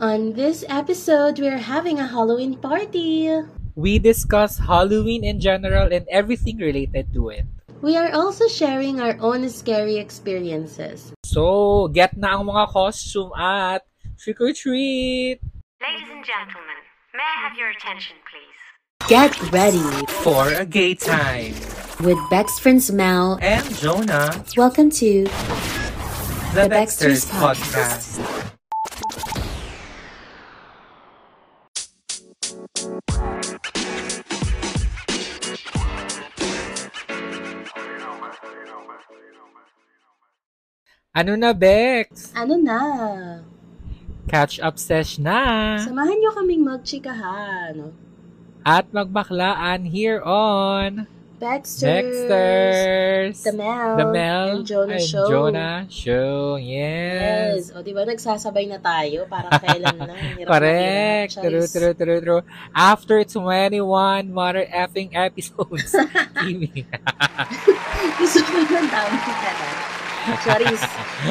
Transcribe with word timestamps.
On 0.00 0.32
this 0.32 0.64
episode, 0.68 1.38
we're 1.38 1.60
having 1.60 1.98
a 2.00 2.06
Halloween 2.08 2.56
party. 2.56 3.28
We 3.76 3.98
discuss 3.98 4.56
Halloween 4.56 5.24
in 5.24 5.40
general 5.40 5.92
and 5.92 6.06
everything 6.10 6.56
related 6.56 7.12
to 7.12 7.28
it. 7.28 7.44
We 7.82 7.96
are 7.96 8.08
also 8.12 8.48
sharing 8.48 9.00
our 9.00 9.16
own 9.20 9.48
scary 9.48 9.96
experiences. 9.96 11.12
So, 11.24 11.88
get 11.92 12.16
na 12.16 12.40
ang 12.40 12.48
mga 12.48 12.72
costume 12.72 13.28
at 13.36 13.84
trick 14.16 14.40
or 14.40 14.52
treat! 14.56 15.40
Ladies 15.84 16.08
and 16.08 16.24
gentlemen, 16.24 16.80
may 17.12 17.24
I 17.24 17.36
have 17.44 17.56
your 17.60 17.68
attention, 17.68 18.16
please? 18.24 18.60
Get 19.08 19.36
ready 19.52 19.84
For 20.24 20.48
a 20.52 20.64
gay 20.64 20.96
time! 20.96 21.52
with 22.00 22.16
Bex 22.32 22.56
friends 22.58 22.88
Mel. 22.88 23.36
And 23.44 23.64
Jonah, 23.76 24.32
Welcome 24.56 24.88
to 25.04 25.24
the, 26.56 26.64
The 26.64 26.68
Baxters 26.72 27.28
Baxters 27.28 27.28
Podcast. 27.28 28.56
Ano 41.10 41.34
na, 41.34 41.50
Bex? 41.50 42.30
Ano 42.38 42.54
na? 42.54 42.78
Catch 44.30 44.62
up 44.62 44.78
sesh 44.78 45.18
na! 45.18 45.74
Samahan 45.82 46.22
niyo 46.22 46.30
kaming 46.38 46.62
magchikahan. 46.62 47.90
At 48.62 48.94
magbaklaan 48.94 49.90
here 49.90 50.22
on 50.22 51.10
Baxters. 51.42 51.82
Dexters! 51.82 53.42
The 53.42 53.54
Mel. 53.58 53.98
The 53.98 54.06
Mel 54.06 54.48
And 54.62 54.62
Jonah 54.62 54.94
and 54.94 55.02
Show. 55.02 55.26
Jonah 55.26 55.82
Show. 55.90 56.54
Yes. 56.62 57.74
Yes. 57.74 57.74
O, 57.74 57.82
di 57.82 57.90
ba 57.90 58.06
nagsasabay 58.06 58.70
na 58.70 58.78
tayo? 58.78 59.26
Parang 59.26 59.50
kailan 59.58 59.98
na. 59.98 60.14
Na 60.14 60.46
Correct. 60.46 61.42
hirap. 61.42 61.42
True, 61.42 61.66
true, 61.66 61.94
true, 61.98 62.20
true. 62.22 62.42
After 62.70 63.18
21 63.26 64.30
mother 64.30 64.62
effing 64.70 65.10
episodes. 65.18 65.90
Kimi. 66.38 66.86
Gusto 68.14 68.38
ko 68.46 68.62
ng 68.62 68.86
dami 68.94 69.18
ka 69.18 69.50
na. 69.58 69.99
Charis. 70.44 70.82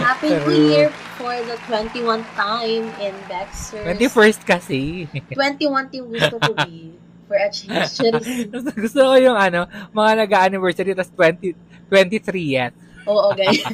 Happy 0.01 0.29
New 0.33 0.43
True. 0.43 0.69
Year 0.69 0.87
for 1.17 1.33
the 1.45 1.57
21th 1.69 2.25
time 2.33 2.85
in 2.97 3.13
Baxters. 3.29 3.85
21st 3.85 4.41
kasi. 4.45 5.05
21 5.33 5.93
yung 5.93 6.09
gusto 6.09 6.35
ko 6.41 6.51
be. 6.65 6.97
For 7.29 7.37
a 7.37 7.49
change. 7.53 7.93
Charis. 7.97 8.25
gusto, 8.73 9.01
ko 9.13 9.15
yung 9.21 9.37
ano, 9.37 9.69
mga 9.93 10.25
nag-anniversary 10.25 10.97
tas 10.97 11.13
20, 11.13 11.53
23 11.91 12.41
yet. 12.41 12.73
Oo, 13.05 13.33
ganyan. 13.37 13.73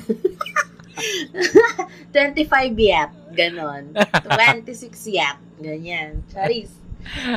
25 2.16 2.76
yet. 2.80 3.12
Ganon. 3.36 3.96
26 4.68 4.92
yet. 5.12 5.40
Ganyan. 5.60 6.24
Charis. 6.32 6.72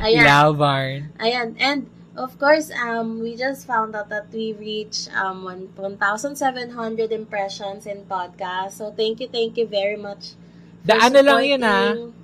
Ayan. 0.02 0.24
Labarn. 0.26 1.10
Ayan. 1.22 1.54
And, 1.58 1.86
of 2.18 2.34
course, 2.38 2.70
um, 2.74 3.22
we 3.22 3.38
just 3.38 3.66
found 3.66 3.94
out 3.94 4.10
that 4.10 4.26
we 4.34 4.52
reached 4.58 5.08
um, 5.14 5.46
1 5.46 5.78
1,700 5.78 7.12
impressions 7.14 7.86
in 7.86 8.02
podcast. 8.10 8.82
So, 8.82 8.90
thank 8.90 9.22
you, 9.22 9.28
thank 9.30 9.56
you 9.56 9.66
very 9.66 9.96
much. 9.96 10.34
The 10.82 10.98
for 10.98 11.06
ano 11.06 11.18
lang 11.22 11.42
yun, 11.46 11.62
ah. 11.62 11.94
supporting. 11.94 12.14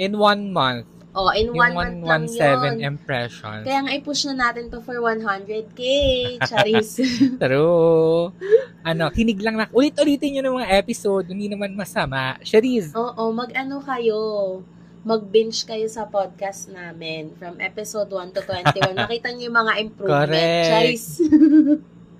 In 0.00 0.12
one 0.16 0.42
month. 0.52 0.86
Oh, 1.10 1.26
in 1.34 1.50
one 1.50 1.74
month 1.74 1.98
Yung 2.00 2.06
lang 2.06 2.22
117 2.30 2.38
yun. 2.38 2.94
impressions. 2.94 3.66
Kaya 3.66 3.78
nga 3.82 3.92
i-push 3.98 4.30
na 4.30 4.34
natin 4.38 4.70
to 4.70 4.78
for 4.78 5.02
100k. 5.02 5.82
Charis. 6.46 7.02
True. 7.42 8.30
Ano, 8.86 9.10
kinig 9.10 9.42
lang 9.42 9.58
na. 9.58 9.66
Ulit-ulitin 9.74 10.38
nyo 10.38 10.42
ng 10.46 10.56
mga 10.62 10.70
episode. 10.78 11.26
Hindi 11.26 11.50
naman 11.50 11.74
masama. 11.74 12.38
Shariz, 12.46 12.94
Oo, 12.94 13.34
mag-ano 13.34 13.82
kayo. 13.82 14.20
Mag-binge 15.00 15.64
kayo 15.64 15.88
sa 15.88 16.04
podcast 16.04 16.68
namin 16.68 17.32
from 17.40 17.56
episode 17.56 18.12
1 18.12 18.36
to 18.36 18.44
21. 18.44 18.92
Nakita 18.92 19.28
niyo 19.32 19.48
yung 19.48 19.58
mga 19.64 19.72
improvement. 19.80 20.28
Correct. 20.28 21.08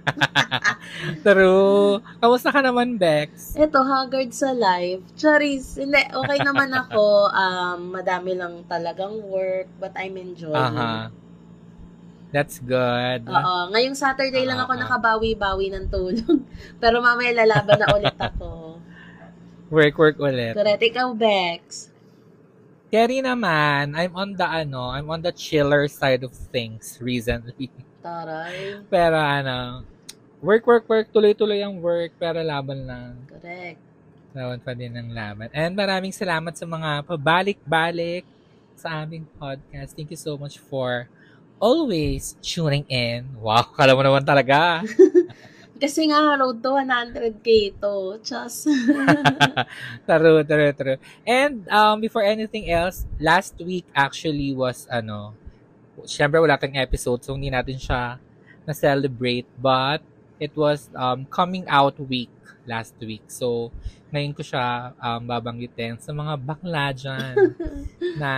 True. 1.28 2.00
Kamusta 2.24 2.48
ka 2.48 2.64
naman, 2.64 2.96
Bex? 2.96 3.52
Eto, 3.52 3.84
haggard 3.84 4.32
sa 4.32 4.56
life. 4.56 5.04
Charis. 5.12 5.76
Hindi, 5.76 6.00
okay 6.08 6.38
naman 6.40 6.72
ako. 6.72 7.28
Um, 7.28 8.00
madami 8.00 8.32
lang 8.32 8.64
talagang 8.64 9.28
work, 9.28 9.68
but 9.76 9.92
I'm 10.00 10.16
enjoying. 10.16 10.56
Aha. 10.56 11.12
That's 12.32 12.62
good. 12.62 13.26
Oo. 13.26 13.54
Ngayong 13.74 13.98
Saturday 13.98 14.46
lang 14.46 14.62
ako 14.62 14.78
nakabawi-bawi 14.78 15.68
ng 15.74 15.90
tulog. 15.90 16.40
Pero 16.82 17.02
mamaya 17.02 17.34
lalaban 17.34 17.76
na 17.76 17.92
ulit 17.92 18.16
ako. 18.16 18.78
Work, 19.68 19.94
work 19.98 20.16
ulit. 20.22 20.54
Correct. 20.56 20.80
Ikaw, 20.80 21.12
Bex. 21.12 21.89
Kerry 22.90 23.22
naman, 23.22 23.94
I'm 23.94 24.10
on 24.18 24.34
the 24.34 24.42
ano, 24.42 24.90
I'm 24.90 25.06
on 25.06 25.22
the 25.22 25.30
chiller 25.30 25.86
side 25.86 26.26
of 26.26 26.34
things 26.50 26.98
recently. 26.98 27.70
Taray. 28.02 28.82
Pero 28.92 29.14
ano, 29.14 29.86
work, 30.42 30.66
work, 30.66 30.90
work, 30.90 31.06
tuloy-tuloy 31.14 31.62
ang 31.62 31.78
work, 31.78 32.18
pero 32.18 32.42
laban 32.42 32.90
lang. 32.90 33.14
Correct. 33.30 33.78
Laban 34.34 34.58
pa 34.58 34.74
din 34.74 34.90
ang 34.98 35.06
laban. 35.14 35.54
And 35.54 35.78
maraming 35.78 36.10
salamat 36.10 36.58
sa 36.58 36.66
mga 36.66 37.06
pabalik-balik 37.06 38.26
sa 38.74 39.06
aming 39.06 39.22
podcast. 39.38 39.94
Thank 39.94 40.10
you 40.10 40.18
so 40.18 40.34
much 40.34 40.58
for 40.58 41.06
always 41.62 42.34
tuning 42.42 42.88
in. 42.90 43.22
Wow, 43.38 43.70
kala 43.70 43.94
mo 43.94 44.02
naman 44.02 44.26
talaga. 44.26 44.82
Kasi 45.80 46.12
nga, 46.12 46.36
road 46.36 46.60
to 46.60 46.76
100k 46.76 47.80
to. 47.80 48.20
Just. 48.20 48.68
true, 50.08 50.44
true, 50.44 50.72
true. 50.76 50.98
And 51.24 51.64
um, 51.72 52.04
before 52.04 52.22
anything 52.22 52.68
else, 52.68 53.08
last 53.16 53.56
week 53.58 53.88
actually 53.96 54.52
was 54.52 54.84
ano, 54.92 55.32
syempre 56.04 56.40
wala 56.40 56.56
tayong 56.60 56.80
episode 56.80 57.20
so 57.20 57.36
hindi 57.36 57.52
natin 57.52 57.76
siya 57.76 58.16
na-celebrate 58.64 59.44
but 59.60 60.00
it 60.40 60.52
was 60.56 60.88
um, 60.96 61.28
coming 61.28 61.64
out 61.68 61.96
week 62.00 62.32
last 62.64 62.96
week. 63.00 63.24
So, 63.28 63.72
ngayon 64.10 64.32
ko 64.32 64.42
siya 64.42 64.96
um, 64.96 65.22
babanggitin 65.26 66.00
sa 66.00 66.14
mga 66.14 66.34
bakla 66.40 66.94
dyan 66.96 67.34
na 68.22 68.32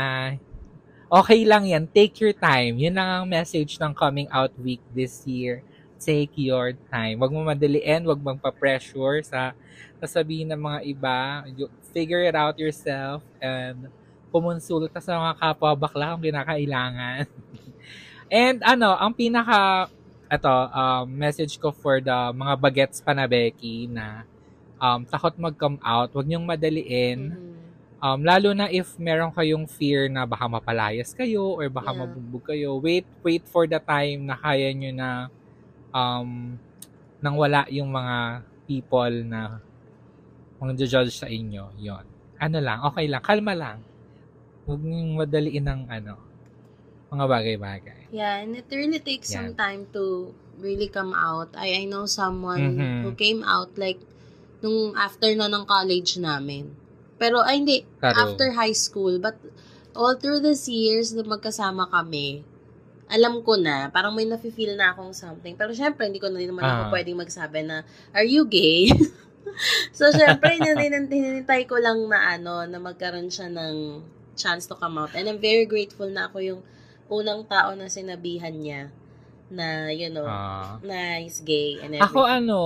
okay 1.12 1.44
lang 1.46 1.68
yan. 1.68 1.84
Take 1.86 2.18
your 2.24 2.34
time. 2.34 2.80
Yun 2.80 2.96
lang 2.96 3.08
ang 3.08 3.26
message 3.28 3.78
ng 3.78 3.92
coming 3.94 4.26
out 4.32 4.50
week 4.58 4.82
this 4.96 5.22
year. 5.28 5.62
Take 6.02 6.34
your 6.34 6.74
time. 6.90 7.22
Huwag 7.22 7.30
mo 7.30 7.46
madaliin, 7.46 8.02
huwag 8.02 8.18
magpa-pressure 8.18 9.22
sa 9.22 9.54
sasabihin 10.02 10.50
ng 10.50 10.58
mga 10.58 10.78
iba. 10.90 11.18
You 11.54 11.70
figure 11.94 12.26
it 12.26 12.34
out 12.34 12.58
yourself 12.58 13.22
and 13.38 13.86
pumunsulta 14.34 14.98
sa 14.98 15.14
mga 15.14 15.34
kapwa 15.38 15.70
bakla 15.78 16.18
kung 16.18 16.26
kinakailangan. 16.26 17.30
and 18.42 18.58
ano, 18.66 18.98
ang 18.98 19.14
pinaka 19.14 19.86
ito, 20.26 20.56
um, 20.72 21.04
message 21.06 21.60
ko 21.60 21.70
for 21.70 22.00
the 22.02 22.18
mga 22.34 22.54
bagets 22.58 22.98
pa 22.98 23.12
na 23.14 23.28
Becky 23.30 23.86
na 23.86 24.24
um, 24.80 25.06
takot 25.06 25.38
mag-come 25.38 25.78
out, 25.86 26.10
huwag 26.10 26.26
niyong 26.26 26.42
madaliin. 26.42 27.30
Mhm. 27.30 27.50
Um, 28.02 28.26
lalo 28.26 28.50
na 28.50 28.66
if 28.66 28.98
meron 28.98 29.30
kayong 29.30 29.70
fear 29.70 30.10
na 30.10 30.26
baka 30.26 30.50
mapalayas 30.50 31.14
kayo 31.14 31.54
or 31.54 31.70
baka 31.70 31.94
Yeah. 31.94 32.00
mabugbog 32.02 32.44
kayo, 32.50 32.82
wait, 32.82 33.06
wait 33.22 33.46
for 33.46 33.70
the 33.70 33.78
time 33.78 34.26
na 34.26 34.34
kaya 34.34 34.74
nyo 34.74 34.90
na 34.90 35.08
um, 35.94 36.56
nang 37.22 37.36
wala 37.38 37.64
yung 37.70 37.92
mga 37.92 38.42
people 38.66 39.14
na 39.24 39.60
mga 40.58 40.86
judge 40.86 41.14
sa 41.14 41.28
inyo. 41.28 41.70
yon 41.78 42.04
Ano 42.42 42.58
lang, 42.58 42.82
okay 42.82 43.06
lang, 43.06 43.22
kalma 43.22 43.54
lang. 43.54 43.78
Huwag 44.66 44.82
niyong 44.82 45.18
madaliin 45.18 45.66
ng 45.66 45.82
ano, 45.86 46.14
mga 47.10 47.24
bagay-bagay. 47.28 48.00
Yeah, 48.10 48.42
and 48.42 48.56
it 48.58 48.66
really 48.70 48.98
takes 48.98 49.30
some 49.30 49.54
Yan. 49.54 49.58
time 49.58 49.82
to 49.94 50.34
really 50.58 50.88
come 50.88 51.12
out. 51.16 51.50
I 51.56 51.82
I 51.82 51.84
know 51.88 52.04
someone 52.06 52.78
Mhm. 52.78 53.00
who 53.06 53.10
came 53.16 53.40
out 53.42 53.74
like 53.78 53.98
nung 54.62 54.94
after 54.94 55.32
na 55.34 55.50
ng 55.50 55.66
college 55.66 56.16
namin. 56.22 56.70
Pero 57.18 57.42
ay 57.42 57.62
hindi, 57.62 57.78
Taro. 57.98 58.14
after 58.14 58.54
high 58.54 58.74
school, 58.74 59.18
but 59.18 59.38
all 59.94 60.14
through 60.16 60.40
these 60.42 60.66
years 60.70 61.10
na 61.12 61.22
magkasama 61.26 61.90
kami, 61.90 62.46
alam 63.12 63.44
ko 63.44 63.60
na, 63.60 63.92
parang 63.92 64.16
may 64.16 64.24
nafe-feel 64.24 64.72
na 64.72 64.90
akong 64.90 65.12
something. 65.12 65.52
Pero 65.52 65.76
syempre, 65.76 66.08
hindi 66.08 66.16
ko 66.16 66.32
na 66.32 66.40
rin 66.40 66.48
naman 66.48 66.64
ako 66.64 66.82
Ah. 66.88 66.90
pwedeng 66.90 67.20
magsabi 67.20 67.60
na, 67.60 67.84
are 68.10 68.24
you 68.24 68.48
gay? 68.48 68.88
so, 69.92 70.08
syempre, 70.08 70.56
hinintay 70.56 71.68
ko 71.68 71.76
lang 71.76 72.08
na 72.08 72.34
ano, 72.34 72.64
na 72.64 72.80
magkaroon 72.80 73.28
siya 73.28 73.52
ng 73.52 74.00
chance 74.32 74.64
to 74.64 74.72
come 74.74 74.96
out. 74.96 75.12
And 75.12 75.28
I'm 75.28 75.36
very 75.36 75.68
grateful 75.68 76.08
na 76.08 76.26
ako 76.26 76.40
yung 76.40 76.60
unang 77.06 77.44
tao 77.44 77.76
na 77.76 77.92
sinabihan 77.92 78.56
niya 78.56 78.88
na, 79.52 79.92
you 79.92 80.08
know, 80.08 80.24
Ah. 80.24 80.80
na 80.80 81.20
he's 81.20 81.44
gay 81.44 81.76
and 81.78 81.92
everything. 81.92 82.08
ako 82.08 82.20
ano, 82.24 82.60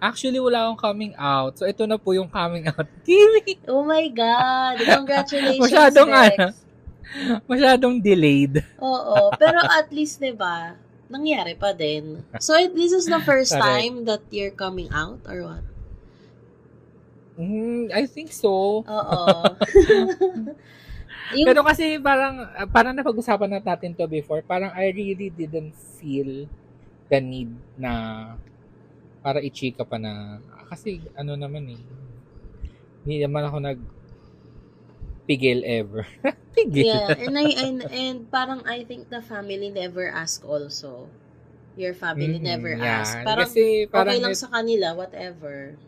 actually 0.00 0.40
wala 0.40 0.64
akong 0.64 0.80
coming 0.80 1.12
out. 1.20 1.60
So 1.60 1.68
ito 1.68 1.84
na 1.84 2.00
po 2.00 2.16
yung 2.16 2.32
coming 2.32 2.64
out. 2.64 2.88
Kimi! 3.04 3.60
Oh 3.68 3.84
my 3.84 4.08
God! 4.08 4.80
Congratulations, 4.80 5.60
Masyadong 5.60 6.08
Rex. 6.08 6.32
ano. 6.40 6.48
Masyadong 7.50 7.98
delayed. 7.98 8.62
Oo. 8.78 9.34
Pero 9.36 9.58
at 9.62 9.90
least, 9.90 10.22
di 10.22 10.32
ba, 10.34 10.76
nangyari 11.10 11.58
pa 11.58 11.74
din. 11.74 12.22
So, 12.38 12.54
this 12.70 12.94
is 12.94 13.06
the 13.06 13.18
first 13.22 13.50
time 13.54 14.06
that 14.06 14.22
you're 14.30 14.54
coming 14.54 14.88
out 14.94 15.18
or 15.26 15.42
what? 15.42 15.64
Mm, 17.40 17.90
I 17.90 18.04
think 18.06 18.30
so. 18.30 18.84
Oo. 18.84 19.22
yung, 21.36 21.46
Pero 21.46 21.60
kasi 21.64 21.96
parang, 21.98 22.46
ah, 22.54 22.68
parang 22.68 22.94
napag-usapan 22.94 23.48
na 23.48 23.60
natin 23.64 23.96
to 23.96 24.06
before, 24.06 24.44
parang 24.44 24.70
I 24.76 24.92
really 24.92 25.32
didn't 25.32 25.74
feel 25.98 26.46
the 27.10 27.18
need 27.18 27.50
na 27.74 27.92
para 29.20 29.42
i-chika 29.42 29.82
pa 29.82 29.98
na, 29.98 30.38
kasi 30.70 31.02
ano 31.18 31.34
naman 31.34 31.66
eh, 31.74 31.82
hindi 33.02 33.16
naman 33.24 33.42
ako 33.48 33.56
nag 33.58 33.80
pigil 35.30 35.62
ever. 35.62 36.02
pigil. 36.58 36.90
yeah, 36.90 37.14
and 37.14 37.38
I 37.38 37.46
and, 37.62 37.78
and 37.86 38.16
parang 38.26 38.66
I 38.66 38.82
think 38.82 39.06
the 39.14 39.22
family 39.22 39.70
never 39.70 40.10
ask 40.10 40.42
also. 40.42 41.06
Your 41.78 41.94
family 41.94 42.42
Mhm, 42.42 42.42
never 42.42 42.74
yeah. 42.74 43.06
ask. 43.06 43.22
Parang 43.22 43.46
kasi 43.46 43.86
parang 43.86 44.10
okay 44.10 44.20
lang 44.26 44.34
it- 44.34 44.42
sa 44.42 44.48
kanila, 44.50 44.92
whatever. 44.98 45.78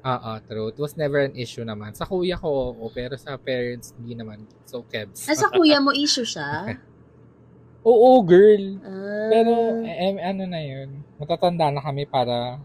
Oo, 0.00 0.32
true. 0.48 0.72
It 0.72 0.80
was 0.80 0.96
never 0.96 1.20
an 1.20 1.36
issue 1.36 1.60
naman. 1.60 1.92
Sa 1.92 2.08
kuya 2.08 2.40
ko, 2.40 2.72
oo, 2.72 2.88
pero 2.88 3.20
sa 3.20 3.36
parents, 3.36 3.92
hindi 4.00 4.16
naman. 4.16 4.48
So, 4.64 4.80
kebs. 4.88 5.28
Ah, 5.28 5.36
sa 5.36 5.52
kuya 5.52 5.76
mo 5.76 5.92
issue 5.92 6.24
siya? 6.24 6.80
Oo, 7.84 8.24
girl. 8.24 8.80
Ah, 8.80 9.28
Pero, 9.28 9.52
eh, 9.84 10.16
ano 10.24 10.48
na 10.48 10.60
yun, 10.64 11.04
matatanda 11.20 11.68
na 11.68 11.84
kami 11.84 12.08
para 12.08 12.56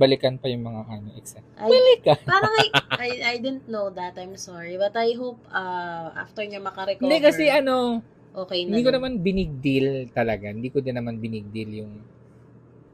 balikan 0.00 0.40
pa 0.40 0.48
yung 0.48 0.64
mga 0.64 0.80
ano, 0.88 1.08
exam. 1.20 1.44
I, 1.60 1.68
Balikan. 1.68 2.18
parang 2.24 2.54
I, 2.56 2.66
I, 3.04 3.10
I 3.20 3.34
didn't 3.36 3.68
know 3.68 3.92
that. 3.92 4.16
I'm 4.16 4.40
sorry. 4.40 4.80
But 4.80 4.96
I 4.96 5.12
hope 5.12 5.36
uh, 5.52 6.16
after 6.16 6.40
niya 6.40 6.64
makarecover, 6.64 7.04
Hindi 7.04 7.20
kasi 7.20 7.52
ano, 7.52 8.00
okay 8.32 8.64
na. 8.64 8.72
hindi 8.72 8.88
ko 8.88 8.92
naman 8.96 9.20
binig 9.20 9.52
deal 9.60 10.08
talaga. 10.16 10.48
Hindi 10.48 10.72
ko 10.72 10.80
din 10.80 10.96
naman 10.96 11.20
binig 11.20 11.52
deal 11.52 11.84
yung... 11.84 11.92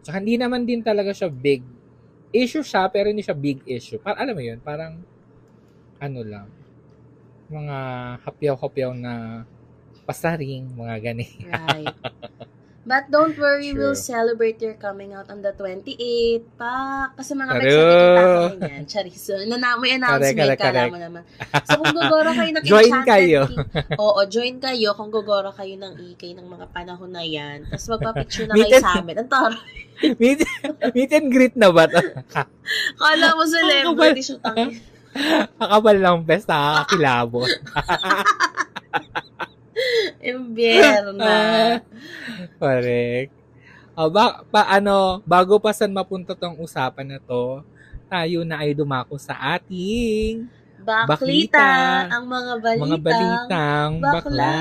Tsaka 0.02 0.18
hindi 0.18 0.34
naman 0.34 0.66
din 0.66 0.82
talaga 0.82 1.14
siya 1.14 1.30
big 1.30 1.62
issue 2.34 2.66
siya, 2.66 2.90
pero 2.90 3.06
hindi 3.06 3.22
siya 3.22 3.38
big 3.38 3.62
issue. 3.62 4.02
Para, 4.02 4.18
alam 4.18 4.34
mo 4.34 4.42
yun, 4.42 4.58
parang 4.58 4.98
ano 6.02 6.20
lang, 6.26 6.50
mga 7.46 7.76
hapyaw-hapyaw 8.26 8.90
na 8.98 9.46
pasaring, 10.04 10.74
mga 10.74 10.96
gani. 11.00 11.28
Right. 11.46 11.94
But 12.86 13.10
don't 13.10 13.34
worry, 13.34 13.74
True. 13.74 13.82
we'll 13.82 13.98
celebrate 13.98 14.62
your 14.62 14.78
coming 14.78 15.10
out 15.10 15.26
on 15.26 15.42
the 15.42 15.50
28th 15.50 16.46
pa. 16.54 17.10
Kasi 17.18 17.34
mga 17.34 17.52
True. 17.58 17.58
bex 17.58 17.74
natin 17.74 17.98
kita 18.06 18.22
ko 18.22 18.70
yan. 18.70 18.82
Charis. 18.86 19.18
So, 19.18 19.34
na, 19.42 19.74
may 19.74 19.98
announcement, 19.98 20.22
Correct, 20.22 20.38
correct, 20.38 20.60
kala 20.62 20.70
correct. 20.78 20.92
mo 20.94 20.98
naman. 21.02 21.22
So, 21.66 21.82
kung 21.82 21.90
gugoro 21.90 22.30
kayo 22.30 22.50
ng 22.54 22.62
Join 22.70 22.86
Enchanted 22.86 23.10
kayo. 23.10 23.40
King, 23.50 23.66
oo, 23.98 24.20
join 24.30 24.56
kayo 24.62 24.88
kung 24.94 25.10
gugoro 25.10 25.50
kayo 25.50 25.74
ng 25.74 25.92
ikay 26.14 26.38
ng 26.38 26.46
mga 26.46 26.66
panahon 26.70 27.10
na 27.10 27.26
yan. 27.26 27.66
Tapos 27.66 27.90
magpa-picture 27.90 28.46
na 28.46 28.54
Meet 28.54 28.64
kayo 28.64 28.76
and- 28.78 28.86
sa 28.86 28.90
amin. 29.02 29.16
Ang 29.18 29.30
taro. 29.34 29.56
meet, 30.22 30.38
meet 30.94 31.10
and 31.10 31.28
greet 31.34 31.56
na 31.58 31.74
ba? 31.74 31.90
Kala 33.02 33.26
mo 33.34 33.42
celebrity 33.50 34.22
shoot 34.22 34.38
ang 34.46 34.78
Kakabal 35.56 35.96
lang 35.96 36.22
best, 36.22 36.44
nakakakilabot. 36.46 37.48
Imbierna. 40.32 41.36
Correct. 42.60 43.32
O, 43.96 44.12
ba, 44.12 44.44
paano, 44.52 45.24
bago 45.24 45.56
pa 45.56 45.72
saan 45.72 45.96
mapunta 45.96 46.36
tong 46.36 46.60
usapan 46.60 47.16
na 47.16 47.18
to, 47.20 47.64
tayo 48.06 48.44
na 48.44 48.60
ay 48.60 48.76
dumako 48.76 49.16
sa 49.16 49.56
ating 49.56 50.44
Baklita. 50.86 51.10
Baklita. 51.10 51.68
Ang 52.14 52.24
mga 52.28 52.52
balita. 52.62 52.84
mga 52.84 52.98
balitang 53.02 53.92
bakla. 53.98 54.20
bakla. 54.22 54.54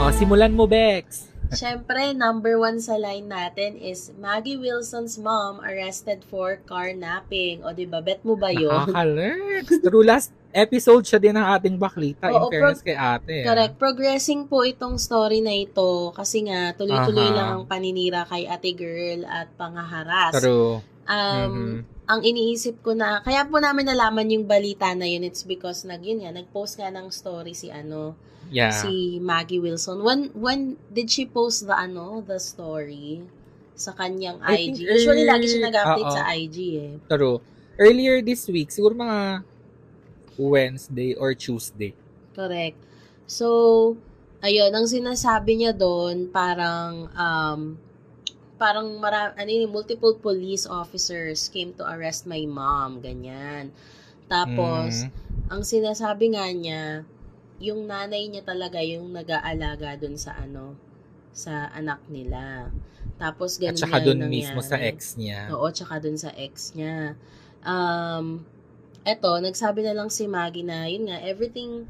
O, 0.00 0.08
simulan 0.16 0.52
mo, 0.52 0.64
Bex. 0.66 1.29
Siyempre, 1.50 2.14
number 2.14 2.54
one 2.56 2.78
sa 2.78 2.94
line 2.94 3.26
natin 3.26 3.74
is 3.74 4.14
Maggie 4.14 4.56
Wilson's 4.56 5.18
mom 5.18 5.58
arrested 5.60 6.22
for 6.22 6.62
carnapping. 6.62 7.66
O, 7.66 7.74
di 7.74 7.90
ba? 7.90 7.98
Bet 7.98 8.22
mo 8.22 8.38
ba 8.38 8.54
yun? 8.54 8.70
Nakaka-learns. 8.70 9.68
True 9.82 10.06
last 10.06 10.30
episode 10.50 11.06
siya 11.06 11.18
din 11.22 11.34
ng 11.34 11.46
ating 11.46 11.76
baklita. 11.78 12.30
Oo, 12.30 12.50
in 12.50 12.54
fairness 12.54 12.82
kay 12.82 12.94
ate. 12.94 13.42
ah. 13.42 13.54
Correct. 13.54 13.74
Progressing 13.78 14.46
po 14.46 14.62
itong 14.66 14.98
story 14.98 15.42
na 15.42 15.54
ito 15.54 16.10
kasi 16.14 16.46
nga 16.46 16.74
tuloy-tuloy 16.74 17.30
Aha. 17.30 17.36
lang 17.36 17.48
ang 17.54 17.64
paninira 17.66 18.26
kay 18.26 18.46
ate 18.46 18.70
girl 18.74 19.26
at 19.26 19.50
pangaharas. 19.54 20.34
True. 20.38 20.82
Um, 21.10 21.50
Mhm. 21.50 21.78
ang 22.06 22.20
iniisip 22.22 22.86
ko 22.86 22.94
na, 22.94 23.18
kaya 23.18 23.42
po 23.42 23.58
namin 23.58 23.90
nalaman 23.90 24.30
yung 24.30 24.46
balita 24.46 24.94
na 24.94 25.04
yun, 25.04 25.26
it's 25.26 25.42
because 25.42 25.82
nag, 25.82 26.06
yun 26.06 26.22
nga, 26.22 26.30
nag-post 26.30 26.78
nga 26.78 26.86
ng 26.86 27.10
story 27.10 27.50
si 27.50 27.66
ano, 27.66 28.14
Yeah. 28.46 28.70
si 28.70 29.18
Maggie 29.18 29.58
Wilson. 29.58 30.02
When 30.02 30.30
when 30.34 30.78
did 30.86 31.06
she 31.06 31.26
post 31.26 31.66
the 31.66 31.74
ano, 31.74 32.22
the 32.22 32.38
story 32.38 33.22
sa 33.74 33.90
kanyang 33.92 34.38
I 34.40 34.70
think 34.70 34.78
IG? 34.78 34.86
Usually 34.86 35.22
early- 35.22 35.30
lagi 35.30 35.46
siya 35.46 35.62
nag-update 35.66 36.10
Oo. 36.10 36.14
sa 36.14 36.22
IG 36.30 36.56
eh. 36.78 36.92
True. 37.06 37.38
Earlier 37.74 38.20
this 38.20 38.46
week, 38.46 38.70
siguro 38.70 38.94
mga 38.94 39.42
Wednesday 40.36 41.14
or 41.14 41.34
Tuesday. 41.34 41.92
Correct. 42.32 42.78
So, 43.24 43.46
ayun, 44.40 44.72
ang 44.72 44.86
sinasabi 44.86 45.58
niya 45.58 45.72
doon, 45.72 46.28
parang, 46.28 47.06
um, 47.12 47.60
parang 48.60 49.00
mara, 49.00 49.32
ano 49.32 49.48
yun, 49.48 49.72
multiple 49.72 50.20
police 50.20 50.68
officers 50.68 51.48
came 51.48 51.72
to 51.72 51.80
arrest 51.82 52.28
my 52.28 52.44
mom, 52.44 53.00
ganyan. 53.00 53.72
Tapos, 54.28 55.08
Mm. 55.08 55.48
ang 55.48 55.62
sinasabi 55.64 56.36
nga 56.36 56.44
niya, 56.52 57.08
yung 57.56 57.88
nanay 57.88 58.28
niya 58.28 58.44
talaga 58.44 58.84
yung 58.84 59.08
nag-aalaga 59.16 59.96
doon 59.96 60.20
sa 60.20 60.36
ano, 60.36 60.76
sa 61.32 61.72
anak 61.72 62.04
nila. 62.12 62.68
Tapos, 63.16 63.56
At 63.56 63.72
ganun 63.72 63.80
saka 63.80 63.96
nga 64.00 64.04
doon 64.06 64.20
yung 64.28 64.32
mismo 64.32 64.60
sa 64.60 64.76
nangyari. 64.76 64.92
ex 64.92 65.00
niya. 65.16 65.40
Oo, 65.56 65.66
tsaka 65.72 65.94
dun 65.98 66.20
sa 66.20 66.30
ex 66.36 66.76
niya. 66.76 67.16
Um, 67.64 68.44
eto, 69.04 69.40
nagsabi 69.40 69.84
na 69.84 69.96
lang 69.96 70.12
si 70.12 70.28
Maggie 70.28 70.64
na, 70.64 70.84
yun 70.84 71.08
nga, 71.08 71.16
everything 71.24 71.88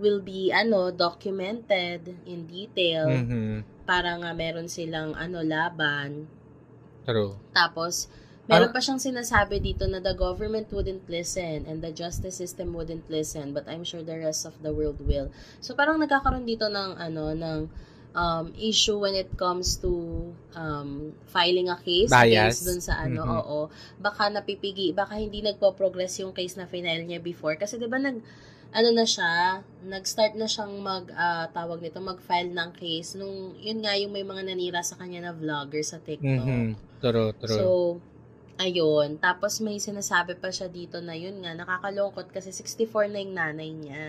will 0.00 0.18
be, 0.18 0.48
ano, 0.50 0.88
documented 0.90 2.00
in 2.24 2.48
detail 2.48 3.06
Mhm. 3.06 3.84
para 3.84 4.16
nga 4.16 4.32
meron 4.32 4.66
silang, 4.66 5.12
ano, 5.14 5.44
laban. 5.44 6.24
True. 7.04 7.36
Tapos, 7.52 8.08
meron 8.44 8.70
Ah. 8.70 8.74
pa 8.74 8.80
siyang 8.80 8.98
sinasabi 8.98 9.60
dito 9.60 9.84
na 9.84 10.00
the 10.00 10.12
government 10.12 10.72
wouldn't 10.72 11.04
listen 11.06 11.68
and 11.68 11.78
the 11.80 11.92
justice 11.92 12.34
system 12.34 12.72
wouldn't 12.72 13.06
listen, 13.06 13.52
but 13.52 13.68
I'm 13.68 13.84
sure 13.84 14.00
the 14.00 14.16
rest 14.16 14.42
of 14.42 14.56
the 14.60 14.72
world 14.72 14.98
will. 15.00 15.28
So, 15.60 15.76
parang 15.76 16.00
nagkakaroon 16.00 16.44
dito 16.44 16.66
ng, 16.66 16.96
ano, 16.96 17.24
ng 17.30 17.60
um, 18.10 18.50
issue 18.58 18.98
when 18.98 19.14
it 19.14 19.30
comes 19.38 19.78
to 19.78 19.86
um, 20.54 21.14
filing 21.30 21.70
a 21.70 21.78
case 21.78 22.10
Bias. 22.10 22.58
based 22.58 22.62
dun 22.66 22.82
sa 22.82 23.06
ano, 23.06 23.22
Mhm. 23.22 23.36
oo. 23.38 23.58
Baka 24.02 24.26
napipigi, 24.26 24.90
baka 24.90 25.14
hindi 25.14 25.38
nagpo-progress 25.40 26.18
yung 26.18 26.34
case 26.34 26.58
na 26.58 26.66
final 26.66 26.98
niya 27.06 27.22
before. 27.22 27.54
Kasi 27.54 27.78
'di 27.78 27.86
ba 27.86 28.02
nag 28.02 28.18
ano 28.70 28.88
na 28.90 29.02
siya, 29.04 29.32
nag-start 29.82 30.34
na 30.34 30.46
siyang 30.46 30.78
mag 30.78 31.10
ah, 31.12 31.46
tawag 31.48 31.80
nito, 31.80 31.98
mag-file 31.98 32.50
ng 32.50 32.70
case 32.72 33.14
nung 33.14 33.54
yun 33.56 33.80
nga 33.80 33.94
yung 33.94 34.10
may 34.10 34.22
mga 34.22 34.42
nanira 34.44 34.80
sa 34.80 34.94
kanya 34.94 35.20
na 35.20 35.32
vlogger 35.32 35.82
sa 35.82 35.98
TikTok. 35.98 36.46
Mhm. 36.46 36.66
True, 37.00 37.32
true. 37.34 37.56
So, 37.56 37.66
ayun. 38.56 39.16
Tapos 39.18 39.58
may 39.58 39.78
sinasabi 39.78 40.36
pa 40.36 40.48
siya 40.48 40.68
dito 40.68 41.00
na 41.00 41.16
yun 41.16 41.40
nga, 41.40 41.52
nakakalungkot 41.52 42.28
kasi 42.28 42.50
64 42.50 43.08
na 43.08 43.18
yung 43.18 43.34
nanay 43.34 43.70
niya. 43.72 44.06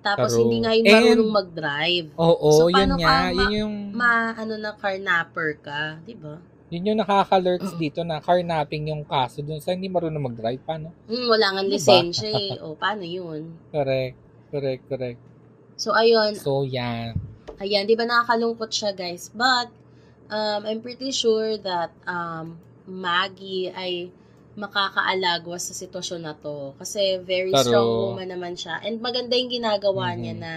Tapos 0.00 0.34
True. 0.34 0.42
hindi 0.44 0.56
nga 0.62 0.72
yung 0.72 0.86
And- 0.86 0.96
marunong 0.98 1.32
mag-drive. 1.32 2.08
Oo, 2.16 2.48
So, 2.52 2.66
yun 2.68 2.90
nga. 2.96 3.06
ka 3.06 3.14
ma- 3.22 3.30
yun 3.30 3.50
yung, 3.54 3.74
Ma, 3.92 4.34
ano 4.34 4.54
na, 4.56 4.74
carnapper 4.74 5.58
ka, 5.58 6.02
di 6.02 6.14
ba? 6.14 6.42
Yun 6.72 6.88
yung 6.88 7.00
nakaka-lurks 7.04 7.76
dito 7.76 8.00
na 8.00 8.16
carnapping 8.16 8.88
yung 8.88 9.04
kaso 9.04 9.44
dun 9.44 9.60
sa 9.60 9.76
hindi 9.76 9.92
marunong 9.92 10.24
mag-drive. 10.24 10.64
Paano? 10.64 10.88
Mm, 11.04 11.26
wala 11.28 11.46
nga 11.52 11.62
Diba? 11.62 11.72
lisensya 11.76 12.28
eh. 12.32 12.56
O, 12.64 12.72
paano 12.72 13.04
yun? 13.04 13.52
Correct. 13.68 14.16
Correct, 14.48 14.82
correct. 14.88 15.20
So, 15.76 15.92
ayun. 15.92 16.32
So, 16.32 16.64
yan. 16.64 17.20
Ayan, 17.60 17.84
di 17.84 17.92
ba 17.92 18.08
nakakalungkot 18.08 18.72
siya, 18.72 18.96
guys? 18.96 19.28
But, 19.28 19.68
um, 20.32 20.64
I'm 20.64 20.80
pretty 20.80 21.12
sure 21.12 21.60
that 21.60 21.92
um, 22.08 22.56
Maggie 22.88 23.68
ay 23.68 24.08
makakaalagwas 24.56 25.68
sa 25.68 25.74
sitwasyon 25.76 26.24
na 26.24 26.32
to. 26.34 26.72
Kasi 26.76 27.20
very 27.20 27.52
Pero- 27.52 27.64
strong 27.64 27.88
woman 28.10 28.28
naman 28.32 28.54
siya. 28.56 28.80
And 28.80 29.00
maganda 29.00 29.36
yung 29.36 29.52
ginagawa 29.52 30.12
Mhm. 30.12 30.18
niya 30.18 30.34
na 30.36 30.52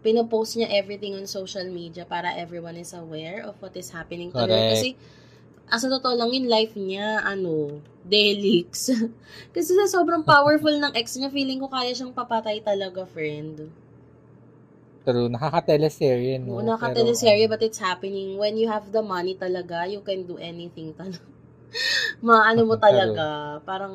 pinopost 0.00 0.56
niya 0.56 0.70
everything 0.72 1.12
on 1.14 1.26
social 1.26 1.66
media 1.68 2.02
para 2.02 2.32
everyone 2.32 2.74
is 2.74 2.90
aware 2.90 3.44
of 3.44 3.54
what 3.60 3.76
is 3.76 3.90
happening 3.90 4.32
to 4.32 4.42
her. 4.42 4.48
Correct. 4.48 4.96
Kasi, 5.70 5.86
asa 5.86 5.94
totoo 5.94 6.18
lang 6.18 6.34
yung 6.34 6.50
life 6.50 6.74
niya, 6.74 7.22
ano, 7.22 7.78
delix. 8.02 8.90
Kasi 9.54 9.70
sa 9.72 9.86
sobrang 9.86 10.26
powerful 10.26 10.74
ng 10.74 10.92
ex 10.98 11.14
niya, 11.14 11.30
feeling 11.30 11.62
ko 11.62 11.70
kaya 11.70 11.94
siyang 11.94 12.10
papatay 12.10 12.58
talaga, 12.58 13.06
friend. 13.06 13.70
True. 15.00 15.30
Nakaka-teleserye, 15.30 16.42
no? 16.42 16.58
No, 16.60 16.76
nakateleserye, 16.76 17.48
but 17.48 17.62
it's 17.62 17.78
happening. 17.78 18.36
When 18.36 18.58
you 18.58 18.68
have 18.68 18.90
the 18.90 19.00
money 19.00 19.32
talaga, 19.32 19.86
you 19.86 20.02
can 20.02 20.26
do 20.26 20.36
anything 20.36 20.92
talaga. 20.92 21.22
Maano 22.20 22.66
mo 22.66 22.74
Pero- 22.76 22.84
talaga, 22.90 23.26
parang 23.62 23.94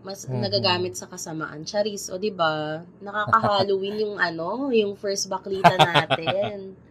mas 0.00 0.24
Mhm. 0.24 0.40
nagagamit 0.40 0.96
sa 0.96 1.04
kasamaan. 1.06 1.62
Charis, 1.68 2.08
o 2.08 2.16
di 2.16 2.32
ba? 2.32 2.80
Nakaka-Halloween 2.98 4.08
yung 4.08 4.16
ano, 4.16 4.72
yung 4.72 4.96
first 4.96 5.28
baklita 5.28 5.76
natin. 5.76 6.74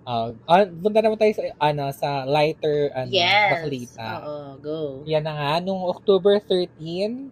Uh, 0.00 0.32
ah, 0.48 0.64
punta 0.66 1.04
naman 1.04 1.20
tayo 1.20 1.32
sa, 1.36 1.42
ano, 1.60 1.84
sa 1.92 2.24
lighter, 2.24 2.90
ano, 2.96 3.12
yes. 3.12 3.50
baklita. 3.52 4.08
Oo, 4.24 4.46
go. 4.58 4.78
Yan 5.04 5.22
na 5.22 5.32
nga, 5.36 5.52
nung 5.60 5.84
October 5.84 6.40
13, 6.40 7.28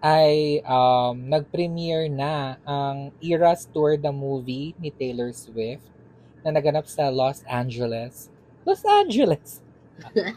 ay 0.00 0.62
um, 0.64 1.16
nag-premiere 1.26 2.08
na 2.12 2.60
ang 2.62 3.10
Eras 3.20 3.66
Tour 3.68 3.96
the 3.96 4.12
Movie 4.12 4.76
ni 4.78 4.92
Taylor 4.92 5.32
Swift 5.32 5.84
na 6.44 6.54
naganap 6.54 6.86
sa 6.86 7.10
Los 7.10 7.42
Angeles. 7.48 8.30
Los 8.62 8.82
Angeles! 8.84 9.60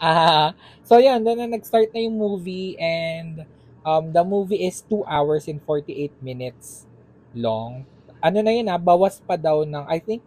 Ah, 0.00 0.52
so 0.84 1.00
yan, 1.00 1.24
doon 1.24 1.40
na 1.40 1.56
nag-start 1.56 1.88
na 1.92 2.04
yung 2.04 2.16
movie 2.20 2.76
and 2.76 3.48
um, 3.84 4.12
the 4.12 4.20
movie 4.20 4.64
is 4.64 4.84
2 4.88 5.04
hours 5.08 5.48
and 5.48 5.60
48 5.64 6.12
minutes 6.20 6.84
long. 7.32 7.84
Ano 8.20 8.44
na 8.44 8.52
yun 8.52 8.68
ah, 8.68 8.80
bawas 8.80 9.20
pa 9.24 9.40
daw 9.40 9.64
ng, 9.64 9.84
I 9.88 10.00
think, 10.00 10.20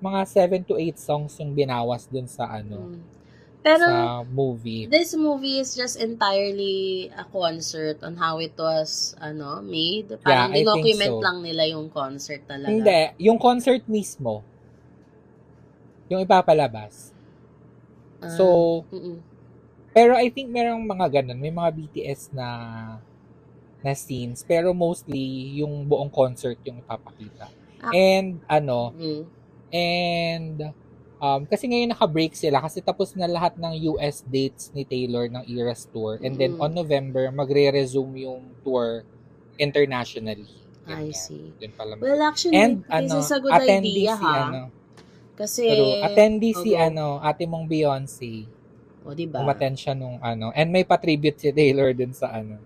mga 0.00 0.20
7 0.26 0.64
to 0.64 0.74
8 0.74 0.96
songs 0.96 1.36
yung 1.38 1.52
binawas 1.52 2.08
dun 2.08 2.26
sa 2.26 2.48
ano, 2.50 2.90
Mm. 2.90 3.00
Pero, 3.60 3.84
sa 3.84 4.24
movie. 4.24 4.88
this 4.88 5.12
movie 5.12 5.60
is 5.60 5.76
just 5.76 6.00
entirely 6.00 7.12
a 7.12 7.28
concert 7.28 8.00
on 8.00 8.16
how 8.16 8.40
it 8.40 8.56
was, 8.56 9.12
ano, 9.20 9.60
made. 9.60 10.08
Parang 10.24 10.48
Yeah, 10.48 10.64
dinocument 10.64 11.12
so. 11.12 11.20
lang 11.20 11.44
nila 11.44 11.68
yung 11.68 11.92
concert 11.92 12.40
talaga. 12.48 12.72
Hindi, 12.72 13.00
yung 13.20 13.36
concert 13.36 13.84
mismo, 13.84 14.40
yung 16.08 16.24
ipapalabas. 16.24 17.12
Ah, 18.18 18.32
So, 18.32 18.44
mm-mm. 18.88 19.20
pero 19.92 20.16
I 20.16 20.32
think 20.32 20.48
merong 20.48 20.80
mga 20.80 21.20
ganun, 21.20 21.36
may 21.36 21.52
mga 21.52 21.70
BTS 21.76 22.32
na 22.32 22.48
na 23.80 23.92
scenes, 23.92 24.40
pero 24.40 24.72
mostly 24.72 25.56
yung 25.56 25.84
buong 25.84 26.08
concert 26.08 26.56
yung 26.64 26.80
ipapakita. 26.80 27.48
Ah. 27.80 27.92
And 27.92 28.40
ano, 28.46 28.92
Mm. 28.92 29.24
And 29.72 30.74
um, 31.22 31.46
kasi 31.46 31.66
ngayon 31.70 31.90
naka-break 31.94 32.34
sila 32.34 32.60
kasi 32.62 32.82
tapos 32.82 33.14
na 33.14 33.26
lahat 33.30 33.54
ng 33.58 33.94
US 33.94 34.22
dates 34.26 34.70
ni 34.74 34.84
Taylor 34.84 35.26
ng 35.30 35.44
Eras 35.46 35.86
Tour. 35.90 36.18
And 36.22 36.34
then 36.38 36.54
Mm. 36.58 36.62
on 36.62 36.72
November, 36.74 37.24
magre-resume 37.32 38.26
yung 38.26 38.42
tour 38.66 39.04
internationally. 39.58 40.48
I 40.88 41.12
see. 41.12 41.52
Yun 41.60 41.72
pala. 41.76 41.94
Well, 42.00 42.20
actually, 42.24 42.56
And 42.56 42.82
this 42.82 42.88
ano, 42.90 43.16
is 43.20 43.30
a 43.30 43.38
good 43.38 43.52
attendee 43.54 44.08
idea, 44.08 44.14
si 44.16 44.26
ha? 44.26 44.40
ano, 44.48 44.60
Kasi, 45.36 45.62
pero 45.68 45.84
attendee 46.00 46.54
si 46.56 46.70
Okay. 46.74 46.82
ano, 46.88 47.06
ate 47.22 47.44
mong 47.46 47.66
Beyonce. 47.68 48.48
o 49.06 49.12
diba? 49.16 49.40
Umattend 49.40 49.76
siya 49.78 49.94
nung 49.96 50.18
ano. 50.20 50.50
And 50.56 50.68
may 50.72 50.84
patribute 50.84 51.38
si 51.40 51.48
Taylor 51.52 51.92
dun 51.94 52.12
sa 52.12 52.32
ano, 52.32 52.58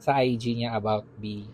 sa 0.00 0.22
IG 0.24 0.56
niya 0.56 0.72
about 0.74 1.04
B. 1.20 1.44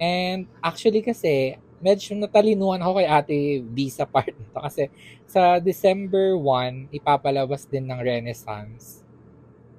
And 0.00 0.48
actually 0.64 1.04
kasi, 1.04 1.60
medyo 1.80 2.12
natalinuhan 2.14 2.80
ako 2.80 3.00
kay 3.00 3.08
ate 3.08 3.38
B 3.64 3.88
sa 3.88 4.04
part 4.04 4.30
nito. 4.30 4.60
Kasi 4.60 4.92
sa 5.24 5.58
December 5.58 6.36
1, 6.36 6.92
ipapalabas 6.94 7.64
din 7.66 7.88
ng 7.88 8.00
Renaissance 8.00 9.00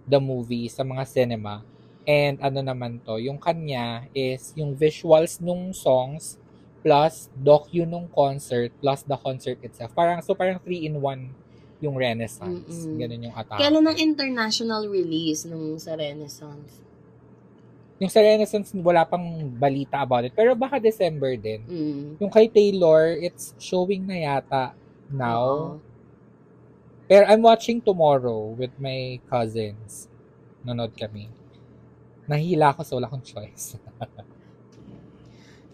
the 0.09 0.19
movie 0.19 0.67
sa 0.67 0.81
mga 0.81 1.05
cinema. 1.07 1.61
And 2.03 2.41
ano 2.41 2.65
naman 2.65 2.99
to, 3.05 3.21
yung 3.21 3.37
kanya 3.37 4.09
is 4.11 4.51
yung 4.57 4.73
visuals 4.73 5.37
nung 5.37 5.71
songs 5.71 6.41
plus 6.81 7.29
docu 7.37 7.85
nung 7.85 8.09
concert 8.09 8.73
plus 8.81 9.05
the 9.05 9.13
concert 9.15 9.61
itself. 9.61 9.93
Parang 9.93 10.19
so 10.25 10.33
parang 10.33 10.57
3 10.57 10.89
in 10.89 10.97
1 10.97 11.85
yung 11.85 11.97
Renaissance. 11.97 12.85
Mm-mm. 12.85 12.97
Ganun 12.97 13.25
yung 13.29 13.35
atake. 13.37 13.61
Kailan 13.61 13.85
ang 13.85 13.97
international 13.97 14.89
release 14.89 15.45
nung 15.49 15.77
sa 15.77 15.97
Renaissance? 15.97 16.81
Yung 18.01 18.09
sa 18.09 18.25
Renaissance, 18.25 18.73
wala 18.73 19.05
pang 19.05 19.21
balita 19.53 20.01
about 20.01 20.25
it. 20.25 20.33
Pero 20.33 20.57
baka 20.57 20.81
December 20.81 21.37
din. 21.37 21.61
Mm. 21.69 22.05
Yung 22.17 22.31
kay 22.33 22.49
Taylor, 22.49 23.13
it's 23.13 23.53
showing 23.61 24.09
na 24.09 24.17
yata 24.17 24.73
now. 25.13 25.77
Oo. 25.77 25.89
Pero 27.05 27.29
I'm 27.29 27.45
watching 27.45 27.77
tomorrow 27.77 28.57
with 28.57 28.73
my 28.81 29.21
cousins. 29.29 30.09
Nanood 30.65 30.97
kami. 30.97 31.29
Nahila 32.25 32.73
ako 32.73 32.81
so 32.81 32.97
wala 32.97 33.05
akong 33.05 33.21
choice. 33.21 33.77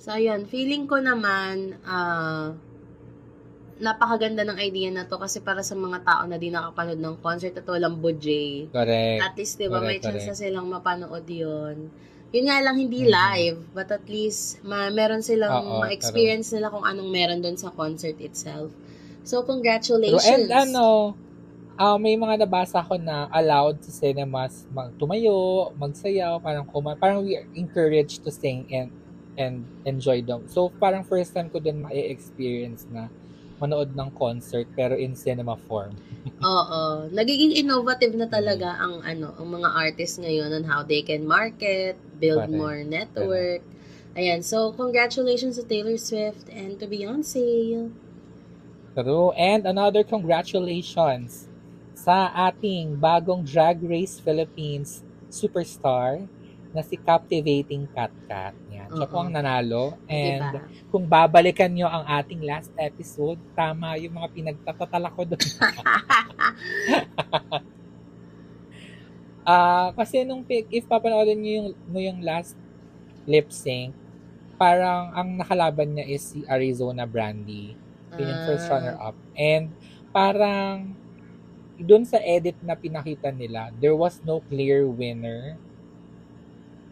So, 0.08 0.16
ayun. 0.16 0.48
Feeling 0.48 0.88
ko 0.88 1.04
naman, 1.04 1.84
ah, 1.84 2.56
napakaganda 3.76 4.48
ng 4.48 4.56
idea 4.56 4.88
na 4.88 5.04
to 5.04 5.20
kasi 5.20 5.44
para 5.44 5.60
sa 5.60 5.76
mga 5.76 6.00
tao 6.08 6.24
na 6.24 6.40
di 6.40 6.48
nakapanood 6.48 6.96
ng 6.96 7.20
concert 7.20 7.60
at 7.60 7.68
walang 7.68 8.00
budget. 8.00 8.72
Correct. 8.72 9.20
At 9.20 9.36
least, 9.36 9.60
di 9.60 9.68
ba, 9.68 9.84
may 9.84 10.00
Correct, 10.00 10.08
chance 10.08 10.24
na 10.24 10.32
correct. 10.32 10.42
silang 10.48 10.72
mapanood 10.72 11.28
yun. 11.28 11.92
Yun 12.36 12.46
nga 12.52 12.60
lang, 12.60 12.76
hindi 12.76 13.08
Mhm. 13.08 13.08
live. 13.08 13.72
But 13.72 13.88
at 13.88 14.04
least, 14.12 14.60
ma 14.68 14.92
meron 14.92 15.24
silang 15.24 15.56
Oo, 15.56 15.80
ma-experience 15.80 16.52
nila 16.52 16.68
kung 16.74 16.84
anong 16.84 17.08
meron 17.08 17.40
doon 17.40 17.56
sa 17.56 17.72
concert 17.72 18.20
itself. 18.20 18.76
So, 19.24 19.48
Pero, 20.06 20.20
congratulations. 20.24 20.24
and 20.24 20.48
ano, 20.54 21.18
ah, 21.80 21.98
may 22.00 22.16
mga 22.20 22.46
nabasa 22.48 22.84
ko 22.86 22.98
na 23.02 23.28
allowed 23.34 23.82
sa 23.84 23.92
cinemas 23.94 24.66
mag 24.72 24.94
tumayo, 25.00 25.72
magsayaw, 25.78 26.40
parang 26.44 26.66
kuma, 26.68 26.96
parang 27.00 27.24
we 27.26 27.38
are 27.38 27.48
encouraged 27.58 28.24
to 28.26 28.32
sing 28.34 28.66
and 28.72 28.92
and 29.38 29.70
enjoy 29.86 30.22
them. 30.24 30.48
So 30.50 30.74
parang 30.78 31.04
first 31.08 31.34
time 31.36 31.50
ko 31.52 31.60
din 31.64 31.82
ma-experience 31.84 32.86
na 32.90 33.10
manood 33.62 33.94
ng 33.96 34.10
concert 34.14 34.70
pero 34.78 34.96
in 35.00 35.16
cinema 35.18 35.58
form. 35.58 36.00
Oo. 36.46 37.10
Nagiging 37.10 37.58
innovative 37.58 38.14
na 38.14 38.30
talaga 38.30 38.68
Mm-hmm. 38.68 38.78
ang 38.78 39.02
ano, 39.02 39.34
ang 39.42 39.48
mga 39.58 39.70
artists 39.74 40.22
ngayon 40.22 40.54
on 40.54 40.66
how 40.70 40.86
they 40.86 41.02
can 41.02 41.26
market, 41.26 41.98
build 42.20 42.46
Correct. 42.46 42.54
more 42.54 42.84
network. 42.84 43.62
Ayan. 44.18 44.42
So, 44.42 44.74
congratulations 44.74 45.62
to 45.62 45.64
Taylor 45.64 45.98
Swift 45.98 46.50
and 46.50 46.82
to 46.82 46.90
Beyonce. 46.90 47.94
True. 48.98 49.30
And 49.38 49.70
another 49.70 50.02
congratulations 50.02 51.46
sa 51.94 52.34
ating 52.50 52.98
bagong 52.98 53.46
Drag 53.46 53.78
Race 53.86 54.18
Philippines 54.18 55.06
superstar 55.30 56.26
na 56.74 56.82
si 56.82 56.98
Captivating 56.98 57.86
Kat 57.94 58.10
Kat. 58.26 58.58
Yan. 58.74 58.90
Siya 58.90 59.06
po 59.06 59.22
ang 59.22 59.30
nanalo. 59.30 59.94
And 60.10 60.50
diba? 60.50 60.66
kung 60.90 61.06
babalikan 61.06 61.70
nyo 61.70 61.86
ang 61.86 62.10
ating 62.10 62.42
last 62.42 62.74
episode, 62.74 63.38
tama 63.54 64.02
yung 64.02 64.18
mga 64.18 64.34
pinagtatatala 64.34 65.14
ko 65.14 65.30
doon. 65.30 65.46
Ah, 69.48 69.96
kasi 69.96 70.28
nung 70.28 70.44
if 70.50 70.84
papanoorin 70.92 71.40
nyo 71.40 71.52
yung, 71.64 71.70
mo 71.88 72.00
yung 72.04 72.20
last 72.20 72.60
lip 73.24 73.48
sync, 73.48 73.96
parang 74.60 75.16
ang 75.16 75.40
nakalaban 75.40 75.96
niya 75.96 76.06
is 76.06 76.36
si 76.36 76.44
Arizona 76.44 77.08
Brandy. 77.08 77.72
Yun 78.20 78.28
yung 78.28 78.44
first 78.44 78.68
Ah. 78.68 78.76
runner-up. 78.76 79.16
And 79.40 79.72
parang 80.12 81.00
doon 81.80 82.04
sa 82.04 82.20
edit 82.20 82.60
na 82.60 82.76
pinakita 82.76 83.32
nila, 83.32 83.72
there 83.80 83.96
was 83.96 84.20
no 84.28 84.44
clear 84.52 84.84
winner 84.84 85.56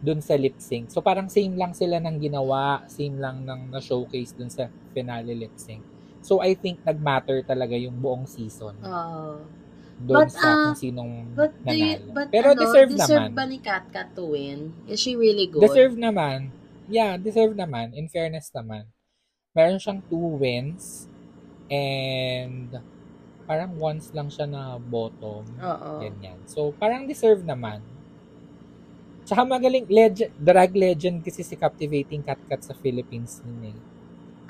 doon 0.00 0.20
sa 0.24 0.36
lip 0.38 0.56
sync. 0.56 0.88
So 0.92 1.00
parang 1.04 1.28
same 1.28 1.56
lang 1.60 1.76
sila 1.76 2.00
ng 2.00 2.16
ginawa, 2.20 2.84
same 2.88 3.20
lang 3.20 3.44
ng 3.44 3.72
na-showcase 3.72 4.32
doon 4.32 4.48
sa 4.48 4.70
finale 4.96 5.34
lip 5.34 5.52
sync. 5.60 5.82
So 6.24 6.40
I 6.40 6.56
think 6.56 6.80
nagmatter 6.86 7.44
talaga 7.44 7.76
yung 7.76 8.00
buong 8.00 8.24
season 8.26 8.74
Oo. 8.80 9.44
Doon 9.96 10.28
But, 10.28 10.30
sa 10.36 10.44
ah, 10.44 10.56
kung 10.68 10.76
sinong 10.76 11.12
But, 11.32 11.52
do 11.64 11.72
you, 11.72 11.96
nanalo. 11.96 12.12
but 12.12 12.26
Pero 12.28 12.48
ano, 12.52 12.60
deserve, 12.60 12.90
deserve 12.92 13.32
naman. 13.32 13.36
ba 13.36 13.44
ni 13.48 13.58
Kat 13.64 13.84
Kat 13.88 14.08
to 14.12 14.24
win? 14.36 14.76
Is 14.84 15.00
she 15.00 15.16
really 15.16 15.48
good? 15.48 15.64
Deserve 15.64 15.96
naman. 15.96 16.52
Yeah, 16.86 17.16
deserve 17.16 17.56
naman. 17.56 17.96
In 17.96 18.06
fairness 18.12 18.52
naman. 18.52 18.86
Meron 19.56 19.80
siyang 19.80 20.04
two 20.04 20.36
wins 20.36 21.08
and 21.72 22.76
parang 23.48 23.72
once 23.80 24.12
lang 24.12 24.28
siya 24.28 24.44
na 24.44 24.76
bottom. 24.76 25.48
Oo. 25.48 25.90
Ganyan. 26.04 26.36
So, 26.44 26.76
parang 26.76 27.08
deserve 27.08 27.40
naman. 27.40 27.80
Tsaka 29.26 29.42
magaling, 29.42 29.88
legend, 29.90 30.30
drag 30.38 30.70
legend 30.76 31.24
kasi 31.24 31.42
si 31.42 31.56
Captivating 31.56 32.22
Cat 32.22 32.38
Cat 32.46 32.62
sa 32.62 32.76
Philippines 32.78 33.40
din 33.42 33.72
eh. 33.74 33.78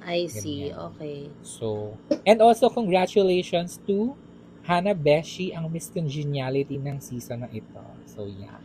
I 0.05 0.27
see. 0.29 0.69
Ganyan. 0.75 0.91
Okay. 0.93 1.19
So, 1.41 1.95
and 2.27 2.43
also 2.43 2.69
congratulations 2.69 3.79
to 3.87 4.19
Hannah 4.67 4.99
Beshi, 4.99 5.55
ang 5.55 5.71
Miss 5.71 5.87
Congeniality 5.95 6.75
ng 6.75 6.99
season 6.99 7.47
na 7.47 7.51
ito. 7.55 7.83
So, 8.11 8.27
yeah. 8.27 8.59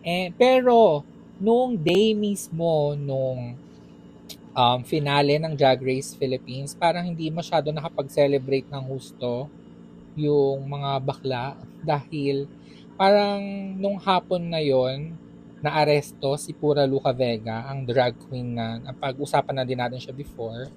Eh, 0.00 0.32
pero, 0.32 1.04
nung 1.36 1.76
day 1.76 2.16
mismo, 2.16 2.96
nung 2.96 3.60
um, 4.56 4.80
finale 4.88 5.36
ng 5.36 5.52
Drag 5.52 5.76
Race 5.84 6.16
Philippines, 6.16 6.72
parang 6.72 7.04
hindi 7.04 7.28
masyado 7.28 7.68
nakapag-celebrate 7.68 8.72
ng 8.72 8.84
husto 8.88 9.52
yung 10.16 10.64
mga 10.64 10.90
bakla 11.04 11.60
dahil 11.92 12.48
parang 12.96 13.44
nung 13.76 14.00
hapon 14.00 14.48
na 14.48 14.64
yon 14.64 15.12
na 15.60 15.76
aresto 15.76 16.40
si 16.40 16.56
Pura 16.56 16.88
Luca 16.88 17.12
Vega, 17.12 17.68
ang 17.68 17.84
drag 17.84 18.16
queen 18.28 18.56
na 18.56 18.80
napag-usapan 18.80 19.60
na 19.60 19.64
din 19.68 19.76
natin 19.76 20.00
siya 20.00 20.16
before 20.16 20.68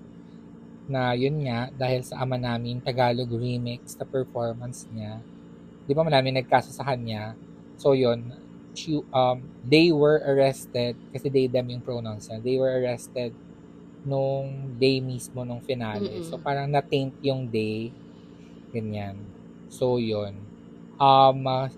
na 0.90 1.14
yun 1.14 1.38
nga, 1.46 1.70
dahil 1.70 2.02
sa 2.02 2.26
ama 2.26 2.36
namin, 2.36 2.82
Tagalog 2.82 3.30
remix 3.30 3.94
na 3.96 4.04
performance 4.04 4.90
niya. 4.90 5.22
Di 5.86 5.94
ba 5.94 6.02
marami 6.02 6.34
nagkaso 6.34 6.74
sa 6.74 6.84
kanya? 6.84 7.38
So 7.78 7.94
yun, 7.94 8.34
she, 8.74 9.00
um, 9.14 9.46
they 9.62 9.94
were 9.94 10.20
arrested, 10.26 10.98
kasi 11.14 11.30
they 11.30 11.46
them 11.46 11.70
yung 11.70 11.86
pronouns 11.86 12.28
niya, 12.28 12.42
they 12.42 12.58
were 12.58 12.74
arrested 12.74 13.32
nung 14.04 14.76
day 14.82 14.98
mismo 15.00 15.46
nung 15.46 15.62
finale. 15.62 16.10
Mm-mm. 16.10 16.28
So 16.28 16.42
parang 16.42 16.72
na-taint 16.72 17.14
yung 17.22 17.46
day. 17.46 17.94
Ganyan. 18.74 19.16
So 19.70 20.02
yun. 20.02 20.36
Um, 21.00 21.46
uh, 21.48 21.70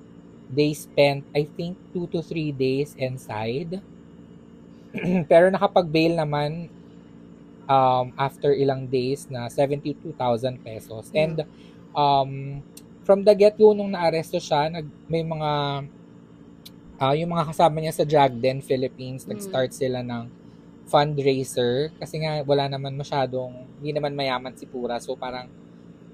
they 0.52 0.74
spent, 0.74 1.24
I 1.36 1.48
think, 1.48 1.78
two 1.96 2.08
to 2.12 2.20
three 2.22 2.52
days 2.52 2.94
inside. 3.00 3.80
Pero 5.32 5.48
nakapag-bail 5.48 6.20
naman 6.20 6.68
um, 7.68 8.14
after 8.18 8.54
ilang 8.54 8.88
days 8.90 9.28
na 9.30 9.50
72,000 9.50 10.62
pesos. 10.62 11.10
And 11.14 11.46
um, 11.94 12.62
from 13.04 13.26
the 13.26 13.34
get-go 13.34 13.74
nung 13.74 13.94
naaresto 13.94 14.38
siya, 14.38 14.70
nag, 14.72 14.86
may 15.10 15.26
mga 15.26 15.52
ah, 17.02 17.18
yung 17.18 17.34
mga 17.34 17.50
kasama 17.50 17.82
niya 17.82 17.98
sa 17.98 18.06
Drag 18.06 18.30
Den 18.38 18.62
Philippines, 18.62 19.26
Mm. 19.26 19.34
nag-start 19.34 19.74
sila 19.74 20.06
ng 20.06 20.30
fundraiser 20.86 21.90
kasi 21.98 22.22
nga 22.22 22.46
wala 22.46 22.70
naman 22.70 22.94
masyadong, 22.94 23.66
hindi 23.82 23.98
naman 23.98 24.14
mayaman 24.14 24.54
si 24.54 24.70
Pura. 24.70 25.02
So 25.02 25.18
parang 25.18 25.50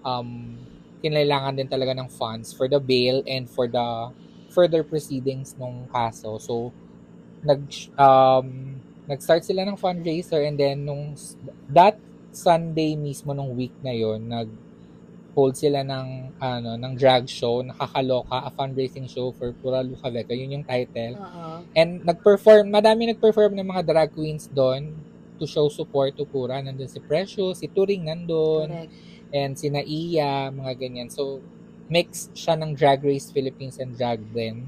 um, 0.05 0.55
kinailangan 1.03 1.59
din 1.59 1.67
talaga 1.67 1.91
ng 1.97 2.07
funds 2.07 2.55
for 2.55 2.71
the 2.71 2.79
bail 2.79 3.19
and 3.27 3.49
for 3.49 3.67
the 3.67 4.13
further 4.53 4.85
proceedings 4.85 5.57
nung 5.59 5.89
kaso. 5.91 6.39
So 6.39 6.71
nag 7.43 7.67
um, 7.99 8.76
nag-start 9.07 9.43
sila 9.43 9.63
ng 9.63 9.79
fundraiser 9.79 10.43
and 10.43 10.59
then 10.59 10.83
nung 10.83 11.15
that 11.71 11.95
Sunday 12.35 12.93
mismo 12.93 13.33
nung 13.33 13.55
week 13.55 13.73
na 13.81 13.95
yon 13.95 14.27
nag 14.27 14.51
hold 15.33 15.53
sila 15.53 15.85
ng 15.85 16.33
ano 16.41 16.75
ng 16.75 16.93
drag 16.97 17.29
show 17.29 17.61
nakakaloka 17.61 18.41
a 18.45 18.51
fundraising 18.51 19.05
show 19.05 19.29
for 19.37 19.53
Pura 19.53 19.85
Luca 19.85 20.09
Vega 20.09 20.33
yun 20.33 20.59
yung 20.59 20.65
title 20.65 21.13
Oo. 21.17 21.61
and 21.77 22.01
nag-perform 22.03 22.67
madami 22.73 23.09
nag-perform 23.13 23.53
ng 23.53 23.67
mga 23.69 23.81
drag 23.85 24.09
queens 24.11 24.49
doon 24.49 24.97
to 25.37 25.45
show 25.45 25.69
support 25.69 26.17
to 26.17 26.25
Pura 26.25 26.57
nandun 26.59 26.89
si 26.89 26.97
Precious 26.97 27.61
si 27.61 27.69
Turing 27.69 28.09
nandun 28.09 28.67
Correct. 28.69 29.17
and 29.33 29.59
si 29.59 29.67
Naiya, 29.67 30.51
mga 30.55 30.73
ganyan. 30.79 31.09
So, 31.11 31.43
mix 31.91 32.31
siya 32.35 32.55
ng 32.55 32.75
Drag 32.75 33.03
Race 33.03 33.31
Philippines 33.31 33.79
and 33.79 33.95
Drag 33.95 34.19
Den. 34.31 34.67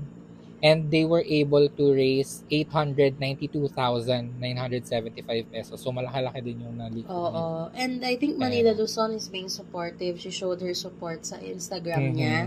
And 0.60 0.92
they 0.92 1.08
were 1.08 1.24
able 1.24 1.70
to 1.70 1.86
raise 1.96 2.44
892,975 2.52 5.52
pesos. 5.52 5.80
So, 5.80 5.92
malaki-laki 5.92 6.40
din 6.44 6.62
yung 6.62 6.76
nalik. 6.76 7.08
Oo. 7.08 7.72
And 7.74 8.04
I 8.04 8.16
think 8.16 8.36
Manila 8.36 8.76
Luzon 8.76 9.16
is 9.16 9.28
being 9.28 9.48
supportive. 9.48 10.20
She 10.20 10.30
showed 10.30 10.60
her 10.60 10.76
support 10.76 11.24
sa 11.24 11.40
Instagram 11.40 12.12
Mhm. 12.12 12.16
niya. 12.16 12.38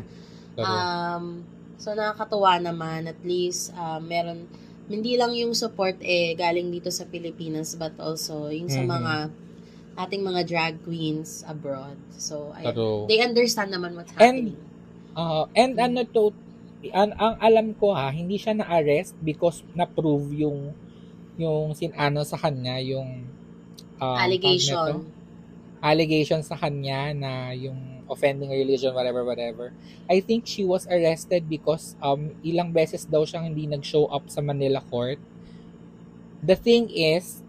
Um, 0.61 1.49
so 1.81 1.97
nakakatuwa 1.97 2.61
naman 2.61 3.09
at 3.09 3.17
least 3.25 3.73
um, 3.73 4.05
meron 4.05 4.45
hindi 4.87 5.17
lang 5.17 5.33
yung 5.33 5.57
support 5.57 5.97
eh 6.05 6.37
galing 6.37 6.69
dito 6.69 6.93
sa 6.93 7.09
Pilipinas 7.09 7.73
but 7.75 7.97
also 7.97 8.53
yung 8.53 8.69
sa 8.69 8.85
Mhm. 8.85 8.91
mga 8.93 9.15
ating 9.97 10.21
mga 10.21 10.41
drag 10.45 10.75
queens 10.85 11.41
abroad. 11.49 11.97
So 12.15 12.53
pero, 12.55 13.09
they 13.09 13.25
understand 13.25 13.73
naman 13.73 13.97
what's 13.97 14.13
And- 14.15 14.21
happening. 14.53 14.61
uh, 15.17 15.45
and 15.57 15.75
ano 15.77 16.05
to, 16.07 16.31
ang, 16.91 17.15
ang 17.15 17.35
alam 17.39 17.69
ko 17.79 17.95
ha, 17.95 18.11
hindi 18.11 18.35
siya 18.41 18.59
na-arrest 18.59 19.15
because 19.23 19.63
na-prove 19.79 20.35
yung 20.35 20.75
yung 21.39 21.73
sinano 21.79 22.27
sa 22.27 22.35
kanya 22.37 22.83
yung 22.83 23.25
um, 24.03 24.19
Allegation. 24.19 25.07
allegation 25.83 26.43
sa 26.43 26.59
kanya 26.59 27.15
na 27.15 27.33
yung 27.55 28.03
offending 28.11 28.51
religion, 28.51 28.93
whatever, 28.93 29.25
whatever. 29.25 29.73
I 30.11 30.21
think 30.21 30.45
she 30.45 30.67
was 30.67 30.85
arrested 30.91 31.49
because 31.49 31.95
um 32.03 32.35
ilang 32.43 32.75
beses 32.75 33.07
daw 33.07 33.23
siyang 33.23 33.55
hindi 33.55 33.71
nag-show 33.71 34.11
up 34.11 34.27
sa 34.27 34.43
Manila 34.43 34.83
court. 34.91 35.23
The 36.43 36.59
thing 36.59 36.91
is, 36.91 37.41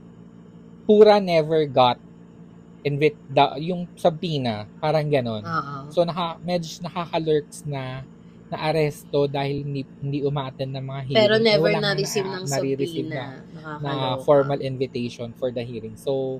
Pura 0.85 1.17
never 1.17 1.65
got 1.65 1.97
invite 2.83 3.15
the, 3.31 3.63
yung 3.63 3.87
subpoena, 3.95 4.67
parang 4.83 5.07
ganon. 5.07 5.41
Oo. 5.41 5.75
So 5.89 6.03
naka 6.03 6.37
medyo 6.43 6.67
nakaka-lurks 6.83 7.63
na 7.63 8.03
na 8.53 8.61
aresto 8.61 9.25
dahil 9.25 9.65
hindi 9.65 9.81
hindi 9.99 10.21
umaattend 10.21 10.71
ng 10.77 10.85
mga 10.85 11.01
hearing. 11.09 11.19
Pero 11.25 11.35
never 11.41 11.71
Wala 11.73 11.79
nga 11.81 11.85
na-receive 11.97 12.29
ng 12.29 12.45
nare-receive 12.45 13.09
na, 13.09 13.25
na 13.57 13.69
Nakakaloka. 13.81 14.23
formal 14.23 14.59
invitation 14.61 15.33
for 15.35 15.49
the 15.49 15.65
hearing. 15.65 15.97
So 15.97 16.39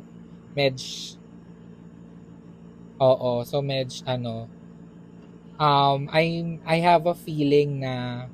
medj 0.54 1.17
Oo, 3.02 3.41
so 3.43 3.60
medj 3.60 4.06
ano 4.06 4.45
um 5.58 6.08
I 6.13 6.58
I 6.63 6.78
have 6.80 7.10
a 7.10 7.17
feeling 7.17 7.82
na 7.82 8.26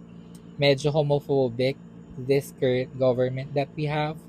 medyo 0.59 0.91
homophobic 0.91 1.79
this 2.19 2.51
current 2.59 2.91
government 2.99 3.55
that 3.55 3.71
we 3.79 3.87
have. 3.87 4.19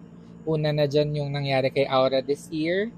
Una 0.46 0.70
na 0.70 0.86
dyan 0.86 1.10
yung 1.18 1.30
nangyari 1.34 1.68
kay 1.74 1.84
Aura 1.90 2.22
this 2.22 2.46
year, 2.54 2.88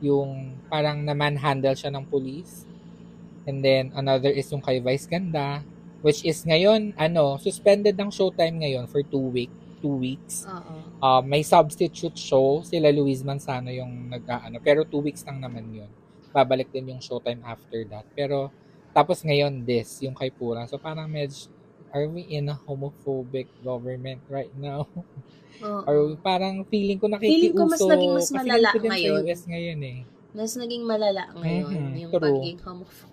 yung 0.00 0.56
parang 0.72 1.04
na-manhandle 1.04 1.76
siya 1.76 1.92
ng 1.92 2.08
police. 2.08 2.64
And 3.44 3.60
then 3.60 3.92
another 3.92 4.32
is 4.32 4.48
yung 4.50 4.64
kay 4.64 4.80
Vice 4.80 5.04
Ganda, 5.06 5.60
which 6.02 6.26
is 6.26 6.42
ngayon, 6.42 6.92
ano, 6.98 7.38
suspended 7.38 7.94
ng 7.94 8.10
showtime 8.10 8.60
ngayon 8.60 8.90
for 8.90 9.00
two 9.06 9.30
week, 9.30 9.50
two 9.80 9.96
weeks. 9.96 10.44
Oo. 10.46 10.74
Uh, 11.02 11.22
may 11.22 11.42
substitute 11.42 12.14
show, 12.14 12.62
sila 12.62 12.90
Luis 12.90 13.22
Manzano 13.22 13.70
yung 13.70 14.10
nag-ano, 14.10 14.58
pero 14.62 14.82
two 14.86 15.02
weeks 15.02 15.22
lang 15.26 15.42
naman 15.42 15.70
yun. 15.70 15.90
Babalik 16.30 16.70
din 16.70 16.94
yung 16.94 17.02
showtime 17.02 17.42
after 17.42 17.82
that. 17.90 18.06
Pero, 18.14 18.50
tapos 18.90 19.22
ngayon 19.22 19.62
this, 19.62 20.02
yung 20.02 20.14
kay 20.14 20.30
Pura. 20.30 20.66
So 20.66 20.78
parang 20.78 21.10
medyo, 21.10 21.50
are 21.92 22.06
we 22.06 22.22
in 22.28 22.50
a 22.50 22.56
homophobic 22.56 23.46
government 23.62 24.22
right 24.26 24.52
now? 24.54 24.86
Oo. 25.62 25.82
Or 25.86 25.96
parang 26.18 26.64
feeling 26.66 26.98
ko 26.98 27.06
nakikiuso. 27.06 27.30
Feeling 27.30 27.54
ko 27.54 27.64
mas 27.68 27.82
naging 27.84 28.12
mas 28.14 28.30
malala 28.32 28.70
ngayon. 28.74 29.20
Sa 29.22 29.28
US 29.28 29.42
ngayon 29.46 29.80
eh. 29.84 29.98
Mas 30.32 30.52
naging 30.56 30.82
malala 30.88 31.22
ngayon 31.36 31.68
Mhm, 31.68 31.94
yung 32.00 32.12
true. 32.12 32.22
pagiging 32.24 32.60
homophobic. 32.64 33.10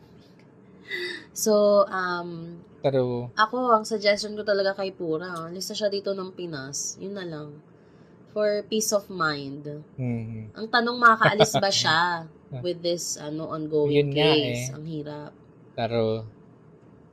So, 1.35 1.85
um, 1.91 2.63
Pero, 2.79 3.27
Ako, 3.35 3.73
ang 3.73 3.83
suggestion 3.83 4.33
ko 4.33 4.43
talaga 4.43 4.71
kay 4.73 4.91
Pura, 4.91 5.47
lista 5.49 5.71
siya 5.71 5.87
dito 5.87 6.11
ng 6.11 6.31
Pinas. 6.31 6.95
Yun 6.97 7.13
na 7.13 7.23
lang. 7.23 7.49
For 8.29 8.61
peace 8.65 8.91
of 8.91 9.09
mind. 9.09 9.65
mhm. 9.95 10.53
Ang 10.53 10.67
tanong, 10.69 10.95
makakaalis 10.95 11.53
ba 11.55 11.67
siya 11.69 11.99
with 12.65 12.79
this 12.79 13.15
ano 13.15 13.47
ongoing 13.47 13.91
Yun 13.91 14.09
nga 14.11 14.31
case? 14.31 14.69
eh. 14.69 14.75
Ang 14.75 14.85
hirap. 14.85 15.31
pero, 15.73 16.23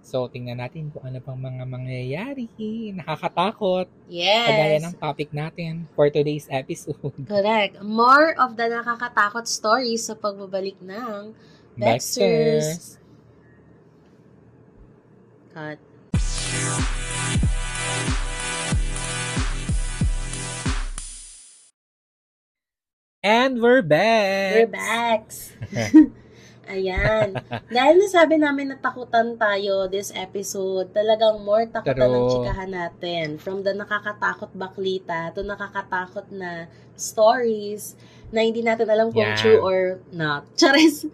so 0.02 0.26
tingnan 0.26 0.58
natin 0.58 0.90
kung 0.90 1.02
ano 1.02 1.18
pang 1.18 1.34
mga 1.34 1.64
mangyayari. 1.64 2.46
Nakakatakot. 2.94 3.90
Kagaya 4.06 4.78
Yes. 4.78 4.84
ng 4.84 4.96
topic 4.96 5.30
natin 5.30 5.90
for 5.92 6.06
today's 6.08 6.46
episode. 6.46 7.10
Correct. 7.26 7.78
More 7.80 8.34
of 8.34 8.54
the 8.54 8.70
nakakatakot 8.70 9.46
stories 9.46 10.06
sa 10.06 10.14
pagbabalik 10.14 10.78
ng 10.78 11.34
Baxters. 11.76 12.98
Cut. 15.56 15.80
And 23.24 23.64
we're 23.64 23.80
back! 23.80 24.52
We're 24.52 24.68
back. 24.68 25.32
Ayan. 26.68 27.40
Dahil 27.72 27.94
nasabi 28.04 28.36
namin 28.36 28.68
na 28.68 28.76
takutan 28.76 29.40
tayo 29.40 29.88
this 29.88 30.12
episode, 30.12 30.92
talagang 30.92 31.40
more 31.40 31.64
takutan 31.64 32.04
Pero- 32.04 32.20
ng 32.20 32.32
chikahan 32.36 32.70
natin. 32.76 33.26
From 33.40 33.64
the 33.64 33.72
nakakatakot 33.72 34.52
baklita 34.52 35.32
to 35.32 35.40
nakakatakot 35.40 36.28
na 36.36 36.68
stories 37.00 37.96
na 38.30 38.42
hindi 38.42 38.60
natin 38.60 38.86
alam 38.90 39.10
kung 39.10 39.22
Yan. 39.22 39.38
true 39.38 39.60
or 39.60 39.98
not. 40.10 40.44
Charis. 40.60 41.06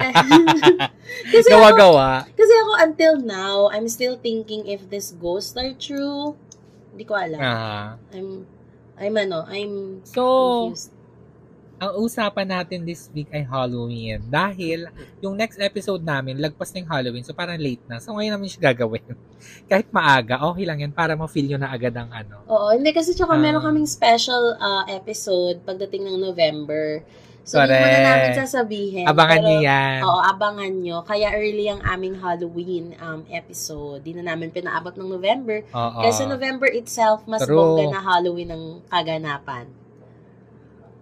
kasi, 1.34 1.48
ako, 1.50 1.60
Gawa-gawa. 1.60 2.24
kasi 2.32 2.52
ako 2.56 2.72
until 2.80 3.14
now, 3.20 3.68
I'm 3.68 3.88
still 3.88 4.16
thinking 4.16 4.64
if 4.66 4.88
this 4.88 5.12
ghosts 5.12 5.56
are 5.56 5.74
true. 5.76 6.36
Hindi 6.94 7.04
ko 7.04 7.14
alam. 7.14 7.40
Ah. 7.40 7.88
I'm, 8.14 8.46
I'm 8.96 9.14
ano, 9.16 9.44
I'm 9.46 10.00
So, 10.08 10.22
confused. 10.72 10.92
Ang 11.80 11.96
usapan 11.96 12.44
natin 12.44 12.84
this 12.84 13.08
week 13.16 13.32
ay 13.32 13.40
Halloween. 13.40 14.20
Dahil, 14.28 14.92
yung 15.24 15.32
next 15.32 15.56
episode 15.56 16.04
namin, 16.04 16.36
lagpas 16.36 16.68
na 16.76 16.84
yung 16.84 16.90
Halloween. 16.92 17.24
So, 17.24 17.32
parang 17.32 17.56
late 17.56 17.80
na. 17.88 17.96
So, 17.96 18.12
ngayon 18.12 18.36
namin 18.36 18.52
siya 18.52 18.68
gagawin. 18.76 19.16
Kahit 19.72 19.88
maaga, 19.88 20.44
okay 20.44 20.68
lang 20.68 20.84
yan 20.84 20.92
para 20.92 21.16
ma-feel 21.16 21.48
nyo 21.48 21.56
na 21.56 21.72
agad 21.72 21.96
ang 21.96 22.12
ano. 22.12 22.44
Oo, 22.52 22.76
hindi 22.76 22.92
kasi 22.92 23.16
tsaka 23.16 23.32
Ah. 23.32 23.40
meron 23.40 23.64
kaming 23.64 23.88
special 23.88 24.60
uh, 24.60 24.84
episode 24.92 25.64
pagdating 25.64 26.04
ng 26.04 26.20
November. 26.20 27.00
So, 27.48 27.56
hindi 27.56 27.72
Correct. 27.72 27.88
muna 27.88 28.00
namin 28.04 28.30
sasabihin. 28.36 29.04
Abangan 29.08 29.40
pero, 29.40 29.48
nyo 29.48 29.56
yan. 29.64 30.00
Oo, 30.04 30.20
abangan 30.20 30.72
nyo. 30.84 30.96
Kaya 31.08 31.32
early 31.32 31.66
ang 31.72 31.80
aming 31.80 32.20
Halloween 32.20 32.92
um, 33.00 33.24
episode. 33.32 34.04
Di 34.04 34.12
na 34.12 34.28
namin 34.28 34.52
pinaabot 34.52 34.92
ng 35.00 35.08
November. 35.08 35.64
Oo. 35.72 35.98
Kasi 36.04 36.28
November 36.28 36.68
itself, 36.68 37.24
mas 37.24 37.40
True. 37.40 37.56
bongga 37.56 37.96
na 37.96 38.04
Halloween 38.04 38.52
ng 38.52 38.64
kaganapan. 38.92 39.79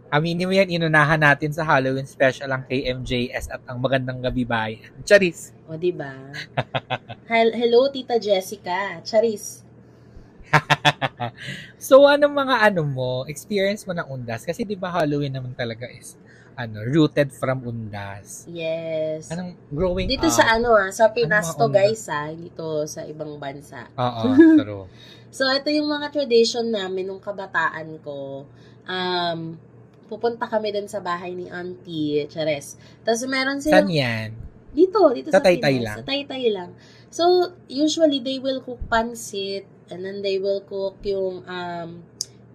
Aminin 0.09 0.49
mo 0.49 0.57
yan, 0.57 0.73
inunahan 0.73 1.21
natin 1.21 1.53
sa 1.53 1.69
Halloween 1.69 2.09
special 2.09 2.49
ang 2.49 2.65
KMJS 2.65 3.53
at 3.53 3.61
ang 3.69 3.77
magandang 3.77 4.25
gabi 4.25 4.41
bayan. 4.41 4.89
Charis! 5.05 5.53
O, 5.69 5.77
di 5.77 5.93
ba? 5.93 6.33
Hel- 7.31 7.53
Hello, 7.53 7.93
Tita 7.93 8.17
Jessica. 8.17 9.05
Charis. 9.05 9.69
so, 11.77 12.09
anong 12.09 12.33
mga 12.33 12.57
ano 12.73 12.89
mo, 12.89 13.29
experience 13.29 13.85
mo 13.85 13.93
ng 13.93 14.09
undas? 14.09 14.49
Kasi 14.49 14.65
di 14.65 14.81
ba 14.81 14.89
Halloween 14.89 15.37
naman 15.37 15.53
talaga 15.53 15.85
is 15.93 16.17
ano, 16.57 16.81
rooted 16.89 17.29
from 17.37 17.69
undas. 17.69 18.49
Yes. 18.49 19.29
Anong 19.29 19.61
growing 19.69 20.09
Dito 20.09 20.27
up? 20.27 20.35
sa 20.35 20.57
ano 20.57 20.73
ah, 20.73 20.89
sa 20.89 21.13
Pinas 21.13 21.53
to 21.53 21.69
guys 21.69 22.09
ah, 22.09 22.33
dito 22.33 22.89
sa 22.89 23.05
ibang 23.05 23.37
bansa. 23.37 23.93
Oo, 23.93 24.35
true. 24.65 24.85
So, 25.29 25.45
ito 25.53 25.69
yung 25.69 25.87
mga 25.87 26.17
tradition 26.17 26.73
namin 26.73 27.13
nung 27.13 27.21
kabataan 27.21 28.01
ko. 28.01 28.49
Um, 28.89 29.61
pupunta 30.09 30.49
kami 30.49 30.73
dun 30.73 30.89
sa 30.89 30.99
bahay 30.99 31.37
ni 31.37 31.47
Auntie 31.47 32.25
Cheres. 32.27 32.75
Tapos 33.05 33.23
meron 33.29 33.61
silang... 33.61 33.85
Saan 33.85 33.93
yan? 33.93 34.29
Dito, 34.69 35.01
dito 35.13 35.29
Sa 35.29 35.39
sa, 35.39 35.45
Taytay 35.45 35.75
Pinas. 35.77 35.85
lang? 35.85 35.97
Sa 35.97 36.05
Taytay 36.05 36.45
lang. 36.49 36.71
So, 37.09 37.25
usually, 37.69 38.21
they 38.21 38.37
will 38.37 38.61
cook 38.61 38.81
pansit, 38.85 39.65
and 39.89 40.05
then 40.05 40.21
they 40.21 40.37
will 40.37 40.61
cook 40.61 41.01
yung, 41.03 41.41
um, 41.45 42.05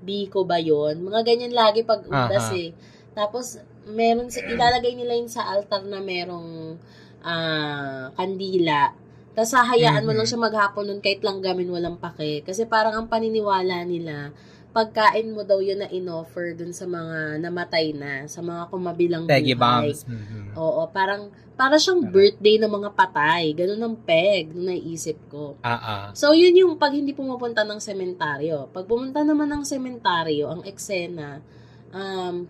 biko 0.01 0.45
ba 0.45 0.61
yun? 0.61 1.01
Mga 1.01 1.25
ganyan 1.25 1.53
lagi 1.53 1.81
pag 1.81 2.05
undas 2.05 2.53
Aha. 2.53 2.57
eh. 2.59 2.69
Tapos, 3.13 3.57
meron, 3.89 4.29
ilalagay 4.29 4.93
nila 4.93 5.17
yun 5.17 5.25
sa 5.25 5.49
altar 5.49 5.81
na 5.85 5.97
merong, 5.97 6.77
ah, 7.25 8.13
kandila. 8.13 8.93
Tapos, 9.33 9.57
hahayaan 9.57 10.05
mo 10.05 10.13
Mhm. 10.13 10.17
lang 10.21 10.27
siya 10.29 10.39
maghapon 10.39 10.85
nun 10.85 11.01
kahit 11.01 11.25
lang 11.25 11.41
gamin 11.41 11.73
walang 11.73 11.97
pake. 11.97 12.45
Kasi 12.45 12.69
parang 12.69 12.93
ang 12.93 13.07
paniniwala 13.09 13.81
nila, 13.83 14.29
pagkain 14.73 15.29
mo 15.29 15.45
daw 15.45 15.61
yun 15.61 15.85
na 15.85 15.87
in-offer 15.93 16.57
dun 16.57 16.73
sa 16.73 16.89
mga 16.89 17.37
namatay 17.37 17.93
na, 17.93 18.25
sa 18.25 18.41
mga 18.41 18.73
kumabilang 18.73 19.23
Peggy 19.29 19.53
buhay. 19.53 19.93
bombs. 19.93 20.01
Mhm. 20.09 20.57
Oo, 20.57 20.89
parang 20.89 21.29
para 21.53 21.77
siyang 21.77 22.01
birthday 22.09 22.57
ng 22.57 22.73
mga 22.73 22.89
patay. 22.97 23.53
Ganun 23.53 23.77
ang 23.85 23.95
peg, 24.01 24.49
nung 24.49 24.73
naisip 24.73 25.21
ko. 25.29 25.53
Ah, 25.61 25.77
ah. 25.77 26.05
So, 26.17 26.33
yun 26.33 26.57
yung 26.57 26.81
pag 26.81 26.89
hindi 26.97 27.13
pumupunta 27.13 27.61
ng 27.61 27.77
sementaryo. 27.77 28.73
Pag 28.73 28.89
pumunta 28.89 29.21
naman 29.21 29.45
ng 29.53 29.61
sementaryo, 29.61 30.49
ang 30.49 30.61
eksena, 30.65 31.45
um, 31.93 32.49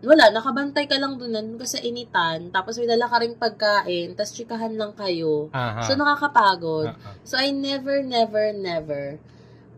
wala, 0.00 0.32
nakabantay 0.32 0.88
ka 0.88 0.96
lang 0.96 1.20
dun 1.20 1.60
kasi 1.60 1.84
initan, 1.84 2.48
tapos 2.48 2.80
may 2.80 2.88
dala 2.88 3.04
ka 3.04 3.20
rin 3.20 3.36
pagkain, 3.36 4.16
tapos 4.16 4.32
chikahan 4.32 4.72
lang 4.72 4.96
kayo. 4.96 5.52
Aha. 5.52 5.84
So, 5.84 5.92
nakakapagod. 5.92 6.96
Ah, 6.96 7.12
ah. 7.12 7.14
So, 7.20 7.36
I 7.36 7.52
never, 7.52 8.00
never, 8.00 8.56
never 8.56 9.20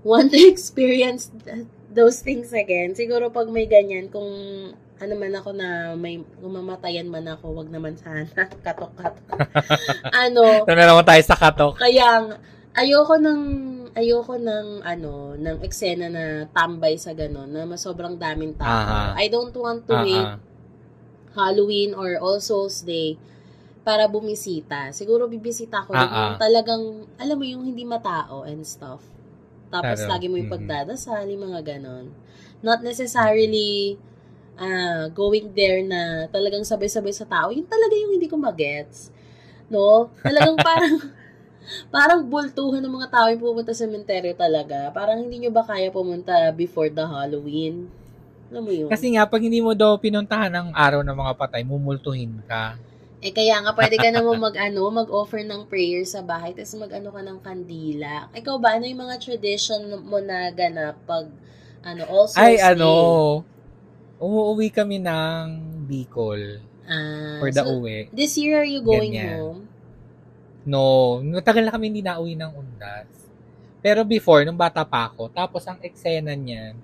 want 0.03 0.31
to 0.31 0.39
experience 0.53 1.31
th- 1.43 1.67
those 1.91 2.21
things 2.21 2.51
again. 2.53 2.95
Siguro 2.95 3.31
pag 3.31 3.49
may 3.51 3.67
ganyan, 3.67 4.09
kung 4.11 4.29
ano 5.03 5.15
man 5.19 5.35
ako 5.35 5.51
na 5.51 5.99
may 5.99 6.23
umamatayan 6.39 7.11
man 7.11 7.27
ako, 7.27 7.59
wag 7.59 7.69
naman 7.71 7.99
sana. 7.99 8.31
Katok-katok. 8.67 9.35
ano, 10.25 10.63
na 10.63 10.87
naman 10.87 11.03
tayo 11.07 11.23
sa 11.27 11.35
katok. 11.35 11.75
kaya 11.79 12.39
ayoko 12.73 13.19
ng 13.19 13.41
ayoko 13.93 14.41
ng 14.41 14.81
ano, 14.81 15.37
ng 15.37 15.59
eksena 15.61 16.09
na 16.09 16.47
tambay 16.49 16.97
sa 16.97 17.13
ganon, 17.13 17.51
na 17.51 17.67
mas 17.69 17.83
sobrang 17.85 18.17
daming 18.17 18.57
tao. 18.57 18.65
Aha. 18.65 19.19
I 19.21 19.29
don't 19.29 19.53
want 19.53 19.85
to 19.85 19.93
Ah, 19.93 20.05
wait. 20.07 20.29
Halloween 21.33 21.93
or 21.97 22.17
All 22.21 22.41
Souls 22.41 22.85
Day 22.85 23.17
para 23.83 24.07
bumisita. 24.07 24.95
Siguro 24.95 25.27
bibisita 25.27 25.85
ko 25.85 25.93
Ah, 25.93 26.01
yung 26.07 26.41
talagang, 26.41 26.83
alam 27.19 27.37
mo, 27.37 27.45
yung 27.45 27.67
hindi 27.67 27.83
matao 27.85 28.47
and 28.47 28.63
stuff. 28.65 29.03
Tapos 29.73 30.05
Taro. 30.05 30.11
lagi 30.13 30.29
mo 30.29 30.37
yung 30.37 30.53
pagdadasal, 30.53 31.25
yung 31.33 31.49
mga 31.49 31.61
ganon. 31.65 32.13
Not 32.61 32.85
necessarily 32.85 33.97
ah, 34.61 35.09
going 35.09 35.49
there 35.57 35.81
na 35.81 36.29
talagang 36.29 36.61
sabay-sabay 36.61 37.17
sa 37.17 37.25
tao. 37.25 37.49
Yun 37.49 37.65
talaga 37.65 37.97
yung 37.97 38.21
hindi 38.21 38.29
ko 38.29 38.37
magets. 38.37 39.09
No? 39.73 40.13
Talagang 40.21 40.61
parang 40.69 40.97
parang 41.89 42.21
bultuhan 42.27 42.85
ng 42.85 42.95
mga 43.01 43.09
tao 43.09 43.27
yung 43.33 43.41
pumunta 43.41 43.73
sa 43.73 43.89
cemetery 43.89 44.37
talaga. 44.37 44.93
Parang 44.93 45.25
hindi 45.25 45.41
nyo 45.41 45.51
ba 45.55 45.65
kaya 45.65 45.89
pumunta 45.89 46.53
before 46.53 46.93
the 46.93 47.09
Halloween? 47.09 47.89
Alam 48.53 48.63
mo 48.69 48.73
yun? 48.77 48.89
Kasi 48.93 49.17
nga, 49.17 49.25
pag 49.25 49.41
hindi 49.41 49.65
mo 49.65 49.73
daw 49.73 49.97
pinuntahan 49.97 50.53
ng 50.53 50.69
araw 50.77 51.01
ng 51.01 51.17
mga 51.17 51.33
patay, 51.41 51.65
mumultuhin 51.65 52.45
ka. 52.45 52.77
Eh 53.23 53.31
kaya 53.31 53.63
nga 53.63 53.71
pwede 53.71 54.03
ka 54.03 54.11
naman 54.11 54.43
mag 54.43 54.59
ano, 54.59 54.83
mag-offer 54.91 55.47
ng 55.47 55.71
prayer 55.71 56.03
sa 56.03 56.27
bahay 56.27 56.51
tapos 56.59 56.75
mag-ano 56.75 57.15
ka 57.15 57.23
ng 57.23 57.39
kandila. 57.39 58.27
Ikaw 58.35 58.55
ba 58.59 58.75
ano 58.75 58.85
yung 58.91 59.07
mga 59.07 59.23
tradition 59.23 59.87
mo 60.03 60.19
na 60.19 60.51
ganap 60.51 60.99
pag 61.07 61.31
ano 61.87 62.03
All 62.11 62.27
Souls 62.27 62.43
Ay, 62.43 62.59
Day? 62.59 62.67
ano, 62.75 62.91
umuwi 64.19 64.75
kami 64.75 64.99
ng 64.99 65.47
Bicol 65.87 66.63
Ah, 66.83 67.39
for 67.39 67.55
the 67.55 67.63
so, 67.63 67.79
uwi. 67.79 68.11
This 68.11 68.35
year 68.35 68.59
are 68.59 68.67
you 68.67 68.83
going 68.83 69.15
Ganyan. 69.15 69.39
home? 69.39 69.61
No, 70.67 70.83
matagal 71.23 71.63
na 71.63 71.75
kami 71.75 71.95
hindi 71.95 72.03
nauwi 72.03 72.35
ng 72.35 72.53
undas. 72.59 73.07
Pero 73.79 74.03
before, 74.03 74.43
nung 74.43 74.59
bata 74.59 74.83
pa 74.83 75.11
ako, 75.11 75.31
tapos 75.31 75.63
ang 75.67 75.79
eksena 75.79 76.35
niyan, 76.35 76.75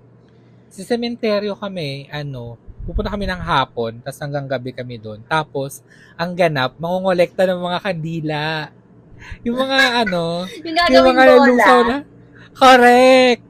sa 0.71 0.83
sementeryo 0.83 1.55
kami, 1.55 2.07
ano, 2.11 2.55
pupunta 2.85 3.11
kami 3.11 3.25
ng 3.29 3.41
hapon, 3.41 3.99
tapos 4.01 4.19
hanggang 4.19 4.45
gabi 4.47 4.71
kami 4.73 4.95
doon. 4.97 5.19
Tapos, 5.25 5.83
ang 6.15 6.33
ganap, 6.33 6.75
mangongolekta 6.77 7.47
ng 7.47 7.61
mga 7.61 7.79
kandila. 7.83 8.43
Yung 9.43 9.57
mga, 9.59 9.77
ano, 10.05 10.47
Yung 10.63 10.75
yung 10.91 11.05
mga 11.11 11.23
lusaw 11.43 11.79
na. 11.85 11.97
Correct! 12.55 13.49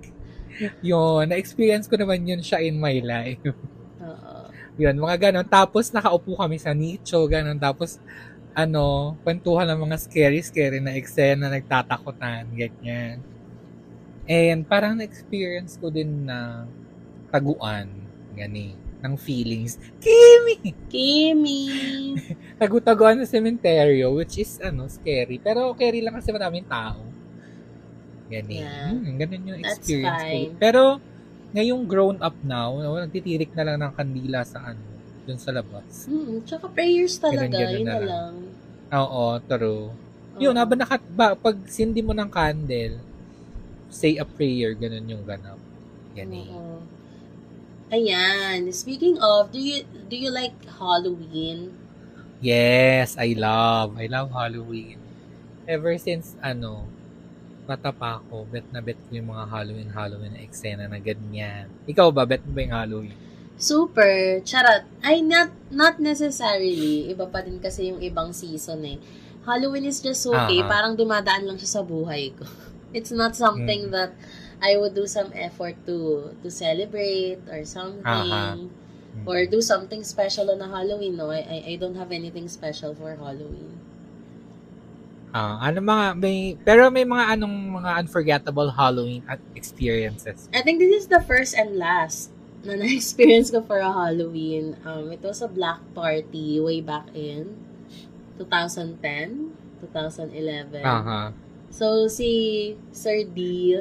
Yun, 0.84 1.24
na-experience 1.32 1.88
ko 1.88 1.96
naman 1.96 2.28
yun 2.28 2.44
siya 2.44 2.60
in 2.60 2.76
my 2.76 3.00
life. 3.00 3.40
Oo. 4.04 4.34
Yun, 4.80 4.96
mga 5.00 5.30
ganon. 5.30 5.48
Tapos, 5.48 5.92
nakaupo 5.92 6.36
kami 6.36 6.60
sa 6.60 6.76
nicho, 6.76 7.20
ganon. 7.28 7.60
Tapos, 7.60 8.00
ano, 8.56 9.16
kwentuhan 9.24 9.68
ng 9.72 9.80
mga 9.88 9.98
scary-scary 10.04 10.80
na 10.84 10.96
eksena, 11.00 11.48
nagtatakutan, 11.48 12.44
ganyan. 12.52 13.24
And 14.30 14.62
parang 14.68 15.00
na-experience 15.00 15.80
ko 15.80 15.90
din 15.90 16.28
na 16.28 16.70
taguan, 17.34 17.90
gani, 18.38 18.79
ng 19.00 19.14
feelings. 19.16 19.80
Kimi! 20.00 20.76
Kimi. 20.92 21.64
Tagutaguan 22.60 23.20
sa 23.24 23.28
cementerio, 23.28 24.12
which 24.12 24.40
is, 24.40 24.60
ano, 24.60 24.92
scary. 24.92 25.40
Pero, 25.40 25.72
scary 25.76 26.04
lang 26.04 26.20
kasi 26.20 26.36
maraming 26.36 26.68
tao. 26.68 27.00
Gani. 28.28 28.60
Yeah. 28.60 28.92
Hmm, 28.94 29.16
ganun 29.16 29.50
yung 29.56 29.60
experience 29.64 30.24
ko. 30.24 30.38
Pero, 30.60 30.82
ngayong 31.56 31.84
grown 31.88 32.18
up 32.22 32.36
now, 32.46 32.78
nagtitirik 33.00 33.56
na 33.58 33.64
lang 33.66 33.78
ng 33.82 33.94
kandila 33.96 34.46
sa 34.46 34.62
ano, 34.70 34.84
dun 35.26 35.40
sa 35.40 35.56
labas. 35.56 36.06
Hmm, 36.06 36.44
tsaka 36.44 36.70
prayers 36.70 37.18
talaga, 37.18 37.50
Ganun-ganun 37.50 37.80
yun 37.80 37.88
na 37.88 37.98
lang. 37.98 38.06
lang. 38.06 38.34
Oo, 38.94 39.24
true. 39.48 39.88
Yun, 40.40 40.54
Oo. 40.54 40.60
habang 40.60 40.80
naka, 40.80 40.98
ba, 41.16 41.34
pag 41.34 41.58
sindi 41.72 42.04
mo 42.04 42.14
ng 42.14 42.30
candle, 42.30 43.00
say 43.90 44.20
a 44.22 44.26
prayer, 44.28 44.76
ganun 44.78 45.08
yung 45.08 45.26
ganap. 45.26 45.58
Gani. 46.14 46.52
Oo. 46.52 46.99
Ayan. 47.90 48.70
Speaking 48.72 49.18
of, 49.18 49.50
do 49.50 49.58
you 49.58 49.82
do 50.08 50.16
you 50.16 50.30
like 50.30 50.54
Halloween? 50.78 51.74
Yes, 52.40 53.18
I 53.20 53.34
love. 53.36 53.98
I 54.00 54.06
love 54.08 54.32
Halloween. 54.32 55.02
Ever 55.68 55.98
since, 56.00 56.38
ano, 56.40 56.88
bata 57.68 57.92
pa 57.92 58.22
ako, 58.22 58.48
bet 58.48 58.66
na 58.72 58.80
bet 58.80 58.98
ko 59.10 59.18
yung 59.20 59.30
mga 59.30 59.46
Halloween, 59.50 59.90
Halloween 59.92 60.34
na 60.34 60.42
eksena 60.42 60.88
na 60.88 60.98
ganyan. 60.98 61.68
Ikaw 61.86 62.08
ba, 62.10 62.24
bet 62.24 62.42
mo 62.48 62.56
ba 62.56 62.62
yung 62.64 62.76
Halloween? 62.76 63.18
Super. 63.60 64.40
Charot. 64.48 64.88
Ay, 65.04 65.20
not, 65.20 65.52
not 65.68 66.00
necessarily. 66.00 67.12
Iba 67.12 67.28
pa 67.28 67.44
din 67.44 67.60
kasi 67.60 67.92
yung 67.92 68.00
ibang 68.00 68.32
season 68.32 68.88
eh. 68.88 68.98
Halloween 69.44 69.84
is 69.84 70.00
just 70.00 70.24
okay. 70.24 70.64
Aha. 70.64 70.70
Parang 70.70 70.94
dumadaan 70.96 71.44
lang 71.44 71.60
siya 71.60 71.82
sa 71.82 71.84
buhay 71.84 72.32
ko. 72.40 72.48
It's 72.96 73.12
not 73.12 73.36
something 73.36 73.90
Mm. 73.90 73.94
that 73.94 74.12
I 74.60 74.76
would 74.78 74.94
do 74.96 75.08
some 75.08 75.32
effort 75.36 75.76
to 75.88 76.32
to 76.44 76.50
celebrate 76.52 77.40
or 77.48 77.64
something. 77.64 78.04
Mm. 79.10 79.26
Or 79.26 79.42
do 79.50 79.58
something 79.60 80.06
special 80.06 80.54
on 80.54 80.62
a 80.62 80.70
Halloween. 80.70 81.18
No, 81.18 81.34
I, 81.34 81.42
I, 81.42 81.58
I 81.66 81.76
don't 81.82 81.98
have 81.98 82.14
anything 82.14 82.46
special 82.48 82.94
for 82.94 83.18
Halloween. 83.18 83.74
Ah, 85.30 85.62
ano 85.62 85.82
mga, 85.82 86.18
may, 86.18 86.58
pero 86.66 86.90
may 86.90 87.06
mga 87.06 87.38
anong 87.38 87.82
mga 87.82 87.92
unforgettable 88.06 88.70
Halloween 88.74 89.22
experiences. 89.54 90.50
I 90.50 90.66
think 90.66 90.82
this 90.82 91.06
is 91.06 91.08
the 91.10 91.22
first 91.22 91.54
and 91.54 91.78
last 91.78 92.34
na 92.66 92.76
na-experience 92.76 93.54
ko 93.54 93.62
for 93.62 93.78
a 93.80 93.94
Halloween. 93.94 94.76
Um, 94.84 95.14
it 95.14 95.22
was 95.22 95.46
a 95.46 95.50
black 95.50 95.80
party 95.94 96.58
way 96.60 96.82
back 96.82 97.08
in 97.14 97.56
2010, 98.42 98.98
2011. 99.86 100.82
Aha. 100.82 101.32
So, 101.70 102.10
si 102.10 102.74
Sir 102.90 103.24
D, 103.30 103.78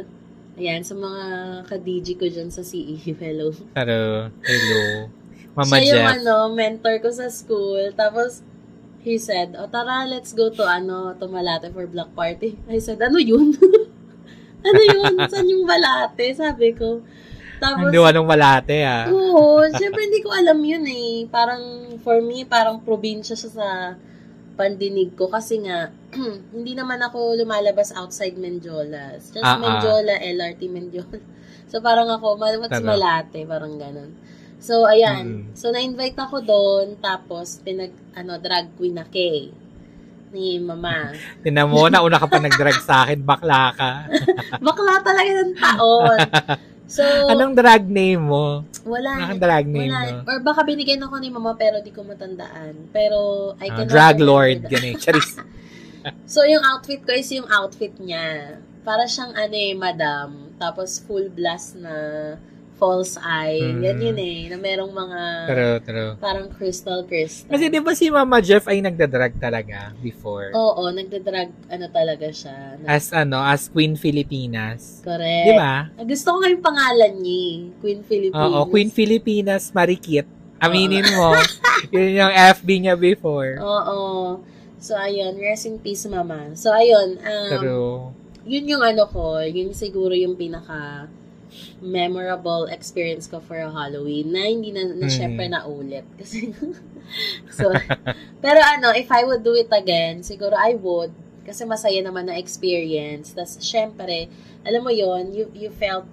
ayan, 0.58 0.82
sa 0.82 0.98
mga 0.98 1.22
ka-DG 1.70 2.18
ko 2.18 2.26
dyan 2.26 2.50
sa 2.50 2.66
CEU, 2.66 3.14
hello. 3.22 3.54
Pero, 3.72 4.28
hello. 4.42 4.82
Mama 5.54 5.78
Siya 5.78 5.86
yung 5.86 6.02
Jeff. 6.02 6.14
ano, 6.22 6.34
mentor 6.54 6.96
ko 6.98 7.08
sa 7.14 7.30
school. 7.30 7.94
Tapos, 7.94 8.42
he 9.06 9.16
said, 9.16 9.54
o 9.54 9.70
tara, 9.70 10.04
let's 10.06 10.34
go 10.34 10.50
to, 10.50 10.66
ano, 10.66 11.14
to 11.14 11.30
Malate 11.30 11.70
for 11.70 11.86
black 11.86 12.10
party. 12.14 12.58
I 12.66 12.82
said, 12.82 12.98
ano 12.98 13.18
yun? 13.22 13.54
ano 14.68 14.80
yun? 14.82 15.14
Saan 15.30 15.46
yung 15.46 15.66
Malate? 15.66 16.34
Sabi 16.34 16.74
ko. 16.74 17.02
Tapos, 17.58 17.90
Hindi 17.90 17.98
anong 17.98 18.28
malate 18.30 18.86
ah. 18.86 19.10
Oo, 19.10 19.66
syempre 19.74 20.06
hindi 20.06 20.22
ko 20.22 20.30
alam 20.30 20.62
yun 20.62 20.86
eh. 20.86 21.26
Parang, 21.26 21.90
for 22.06 22.22
me, 22.22 22.46
parang 22.46 22.78
probinsya 22.78 23.34
siya 23.34 23.50
sa 23.50 23.68
pandinig 24.58 25.14
ko 25.14 25.30
kasi 25.30 25.62
nga 25.62 25.94
hindi 26.56 26.74
naman 26.74 26.98
ako 26.98 27.38
lumalabas 27.38 27.94
outside 27.94 28.34
Menjolas. 28.34 29.30
Just 29.30 29.46
Ah, 29.46 29.54
ah. 29.54 29.62
Menjola, 29.62 30.18
LRT 30.18 30.66
Menjola. 30.66 31.18
So 31.68 31.84
parang 31.84 32.08
ako, 32.08 32.40
what's 32.40 32.80
Tara. 32.80 32.80
malate, 32.80 33.44
parang 33.44 33.76
ganun. 33.76 34.16
So 34.58 34.82
Mm. 34.82 34.90
ayan. 34.90 35.26
So 35.52 35.68
na-invite 35.68 36.16
ako 36.16 36.40
doon 36.40 36.96
tapos 36.98 37.60
pinag 37.60 37.92
ano 38.16 38.40
drag 38.40 38.72
queen 38.74 38.96
na 38.96 39.04
Kay 39.04 39.52
ni 40.32 40.56
mama. 40.60 41.12
Tinan 41.44 41.68
mo, 41.68 41.88
nauna 41.88 42.16
ka 42.16 42.28
pa 42.28 42.40
nag-drag 42.40 42.80
sa 42.80 43.04
akin, 43.04 43.20
bakla 43.20 43.72
ka. 43.76 43.90
Bakla 44.66 44.94
talaga 45.00 45.30
ng 45.40 45.54
taon. 45.56 46.18
So 46.88 47.04
Anong 47.28 47.52
drag 47.52 47.84
name 47.84 48.24
mo? 48.24 48.64
wala 48.82 49.28
Anong 49.28 49.38
drag 49.38 49.66
name 49.68 49.92
wala. 49.92 50.24
mo? 50.24 50.24
Or 50.24 50.36
baka 50.40 50.64
binigyan 50.64 51.04
ako 51.04 51.20
ni 51.20 51.28
mama 51.28 51.52
pero 51.52 51.78
di 51.78 51.92
ko 51.92 52.00
matandaan. 52.02 52.88
Pero 52.90 53.52
I 53.60 53.68
Ah, 53.68 53.76
can 53.76 53.86
drag 53.86 54.16
lord, 54.18 54.64
ganun. 54.64 54.96
Charis. 54.96 55.36
So, 56.24 56.46
yung 56.46 56.62
outfit 56.64 57.04
ko 57.04 57.12
is 57.12 57.28
yung 57.28 57.44
outfit 57.50 57.92
niya. 58.00 58.56
Para 58.80 59.04
siyang 59.04 59.34
ano 59.34 59.52
eh, 59.52 59.74
madam. 59.76 60.48
Tapos 60.56 61.02
full 61.04 61.28
blast 61.28 61.76
na 61.76 61.92
false 62.78 63.18
eye. 63.18 63.58
Mm. 63.58 63.82
Yan 63.82 63.98
yun 64.00 64.18
eh. 64.18 64.38
Na 64.48 64.56
merong 64.56 64.88
mga 64.88 65.20
True, 65.44 65.76
true. 65.82 66.12
parang 66.16 66.46
crystal 66.48 67.02
crystal. 67.02 67.50
Kasi 67.50 67.66
di 67.66 67.82
ba 67.82 67.92
si 67.92 68.06
Mama 68.08 68.38
Jeff 68.38 68.64
ay 68.64 68.78
nagdadrag 68.78 69.34
talaga 69.36 69.90
before? 69.98 70.54
Oo, 70.54 70.86
nagdadrag 70.88 71.50
ano 71.66 71.86
talaga 71.90 72.30
siya. 72.30 72.78
Na, 72.78 72.86
As 72.88 73.10
ano, 73.10 73.42
as 73.42 73.66
Queen 73.66 73.98
Filipinas. 73.98 75.02
correct. 75.02 75.44
Di 75.44 75.52
ba? 75.52 75.90
Ah, 75.90 76.06
Gusto 76.06 76.32
ko 76.32 76.36
nga 76.38 76.48
yung 76.48 76.64
pangalan 76.64 77.12
niya 77.18 77.38
eh. 77.42 77.56
Queen 77.82 78.00
Philippines. 78.06 78.38
Oo, 78.38 78.58
Queen 78.70 78.88
Filipinas 78.88 79.74
Marikit. 79.74 80.24
Aminin 80.58 81.06
mo, 81.14 81.34
yun 81.94 82.18
yung 82.18 82.32
FB 82.54 82.68
niya 82.80 82.94
before. 82.94 83.58
Oo. 83.58 83.98
So, 84.78 84.94
ayun. 84.94 85.34
Rest 85.38 85.66
in 85.66 85.78
peace, 85.78 86.06
mama. 86.06 86.54
So, 86.54 86.70
ayun. 86.70 87.18
Um, 87.18 87.50
True. 87.52 87.94
yun 88.46 88.64
yung 88.66 88.82
ano 88.82 89.06
ko, 89.06 89.38
yun 89.38 89.70
siguro 89.70 90.14
yung 90.14 90.34
pinaka 90.34 91.06
memorable 91.80 92.66
experience 92.68 93.26
ko 93.26 93.40
for 93.40 93.58
a 93.58 93.70
Halloween 93.70 94.32
na 94.32 94.46
hindi 94.46 94.70
na, 94.74 94.86
na 94.88 95.06
Mhm. 95.06 95.14
syempre 95.14 95.44
naulit. 95.48 96.04
Kasi, 96.20 96.52
so, 97.50 97.72
pero 98.42 98.60
ano, 98.62 98.92
if 98.94 99.08
I 99.10 99.24
would 99.24 99.42
do 99.42 99.54
it 99.56 99.70
again, 99.72 100.22
siguro 100.22 100.54
I 100.54 100.74
would. 100.78 101.12
Kasi 101.48 101.64
masaya 101.64 101.98
naman 102.04 102.28
na 102.28 102.36
experience. 102.36 103.32
Tapos, 103.32 103.56
syempre, 103.64 104.28
alam 104.62 104.84
mo 104.84 104.92
yon 104.92 105.32
you, 105.32 105.48
you 105.56 105.72
felt 105.72 106.04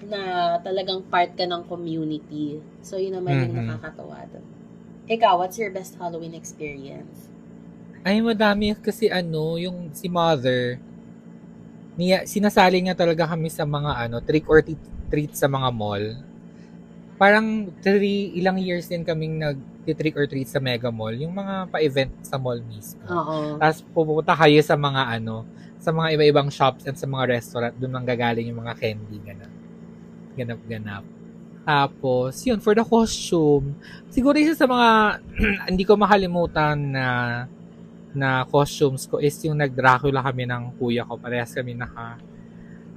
na 0.00 0.56
talagang 0.64 1.04
part 1.12 1.36
ka 1.36 1.44
ng 1.44 1.68
community. 1.68 2.56
So, 2.80 2.96
yun 2.96 3.20
naman 3.20 3.36
yung 3.44 3.52
Mhm. 3.52 3.60
nakakatawa 3.60 4.24
doon. 4.32 4.46
Ikaw, 5.10 5.36
what's 5.36 5.58
your 5.60 5.68
best 5.74 5.98
Halloween 6.00 6.32
experience? 6.32 7.28
Ay, 8.00 8.24
madami 8.24 8.72
kasi 8.80 9.12
ano, 9.12 9.60
yung 9.60 9.92
si 9.92 10.08
Mother, 10.08 10.80
niya, 12.00 12.24
sinasali 12.24 12.80
niya 12.80 12.96
talaga 12.96 13.28
kami 13.28 13.52
sa 13.52 13.68
mga 13.68 14.08
ano, 14.08 14.24
trick 14.24 14.48
or 14.48 14.64
treat, 14.64 15.32
sa 15.36 15.44
mga 15.46 15.68
mall. 15.68 16.16
Parang 17.20 17.68
three, 17.84 18.32
ilang 18.40 18.56
years 18.56 18.88
din 18.88 19.04
kaming 19.04 19.36
nag-trick 19.36 20.16
or 20.16 20.24
treat 20.24 20.48
sa 20.48 20.56
Mega 20.56 20.88
Mall. 20.88 21.12
Yung 21.20 21.36
mga 21.36 21.68
pa-event 21.68 22.16
sa 22.24 22.40
mall 22.40 22.56
mismo. 22.64 23.04
Oo. 23.04 23.60
Tapos 23.60 23.84
pupunta 23.92 24.32
kayo 24.32 24.56
sa 24.64 24.72
mga 24.80 25.20
ano, 25.20 25.44
sa 25.76 25.92
mga 25.92 26.16
iba-ibang 26.16 26.48
shops 26.48 26.88
and 26.88 26.96
sa 26.96 27.04
mga 27.04 27.36
restaurant, 27.36 27.76
doon 27.76 28.00
lang 28.00 28.08
gagaling 28.08 28.48
yung 28.48 28.64
mga 28.64 28.72
candy, 28.80 29.20
ganap. 29.20 29.52
Ganap-ganap. 30.36 31.04
Tapos, 31.64 32.40
yun, 32.44 32.60
for 32.60 32.72
the 32.72 32.84
costume, 32.84 33.76
siguro 34.08 34.36
isa 34.40 34.56
sa 34.56 34.64
mga 34.64 35.20
hindi 35.72 35.84
ko 35.84 36.00
makalimutan 36.00 36.76
na 36.96 37.04
na 38.14 38.44
costumes 38.46 39.06
ko 39.06 39.22
is 39.22 39.36
yung 39.46 39.58
nag-Dracula 39.58 40.22
kami 40.24 40.46
ng 40.46 40.76
kuya 40.78 41.06
ko. 41.06 41.14
Parehas 41.18 41.54
kami 41.54 41.78
naka 41.78 42.18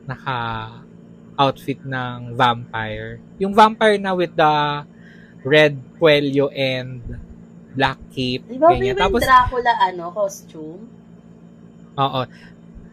naka 0.04 0.38
outfit 1.38 1.82
ng 1.82 2.38
vampire. 2.38 3.21
Yung 3.41 3.54
vampire 3.54 3.97
na 3.97 4.13
with 4.13 4.34
the 4.34 4.54
red 5.43 5.78
cuello 5.97 6.49
and 6.54 7.02
black 7.73 7.97
cape. 8.13 8.45
Di 8.45 8.58
ba 8.62 8.73
ganyan. 8.73 8.97
Tapos, 8.97 9.21
Dracula 9.26 9.73
ano, 9.82 10.13
costume? 10.13 10.82
Oo. 11.97 12.21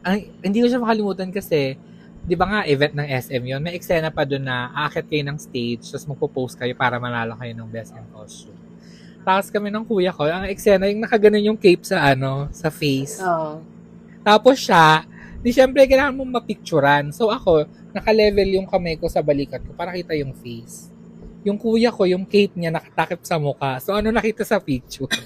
Ay, 0.00 0.32
hindi 0.40 0.64
ko 0.64 0.66
siya 0.68 0.80
makalimutan 0.80 1.28
kasi, 1.28 1.76
di 2.24 2.34
ba 2.36 2.48
nga, 2.48 2.60
event 2.64 2.96
ng 2.96 3.08
SM 3.08 3.42
yon 3.44 3.60
may 3.60 3.76
eksena 3.76 4.08
pa 4.08 4.24
doon 4.24 4.44
na 4.44 4.72
aakit 4.72 5.08
kayo 5.08 5.24
ng 5.28 5.38
stage, 5.40 5.84
tapos 5.88 6.08
magpo-post 6.08 6.56
kayo 6.56 6.72
para 6.72 6.96
manalo 6.96 7.36
kayo 7.36 7.52
ng 7.52 7.68
best 7.68 7.92
in 7.92 8.04
costume. 8.12 8.59
Tapos 9.20 9.52
kami 9.52 9.68
ng 9.68 9.84
kuya 9.84 10.10
ko, 10.12 10.24
ang 10.24 10.48
eksena, 10.48 10.88
yung 10.88 11.04
nakaganon 11.04 11.52
yung 11.52 11.60
cape 11.60 11.84
sa 11.84 12.12
ano, 12.12 12.48
sa 12.50 12.72
face. 12.72 13.20
Oo. 13.20 13.60
Tapos 14.24 14.56
siya, 14.60 15.04
di 15.40 15.52
syempre 15.52 15.84
kailangan 15.84 16.16
mo 16.16 16.24
mapicturan. 16.24 17.12
So 17.12 17.28
ako, 17.28 17.68
naka-level 17.92 18.60
yung 18.60 18.68
kamay 18.68 18.96
ko 18.96 19.08
sa 19.08 19.20
balikat 19.20 19.60
ko 19.64 19.72
para 19.76 19.92
kita 19.92 20.16
yung 20.16 20.32
face. 20.36 20.88
Yung 21.44 21.56
kuya 21.56 21.88
ko, 21.88 22.04
yung 22.04 22.24
cape 22.28 22.52
niya 22.56 22.72
nakatakip 22.72 23.24
sa 23.24 23.40
mukha. 23.40 23.80
So 23.80 23.96
ano 23.96 24.12
nakita 24.12 24.44
sa 24.44 24.60
picture? 24.60 25.08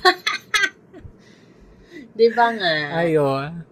Di 2.19 2.31
ba 2.31 2.55
nga? 2.55 3.03
Ayun. 3.03 3.67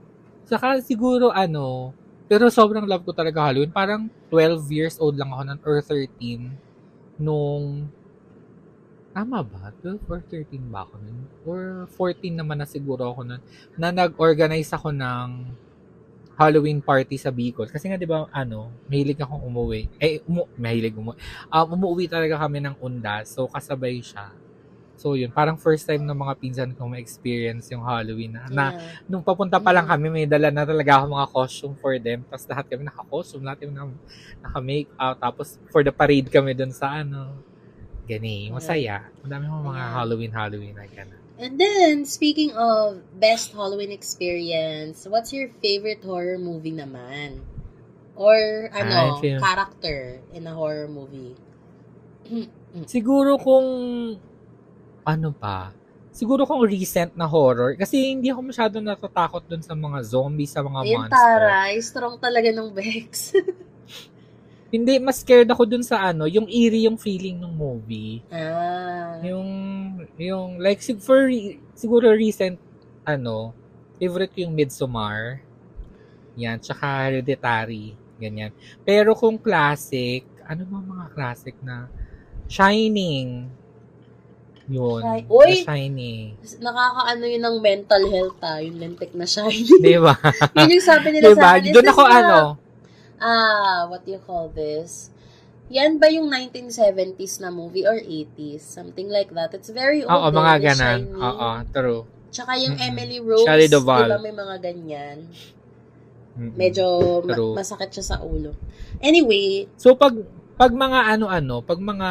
Saka 0.51 0.83
siguro 0.83 1.31
ano, 1.31 1.95
pero 2.27 2.51
sobrang 2.51 2.89
love 2.89 3.07
ko 3.07 3.15
talaga 3.15 3.47
Halloween. 3.47 3.71
Parang 3.71 4.11
12 4.33 4.67
years 4.75 4.97
old 4.99 5.15
lang 5.15 5.31
ako 5.31 5.43
nun, 5.47 5.61
or 5.63 5.79
13, 5.85 6.51
nung, 7.23 7.87
tama 9.13 9.45
ba? 9.45 9.71
12 9.85 10.09
or 10.09 10.21
13 10.25 10.73
ba 10.73 10.89
ako 10.89 10.95
nun? 10.99 11.19
Or 11.45 11.61
14 11.95 12.33
naman 12.33 12.59
na 12.61 12.67
siguro 12.67 13.13
ako 13.13 13.21
nun, 13.29 13.43
na 13.77 13.93
nag-organize 13.93 14.73
ako 14.73 14.91
ng 14.91 15.29
Halloween 16.33 16.81
party 16.81 17.21
sa 17.21 17.29
Bicol. 17.29 17.69
Kasi 17.69 17.93
nga, 17.93 18.01
di 18.01 18.09
ba, 18.09 18.25
ano, 18.33 18.73
mahilig 18.89 19.21
akong 19.21 19.45
umuwi. 19.45 19.93
Eh, 20.01 20.25
umu 20.25 20.49
mahilig 20.57 20.97
umuwi. 20.97 21.17
Um, 21.53 21.77
umuwi 21.77 22.09
talaga 22.09 22.41
kami 22.41 22.65
ng 22.65 22.81
Undas. 22.81 23.37
So, 23.37 23.45
kasabay 23.47 24.01
siya. 24.01 24.33
So, 24.97 25.13
yun. 25.13 25.29
Parang 25.29 25.61
first 25.61 25.85
time 25.85 26.09
ng 26.09 26.15
mga 26.15 26.35
pinsan 26.41 26.71
kong 26.73 26.97
ma-experience 26.97 27.69
yung 27.69 27.85
Halloween 27.85 28.33
na, 28.33 28.49
na 28.49 28.65
Yeah. 28.73 29.03
nung 29.11 29.21
papunta 29.21 29.61
pa 29.61 29.77
lang 29.77 29.85
Mm. 29.85 29.93
kami, 29.93 30.07
may 30.09 30.27
dala 30.31 30.49
na 30.49 30.65
talaga 30.65 31.03
ako 31.03 31.05
mga 31.11 31.29
costume 31.37 31.75
for 31.77 31.95
them. 32.01 32.25
Tapos 32.25 32.45
lahat 32.49 32.65
kami 32.71 32.83
naka-costume, 32.89 33.43
lahat 33.45 33.59
kami 33.61 33.73
naka- 33.77 34.03
naka-make 34.41 34.91
out. 34.97 35.17
Tapos 35.21 35.61
for 35.69 35.85
the 35.85 35.93
parade 35.93 36.33
kami 36.33 36.57
dun 36.57 36.73
sa 36.73 37.03
ano. 37.03 37.52
Gani, 38.03 38.51
masaya. 38.51 39.07
Madami 39.23 39.47
mga 39.47 39.63
mga 39.63 39.79
Yeah. 39.79 39.93
Halloween, 39.95 40.33
Halloween 40.35 40.75
na 40.75 40.87
gano'n. 40.91 41.21
And 41.43 41.59
then, 41.59 42.05
speaking 42.07 42.55
of 42.55 43.03
best 43.19 43.51
Halloween 43.51 43.91
experience, 43.91 45.07
what's 45.09 45.33
your 45.35 45.51
favorite 45.59 46.03
horror 46.05 46.39
movie 46.39 46.75
naman? 46.75 47.43
Or, 48.15 48.69
ano, 48.71 49.19
feel- 49.19 49.41
character 49.41 50.21
in 50.31 50.47
a 50.47 50.55
horror 50.55 50.87
movie? 50.87 51.35
Siguro 52.87 53.41
kung, 53.41 53.67
ano 55.03 55.29
pa, 55.35 55.73
siguro 56.13 56.45
kung 56.45 56.63
recent 56.63 57.17
na 57.17 57.25
horror, 57.27 57.75
kasi 57.75 58.13
hindi 58.13 58.29
ako 58.29 58.41
masyado 58.53 58.77
natatakot 58.79 59.43
dun 59.49 59.65
sa 59.65 59.73
mga 59.75 59.99
zombies, 60.05 60.53
sa 60.53 60.61
mga 60.63 60.81
Ayun, 60.85 60.97
monster. 61.09 61.17
taray. 61.17 61.73
Strong 61.81 62.17
talaga 62.21 62.49
ng 62.53 62.69
Bex. 62.71 63.35
Hindi, 64.73 64.97
mas 64.97 65.21
scared 65.21 65.47
ako 65.47 65.69
dun 65.69 65.85
sa 65.85 66.01
ano, 66.03 66.25
yung 66.25 66.49
eerie 66.49 66.89
yung 66.89 66.97
feeling 66.97 67.37
ng 67.37 67.53
movie. 67.53 68.25
ah. 68.33 69.21
Yung, 69.21 69.49
yung, 70.17 70.57
like, 70.57 70.81
sig- 70.81 70.97
for, 70.99 71.29
re- 71.29 71.61
siguro 71.75 72.09
recent, 72.09 72.57
ano, 73.05 73.53
favorite 74.01 74.33
ko 74.33 74.41
yung 74.41 74.57
Midsommar. 74.57 75.45
Yan, 76.35 76.57
tsaka 76.57 76.81
Hereditary. 77.05 77.93
Ganyan. 78.17 78.49
Pero 78.81 79.13
kung 79.13 79.37
classic, 79.37 80.25
ano 80.43 80.65
ba 80.65 80.81
mga 80.81 81.07
classic 81.13 81.55
na? 81.61 81.93
Shining. 82.49 83.53
Yun. 84.67 85.03
Shi- 85.03 85.27
Uy! 85.29 85.53
Shining. 85.61 86.27
Nakakaano 86.59 87.25
yun 87.27 87.43
ng 87.43 87.57
mental 87.61 88.03
health 88.07 88.39
ah, 88.41 88.57
yung 88.57 88.79
lentek 88.79 89.13
na 89.13 89.27
shiny. 89.27 89.69
Di 89.69 89.99
ba? 89.99 90.17
yun 90.57 90.81
yung 90.81 90.87
sabi 90.87 91.13
nila 91.13 91.29
sa 91.29 91.35
diba? 91.35 91.49
akin. 91.53 91.69
Is 91.69 91.75
Doon 91.77 91.89
ako, 91.91 92.03
the- 92.03 92.15
ano, 92.15 92.39
Ah, 93.23 93.87
what 93.87 94.03
do 94.03 94.11
you 94.11 94.21
call 94.21 94.51
this? 94.51 95.15
Yan 95.71 95.97
ba 95.97 96.11
yung 96.11 96.27
1970s 96.27 97.39
na 97.39 97.49
movie 97.49 97.87
or 97.87 97.97
80s? 97.97 98.61
Something 98.61 99.09
like 99.09 99.31
that. 99.31 99.55
It's 99.55 99.71
very 99.71 100.03
old. 100.03 100.11
oo, 100.11 100.29
eh, 100.29 100.35
mga 100.35 100.55
ganan. 100.61 100.99
Oo, 101.15 101.49
true. 101.71 102.03
Tsaka 102.29 102.59
yung 102.59 102.75
Mm-mm. 102.75 102.89
Emily 102.91 103.21
Rose, 103.21 103.47
di 104.05 104.11
ba 104.11 104.19
may 104.19 104.35
mga 104.35 104.57
ganyan? 104.59 105.29
Mm-mm. 106.33 106.57
Medyo 106.57 106.85
ma- 107.23 107.37
True. 107.37 107.55
masakit 107.55 107.93
siya 107.93 108.05
sa 108.05 108.17
ulo. 108.21 108.57
Anyway, 108.99 109.69
So 109.77 109.93
pag 109.93 110.17
pag 110.57 110.73
mga 110.73 111.15
ano-ano, 111.15 111.61
pag 111.61 111.77
mga 111.77 112.11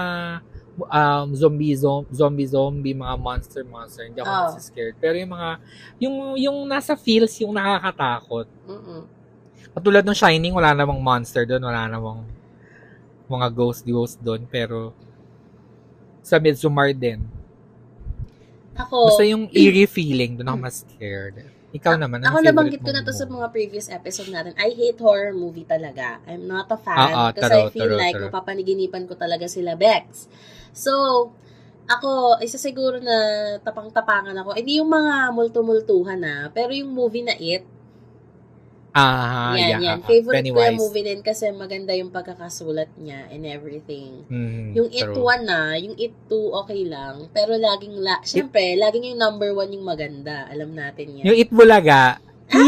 um, 0.77 1.27
zombie 1.33 1.73
zom- 1.73 2.09
zombie 2.09 2.45
zombie 2.45 2.93
mga 2.93 3.17
monster 3.17 3.65
monster, 3.65 4.05
hindi 4.05 4.21
ako 4.21 4.29
Oh. 4.29 4.53
oh. 4.53 4.61
scared. 4.61 4.95
Pero 4.97 5.17
yung 5.17 5.33
mga 5.33 5.49
yung 5.99 6.15
yung 6.37 6.57
nasa 6.65 6.93
feels 6.93 7.33
yung 7.41 7.53
nakakatakot. 7.53 8.45
Mm 9.71 9.77
Katulad 9.79 10.03
ng 10.03 10.17
Shining, 10.17 10.51
wala 10.51 10.75
namang 10.75 10.99
monster 10.99 11.47
doon, 11.47 11.63
wala 11.63 11.87
namang 11.87 12.27
mga 13.31 13.47
ghost 13.55 13.87
ghost 13.87 14.19
doon, 14.19 14.43
pero 14.51 14.91
sa 16.19 16.37
Midsommar 16.43 16.91
din. 16.91 17.23
Ako, 18.75 19.07
Basta 19.07 19.23
yung 19.23 19.47
eerie 19.51 19.87
feeling, 19.87 20.35
doon 20.35 20.51
ako 20.51 20.59
mas 20.59 20.83
scared. 20.83 21.35
Ikaw 21.71 21.95
naman, 21.95 22.19
ako 22.19 22.43
anong 22.43 22.47
nabanggit 22.51 22.83
ko 22.83 22.91
na 22.91 22.99
to 22.99 23.15
sa 23.15 23.23
mga 23.23 23.47
previous 23.55 23.87
episode 23.87 24.27
natin. 24.27 24.51
I 24.59 24.75
hate 24.75 24.99
horror 24.99 25.31
movie 25.31 25.63
talaga. 25.63 26.19
I'm 26.27 26.43
not 26.43 26.67
a 26.67 26.75
fan. 26.75 26.99
Ah, 26.99 27.11
ah, 27.15 27.31
kasi 27.31 27.47
taro, 27.47 27.59
I 27.63 27.71
feel 27.71 27.91
taro, 27.95 27.95
like 27.95 28.15
taro. 28.19 28.27
mapapaniginipan 28.27 29.07
ko 29.07 29.15
talaga 29.15 29.47
sila 29.47 29.79
Bex. 29.79 30.27
So, 30.75 30.91
ako, 31.87 32.43
isa 32.43 32.59
siguro 32.59 32.99
na 32.99 33.15
tapang-tapangan 33.63 34.35
ako. 34.35 34.51
Hindi 34.55 34.83
yung 34.83 34.91
mga 34.91 35.31
multumultuhan 35.31 36.19
na, 36.19 36.51
pero 36.51 36.75
yung 36.75 36.91
movie 36.91 37.23
na 37.23 37.39
It, 37.39 37.63
Ah, 38.91 39.55
yan, 39.55 39.59
yeah. 39.59 39.79
yan. 39.79 39.97
ah, 39.97 40.03
ah, 40.03 40.03
Favorite 40.03 40.35
ko 40.35 40.51
yung 40.51 40.55
Pennywise. 40.59 40.79
movie 40.83 41.05
din 41.07 41.21
kasi 41.23 41.47
maganda 41.49 41.95
yung 41.95 42.11
pagkakasulat 42.11 42.91
niya 42.99 43.23
and 43.31 43.47
everything. 43.47 44.27
Mm, 44.27 44.75
Yung 44.75 44.89
It 44.91 45.07
true. 45.07 45.23
1 45.23 45.47
na, 45.47 45.79
yung 45.79 45.95
It 45.95 46.11
2 46.27 46.51
okay 46.59 46.83
lang, 46.83 47.31
pero 47.31 47.55
laging, 47.55 47.95
la, 47.97 48.19
syempre, 48.21 48.75
laging 48.75 49.15
yung 49.15 49.19
number 49.21 49.55
1 49.55 49.71
yung 49.71 49.87
maganda. 49.87 50.43
Alam 50.51 50.75
natin 50.75 51.07
yan. 51.17 51.23
Yung 51.23 51.37
Itbulaga. 51.39 52.19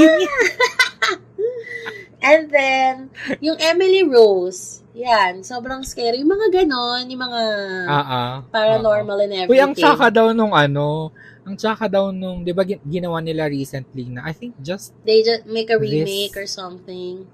And 2.23 2.47
then, 2.47 3.11
yung 3.43 3.59
Emily 3.59 4.07
Rose, 4.07 4.79
yan, 4.95 5.43
sobrang 5.43 5.83
scary. 5.83 6.23
Yung 6.23 6.31
mga 6.31 6.63
ganon, 6.63 7.03
yung 7.11 7.19
mga 7.19 7.41
Ah, 7.83 7.99
ah. 7.99 8.33
paranormal 8.47 9.27
and 9.27 9.33
ah, 9.33 9.35
ah. 9.35 9.41
everything. 9.43 9.51
Uy, 9.51 9.59
ang 9.59 9.75
tsaka 9.75 10.07
daw 10.07 10.31
nung 10.31 10.55
ano, 10.55 11.11
ang 11.43 11.55
tsaka 11.55 11.85
daw 11.85 12.09
nung, 12.09 12.41
di 12.41 12.51
ba 12.51 12.63
gin- 12.63 12.81
ginawa 12.81 13.19
nila 13.19 13.45
recently 13.45 14.07
na, 14.07 14.23
I 14.23 14.31
think 14.31 14.55
just 14.59 14.95
They 15.01 15.19
just 15.19 15.43
make 15.45 15.67
a 15.67 15.75
This- 15.75 15.91
remake 15.91 16.35
or 16.35 16.45
something. 16.45 17.27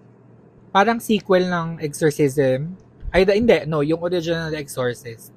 parang 0.69 0.97
sequel 0.97 1.45
ng 1.45 1.77
Exorcism. 1.79 2.77
Ay, 3.09 3.23
da, 3.23 3.33
hindi, 3.33 3.65
no, 3.65 3.81
yung 3.81 3.97
original 3.99 4.53
Exorcist. 4.53 5.33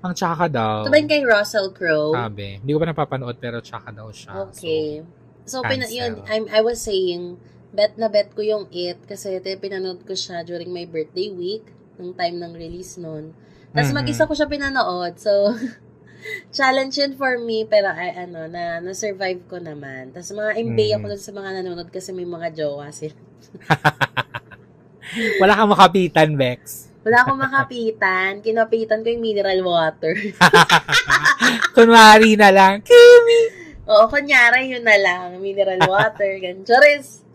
Ang 0.00 0.12
tsaka 0.12 0.44
daw. 0.46 0.84
Ito 0.84 0.90
ba 0.90 0.98
yung 0.98 1.08
kay 1.08 1.22
Russell 1.22 1.70
Crowe? 1.70 2.12
Sabi. 2.12 2.58
Hindi 2.58 2.70
ko 2.70 2.78
pa 2.78 2.86
napapanood 2.86 3.36
pero 3.38 3.60
tsaka 3.60 3.88
daw 3.90 4.10
siya. 4.10 4.44
Okay. 4.46 5.00
So, 5.44 5.62
pina- 5.62 5.84
cancel. 5.84 5.96
yun, 5.96 6.12
I'm, 6.26 6.44
I 6.48 6.60
was 6.60 6.78
saying, 6.78 7.38
bet 7.70 7.96
na 7.96 8.06
bet 8.06 8.30
ko 8.30 8.42
yung 8.42 8.68
It 8.68 9.00
kasi 9.02 9.36
ito, 9.36 9.48
pinanood 9.56 10.02
ko 10.02 10.12
siya 10.12 10.42
during 10.42 10.68
my 10.68 10.84
birthday 10.84 11.28
week, 11.28 11.64
nung 11.96 12.12
time 12.12 12.36
ng 12.36 12.52
release 12.52 12.96
nun. 12.96 13.32
Tapos 13.70 13.88
Mhm. 13.88 13.96
mag-isa 13.96 14.24
ko 14.24 14.32
siya 14.32 14.44
pinanood. 14.46 15.16
So, 15.16 15.32
challenge 16.50 16.96
yun 16.96 17.12
for 17.14 17.36
me, 17.36 17.64
pero 17.64 17.88
ay, 17.88 18.26
ano, 18.26 18.46
na, 18.46 18.78
na-survive 18.78 19.42
ko 19.46 19.56
naman. 19.56 20.10
Tapos 20.10 20.30
mga 20.30 20.52
imbay 20.56 20.90
Mhm. 20.90 20.96
ako 20.96 21.04
dun 21.08 21.22
sa 21.22 21.32
mga 21.32 21.50
nanonood 21.58 21.88
kasi 21.88 22.10
may 22.10 22.24
mga 22.24 22.48
jowa 22.52 22.88
sila. 22.90 23.16
Wala 25.40 25.52
kang 25.54 25.72
makapitan, 25.72 26.30
Bex. 26.34 26.88
Wala 27.02 27.26
akong 27.26 27.40
makapitan. 27.40 28.38
Kinapitan 28.40 29.02
ko 29.02 29.10
yung 29.10 29.20
mineral 29.20 29.60
water. 29.60 30.14
Kunwari 31.76 32.38
na 32.38 32.48
lang, 32.48 32.80
Kimi! 32.80 33.60
Oo, 33.82 34.06
kunyari 34.06 34.70
yun 34.70 34.86
na 34.86 34.94
lang. 34.94 35.42
Mineral 35.42 35.82
water. 35.84 36.38
Ganun. 36.38 36.62
Charis. 36.62 37.26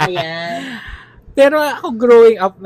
Ayan. 0.00 0.80
Pero 1.38 1.60
ako 1.60 1.94
growing 1.94 2.40
up, 2.40 2.56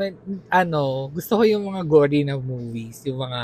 ano, 0.49 1.11
gusto 1.11 1.37
ko 1.37 1.43
yung 1.43 1.67
mga 1.67 1.81
gory 1.85 2.23
na 2.23 2.39
movies. 2.39 3.03
Yung 3.05 3.21
mga 3.21 3.41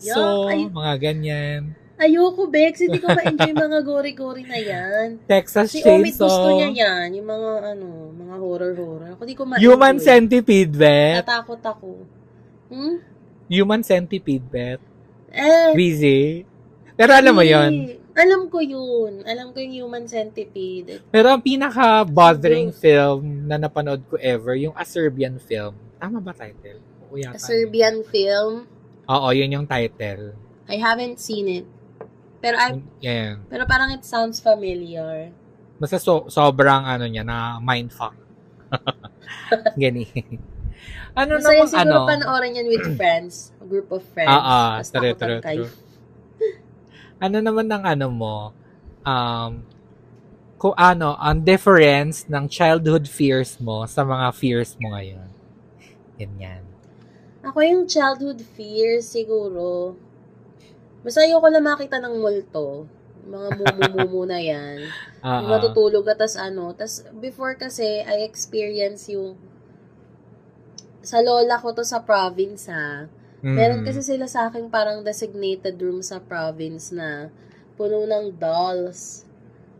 Yuck, 0.00 0.14
so, 0.14 0.48
ay- 0.48 0.68
mga 0.68 0.94
ganyan. 1.00 1.60
Ayoko, 1.96 2.52
Bex. 2.52 2.84
Hindi 2.84 3.00
ko 3.00 3.08
ma-enjoy 3.08 3.56
mga 3.56 3.78
gory-gory 3.88 4.44
na 4.44 4.60
yan. 4.60 5.06
Texas 5.24 5.72
Si 5.72 5.80
Omid 5.80 6.12
Chainsaw. 6.12 6.28
gusto 6.28 6.48
niya 6.52 6.68
yan. 6.76 7.08
Yung 7.16 7.24
mga, 7.24 7.50
ano, 7.72 7.86
mga 8.12 8.36
horror-horror. 8.36 9.08
Ako 9.16 9.22
di 9.24 9.32
ko 9.32 9.48
ma-enjoy. 9.48 9.64
Human 9.64 9.96
Centipede, 9.96 10.72
Bet. 10.76 11.24
Natakot 11.24 11.62
ako. 11.64 12.04
Hmm? 12.68 13.00
Human 13.48 13.80
Centipede, 13.80 14.44
Bet. 14.44 14.80
Eh, 15.32 15.72
Busy. 15.72 16.44
Pero 16.96 17.12
alam 17.12 17.32
mo 17.32 17.44
yon 17.44 17.96
Alam 18.16 18.48
ko 18.48 18.64
yun. 18.64 19.20
Alam 19.28 19.52
ko 19.52 19.60
yung 19.60 19.84
human 19.84 20.08
centipede. 20.08 21.04
Pero 21.12 21.28
ang 21.28 21.44
pinaka-bothering 21.44 22.72
film 22.72 23.44
na 23.44 23.60
napanood 23.60 24.00
ko 24.08 24.16
ever, 24.16 24.56
yung 24.56 24.72
A 24.72 24.88
Serbian 24.88 25.36
film. 25.36 25.76
Tama 26.00 26.24
ba 26.24 26.32
title? 26.32 26.80
Oo 27.12 27.20
A. 27.20 27.36
Serbian 27.36 28.00
film. 28.08 28.64
Oo, 29.06 29.28
yun 29.30 29.54
yung 29.54 29.66
title. 29.70 30.34
I 30.66 30.82
haven't 30.82 31.22
seen 31.22 31.46
it. 31.46 31.66
Pero 32.42 32.58
I, 32.58 32.82
Yan. 33.02 33.46
pero 33.46 33.64
parang 33.64 33.94
it 33.94 34.02
sounds 34.02 34.42
familiar. 34.42 35.30
Basta 35.78 35.96
so, 36.02 36.26
sobrang 36.26 36.82
ano 36.82 37.06
niya, 37.06 37.22
na 37.22 37.62
mindfuck. 37.62 38.14
Gani. 39.80 40.04
ano 41.14 41.38
Masaya 41.38 41.64
namang 41.64 41.70
siguro 41.70 41.96
ano? 42.02 42.08
panoorin 42.10 42.58
yan 42.58 42.66
with 42.66 42.86
friends. 42.98 43.54
A 43.62 43.66
group 43.66 43.88
of 43.94 44.02
friends. 44.10 44.30
Ah, 44.30 44.42
ah, 44.42 44.82
true, 44.82 45.14
true, 45.14 45.40
true. 45.40 45.70
Ano 47.22 47.40
naman 47.40 47.70
ng 47.70 47.82
ano 47.86 48.06
mo? 48.12 48.36
Um, 49.06 49.64
kung 50.58 50.74
ano, 50.74 51.14
ang 51.16 51.46
difference 51.46 52.26
ng 52.26 52.50
childhood 52.50 53.06
fears 53.06 53.56
mo 53.62 53.86
sa 53.86 54.02
mga 54.02 54.34
fears 54.34 54.74
mo 54.82 54.92
ngayon. 54.92 55.30
Ganyan. 56.18 56.65
Ako 57.46 57.58
yung 57.62 57.86
childhood 57.86 58.42
fears 58.58 59.06
siguro. 59.06 59.94
Basta 61.06 61.22
ayoko 61.22 61.46
lang 61.46 61.62
makita 61.62 62.02
ng 62.02 62.18
multo. 62.18 62.90
Mga 63.26 63.48
mumumu 63.58 64.26
na 64.26 64.42
yan. 64.42 64.82
Yung 65.22 65.50
matutulog 65.54 66.02
ka, 66.02 66.18
tas 66.18 66.34
ano. 66.34 66.74
Tas 66.74 67.06
before 67.22 67.54
kasi, 67.54 68.02
I 68.02 68.26
experience 68.26 69.06
yung 69.06 69.38
sa 71.06 71.22
lola 71.22 71.54
ko 71.62 71.70
to 71.70 71.86
sa 71.86 72.02
province 72.02 72.66
ha. 72.66 73.06
mm. 73.38 73.54
Meron 73.54 73.86
kasi 73.86 74.02
sila 74.02 74.26
sa 74.26 74.50
akin 74.50 74.66
parang 74.66 75.06
designated 75.06 75.78
room 75.78 76.02
sa 76.02 76.18
province 76.18 76.90
na 76.90 77.30
puno 77.78 78.02
ng 78.02 78.34
dolls. 78.34 79.22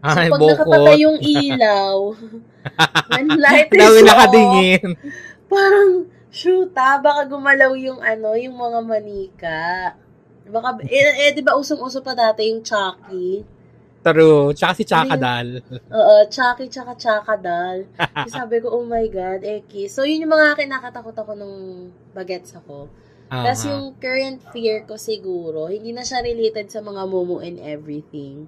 So, 0.06 0.14
Ay, 0.14 0.30
pag 0.30 0.38
nakapatay 0.38 0.96
yung 1.02 1.18
ilaw, 1.18 2.14
when 3.10 3.26
light 3.42 3.66
is 3.74 3.80
Dami 3.82 4.00
off, 4.06 4.06
nakadingin. 4.06 4.86
parang, 5.50 5.90
shoot 6.36 6.76
ah, 6.76 7.00
baka 7.00 7.24
gumalaw 7.32 7.72
yung 7.72 8.04
ano, 8.04 8.36
yung 8.36 8.60
mga 8.60 8.78
manika. 8.84 9.64
Baka, 10.46 10.84
eh, 10.84 11.26
eh 11.26 11.32
di 11.32 11.40
ba 11.40 11.56
usong-uso 11.56 12.04
pa 12.04 12.12
dati 12.12 12.52
yung 12.52 12.60
Chucky? 12.60 13.56
True. 14.06 14.54
Tsaka 14.54 14.72
si 14.78 14.84
Chaka 14.86 15.18
Hindi. 15.18 15.24
Dal. 15.26 15.48
Oo, 15.90 16.14
Chucky 16.30 16.70
tsaka 16.70 16.94
Chaka 16.94 17.34
dal. 17.34 17.90
Kasi 17.98 18.30
sabi 18.38 18.62
ko, 18.62 18.70
oh 18.70 18.86
my 18.86 19.02
God, 19.10 19.42
Eki. 19.42 19.90
So, 19.90 20.06
yun 20.06 20.22
yung 20.22 20.30
mga 20.30 20.62
kinakatakot 20.62 21.16
ako 21.16 21.34
nung 21.34 21.90
bagets 22.14 22.54
ako. 22.54 22.86
Tapos 23.26 23.66
Aha. 23.66 23.70
yung 23.74 23.98
current 23.98 24.38
fear 24.54 24.86
ko 24.86 24.94
siguro, 24.94 25.66
hindi 25.66 25.90
na 25.90 26.06
siya 26.06 26.22
related 26.22 26.70
sa 26.70 26.78
mga 26.78 27.02
momo 27.10 27.42
and 27.42 27.58
everything. 27.58 28.46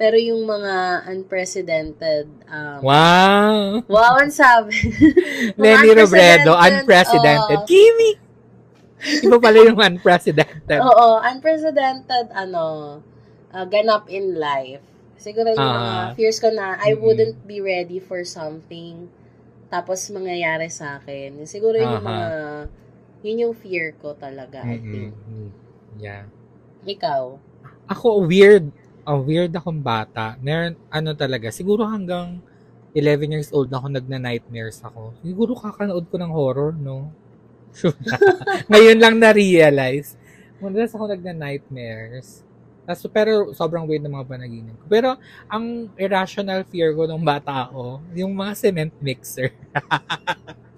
Pero 0.00 0.16
yung 0.16 0.48
mga 0.48 1.04
unprecedented, 1.12 2.24
um, 2.48 2.80
Wow. 2.80 3.84
wow, 3.84 4.16
ang 4.16 4.32
sabi. 4.32 4.72
Lenny 5.60 5.92
Robredo, 5.92 6.56
unprecedented, 6.56 7.60
oo. 7.60 7.68
Kimi! 7.68 8.16
Iba 9.20 9.36
pala 9.36 9.60
yung 9.60 9.76
unprecedented. 9.76 10.80
Oo, 10.88 11.20
unprecedented, 11.20 12.32
ano, 12.32 13.00
uh, 13.48 13.66
ganap 13.68 14.08
in 14.08 14.36
life. 14.36 14.80
Siguro 15.16 15.52
yung 15.52 15.60
Ah. 15.60 15.76
mga 15.76 15.92
fears 16.16 16.40
ko 16.40 16.48
na 16.48 16.80
I 16.80 16.96
Mm-mm. 16.96 17.04
wouldn't 17.04 17.38
be 17.44 17.60
ready 17.60 18.00
for 18.00 18.24
something 18.24 19.08
tapos 19.68 20.08
mangyayari 20.08 20.72
sa 20.72 20.96
akin. 20.96 21.44
Siguro 21.44 21.76
yun 21.76 21.92
yung 21.92 22.04
Aha. 22.04 22.12
mga, 22.12 22.28
yun 23.20 23.42
yung 23.44 23.54
fear 23.54 23.92
ko 24.00 24.16
talaga, 24.16 24.64
I 24.64 24.80
think. 24.80 25.12
Yeah. 25.96 26.24
Ikaw? 26.82 27.36
Ako, 27.86 28.24
weird. 28.24 28.72
Oh, 29.10 29.26
weird 29.26 29.50
akong 29.58 29.82
bata. 29.82 30.38
Meron, 30.38 30.78
ano 30.86 31.10
talaga, 31.18 31.50
siguro 31.50 31.82
hanggang 31.82 32.38
11 32.94 33.34
years 33.34 33.50
old 33.50 33.66
ako 33.74 33.90
nagna-nightmares 33.90 34.86
ako. 34.86 35.10
Siguro 35.26 35.58
kakanood 35.58 36.06
ko 36.06 36.14
ng 36.14 36.30
horror, 36.30 36.70
no? 36.78 37.10
Ngayon 38.70 39.02
lang 39.02 39.18
na-realize. 39.18 40.14
Madalas 40.62 40.94
ako 40.94 41.10
nagna-nightmares. 41.10 42.46
Tapos, 42.86 43.02
pero 43.10 43.50
sobrang 43.50 43.82
weird 43.82 44.06
ng 44.06 44.14
mga 44.14 44.30
panaginip 44.30 44.78
ko. 44.78 44.86
Pero, 44.86 45.18
ang 45.50 45.90
irrational 45.98 46.62
fear 46.70 46.94
ko 46.94 47.10
nung 47.10 47.26
bata 47.26 47.66
ako, 47.66 47.98
yung 48.14 48.30
mga 48.30 48.52
cement 48.54 48.94
mixer. 49.02 49.50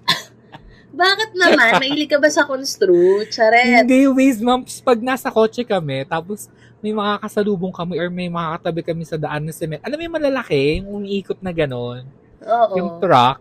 Bakit 0.92 1.30
naman? 1.32 1.80
Mahilig 1.80 2.12
ka 2.12 2.20
ba 2.20 2.28
sa 2.28 2.44
construe? 2.44 3.24
Charet. 3.32 3.88
Hindi, 3.88 4.04
ways, 4.12 4.44
ma'am. 4.44 4.60
Pag 4.84 5.00
nasa 5.00 5.32
kotse 5.32 5.64
kami, 5.64 6.04
tapos 6.04 6.52
may 6.84 6.92
mga 6.92 7.16
kasalubong 7.22 7.72
kami 7.72 7.96
or 7.96 8.12
may 8.12 8.28
mga 8.28 8.60
katabi 8.60 8.82
kami 8.84 9.02
sa 9.08 9.16
daan 9.16 9.48
na 9.48 9.54
cement. 9.56 9.80
Alam 9.80 9.96
mo 9.96 10.02
yung 10.04 10.16
malalaki, 10.20 10.82
yung 10.84 10.88
umiikot 11.00 11.40
na 11.40 11.54
gano'n. 11.54 12.02
Oo. 12.42 12.74
Yung 12.76 12.90
truck, 12.98 13.38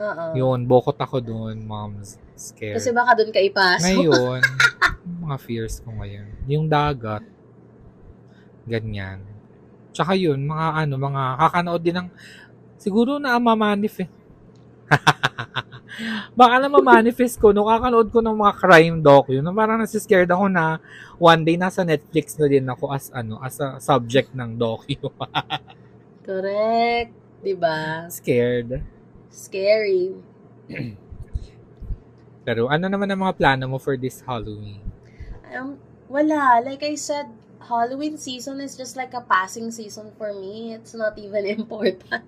Oo. 0.00 0.24
yun, 0.34 0.66
bokot 0.66 0.96
ako 0.96 1.20
doon, 1.20 1.60
mom's 1.62 2.16
scared. 2.34 2.80
Kasi 2.80 2.90
baka 2.90 3.20
doon 3.20 3.30
ka 3.30 3.38
ipasok. 3.38 3.84
ngayon, 3.84 4.40
mga 5.28 5.36
fears 5.44 5.84
ko 5.84 5.92
ngayon, 5.92 6.28
yung 6.48 6.66
dagat, 6.66 7.22
ganyan. 8.64 9.20
Tsaka 9.94 10.16
yun, 10.16 10.42
mga 10.42 10.88
ano, 10.88 10.94
mga 10.98 11.22
kakanood 11.38 11.82
din 11.84 11.96
ng, 12.00 12.08
siguro 12.80 13.20
na 13.20 13.36
mamanif 13.38 14.02
eh. 14.02 14.08
Baka 16.38 16.54
na 16.58 16.66
ma-manifest 16.66 17.38
ko 17.38 17.54
nung 17.54 17.70
kakanood 17.70 18.10
ko 18.10 18.18
ng 18.18 18.34
mga 18.34 18.54
crime 18.58 18.98
docu 18.98 19.38
na 19.38 19.54
parang 19.54 19.78
nasiscared 19.78 20.30
ako 20.30 20.50
na 20.50 20.82
one 21.16 21.46
day 21.46 21.54
nasa 21.54 21.86
Netflix 21.86 22.34
na 22.34 22.46
din 22.50 22.66
ako 22.66 22.90
as 22.90 23.14
ano 23.14 23.38
as 23.38 23.62
a 23.62 23.78
subject 23.78 24.34
ng 24.34 24.58
docu. 24.58 24.98
Correct. 26.26 27.12
Diba? 27.44 28.08
Scared. 28.08 28.80
Scary. 29.28 30.16
Pero 32.48 32.68
ano 32.68 32.84
naman 32.88 33.08
ang 33.12 33.20
mga 33.24 33.36
plano 33.36 33.64
mo 33.68 33.76
for 33.76 34.00
this 34.00 34.24
Halloween? 34.24 34.80
Um, 35.52 35.76
wala. 36.08 36.64
Like 36.64 36.82
I 36.82 36.96
said, 36.96 37.28
Halloween 37.64 38.16
season 38.18 38.60
is 38.60 38.76
just 38.76 38.94
like 38.96 39.14
a 39.14 39.20
passing 39.24 39.70
season 39.70 40.12
for 40.18 40.32
me. 40.32 40.74
It's 40.76 40.94
not 40.94 41.18
even 41.18 41.46
important. 41.58 42.24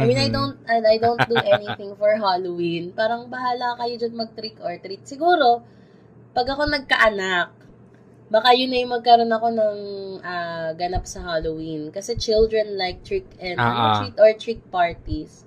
I 0.00 0.04
mean, 0.08 0.18
I 0.18 0.28
Mhm. 0.28 0.34
don't 0.36 0.56
and 0.66 0.82
I 0.86 0.96
don't 0.98 1.22
do 1.28 1.38
anything 1.44 1.94
for 2.00 2.12
Halloween. 2.16 2.92
Parang 2.96 3.28
bahala 3.30 3.78
kayo 3.78 3.94
dyan 4.00 4.14
mag-trick 4.16 4.56
or 4.64 4.74
treat. 4.82 5.02
Siguro, 5.06 5.62
pag 6.36 6.46
ako 6.48 6.62
nagkaanak, 6.70 7.48
baka 8.34 8.48
yun 8.58 8.70
na 8.72 8.78
yung 8.82 8.92
magkaroon 8.96 9.32
ako 9.32 9.48
ng 9.54 9.78
ah, 10.24 10.70
ganap 10.76 11.04
sa 11.08 11.20
Halloween. 11.24 11.90
Kasi 11.94 12.16
children 12.18 12.76
like 12.76 13.00
trick 13.04 13.26
and 13.40 13.58
ah. 13.60 14.00
treat 14.02 14.16
or 14.20 14.30
trick 14.36 14.60
parties. 14.72 15.44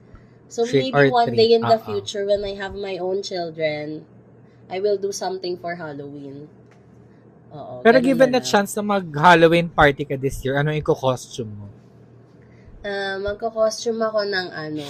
So 0.51 0.67
Trick 0.67 0.91
maybe 0.91 1.09
one 1.11 1.31
treat, 1.31 1.39
day 1.39 1.49
in 1.55 1.63
the 1.63 1.79
ah, 1.79 1.81
ah. 1.81 1.87
future 1.87 2.23
when 2.27 2.43
I 2.43 2.53
have 2.59 2.75
my 2.75 2.97
own 2.99 3.23
children, 3.23 4.05
I 4.69 4.79
will 4.79 4.97
do 4.97 5.11
something 5.11 5.57
for 5.57 5.75
Halloween. 5.75 6.49
Oo. 7.51 7.83
Pero 7.83 7.97
given 7.99 8.31
na 8.31 8.39
chance 8.39 8.71
na 8.79 8.83
mag-Halloween 8.83 9.67
party 9.67 10.07
ka 10.07 10.15
this 10.15 10.39
year, 10.43 10.55
ano 10.55 10.71
yung 10.71 10.87
costume 10.87 11.51
mo? 11.51 11.67
Ah, 12.81 13.19
magko-costume 13.21 14.01
ako 14.01 14.25
ng 14.25 14.47
ano, 14.49 14.87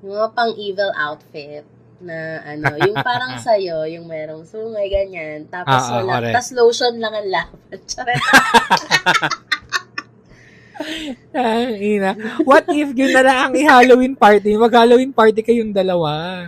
yung 0.00 0.14
mga 0.14 0.28
pang-evil 0.32 0.90
outfit 0.96 1.66
na 2.00 2.40
ano, 2.46 2.72
yung 2.80 2.96
parang 3.02 3.36
sa'yo, 3.44 3.84
yung 3.90 4.06
merong 4.06 4.46
sungay, 4.46 4.88
ganyan. 4.88 5.44
Tapos 5.50 5.90
Ah, 5.90 6.00
ah, 6.00 6.04
wala, 6.06 6.32
tas 6.32 6.54
lotion 6.54 6.96
lang 6.96 7.12
ang 7.12 7.28
laban. 7.28 7.80
Ah, 11.34 11.70
ina. 11.70 12.18
What 12.42 12.66
if 12.70 12.90
yun 12.94 13.14
na 13.14 13.22
lang 13.22 13.38
ang 13.38 13.54
i-Halloween 13.54 14.14
party? 14.18 14.58
Mag-Halloween 14.58 15.14
party 15.14 15.40
kayong 15.42 15.70
dalawa. 15.70 16.46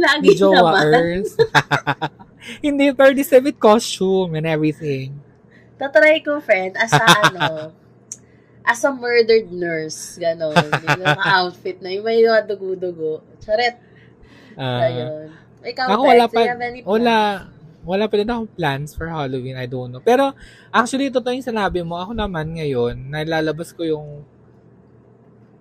Lagi 0.00 0.24
Ni 0.24 0.32
Jowa 0.32 0.72
naman. 0.72 1.20
Hindi, 2.62 2.94
pero 2.94 3.10
time 3.12 3.44
with 3.50 3.58
costume 3.58 4.38
and 4.38 4.46
everything. 4.46 5.18
Tatry 5.76 6.24
ko, 6.24 6.40
friend, 6.40 6.72
as 6.78 6.92
a 6.92 7.04
ano, 7.28 7.74
as 8.64 8.80
a 8.82 8.90
murdered 8.90 9.52
nurse. 9.52 10.16
Ganon. 10.16 10.56
Yung 10.56 11.04
mga 11.04 11.26
outfit 11.42 11.78
na, 11.84 11.92
yung 11.92 12.06
may 12.06 12.24
mga 12.24 12.48
dugo-dugo. 12.48 13.22
Charet. 13.44 13.76
Ah, 14.56 14.88
Ayun. 14.88 15.30
Ikaw, 15.66 15.86
ako 15.90 16.02
wala 16.06 16.24
pa, 16.30 16.40
wala, 16.86 17.16
wala 17.82 18.04
pa 18.06 18.14
din 18.18 18.30
akong 18.30 18.50
plans 18.54 18.94
for 18.94 19.10
Halloween. 19.10 19.58
I 19.58 19.66
don't 19.66 19.90
know. 19.90 20.02
Pero, 20.02 20.32
actually, 20.70 21.10
totoo 21.10 21.34
yung 21.34 21.44
sinabi 21.44 21.82
mo. 21.82 21.98
Ako 21.98 22.14
naman 22.14 22.56
ngayon, 22.56 23.10
nalalabas 23.10 23.74
ko 23.74 23.82
yung 23.86 24.26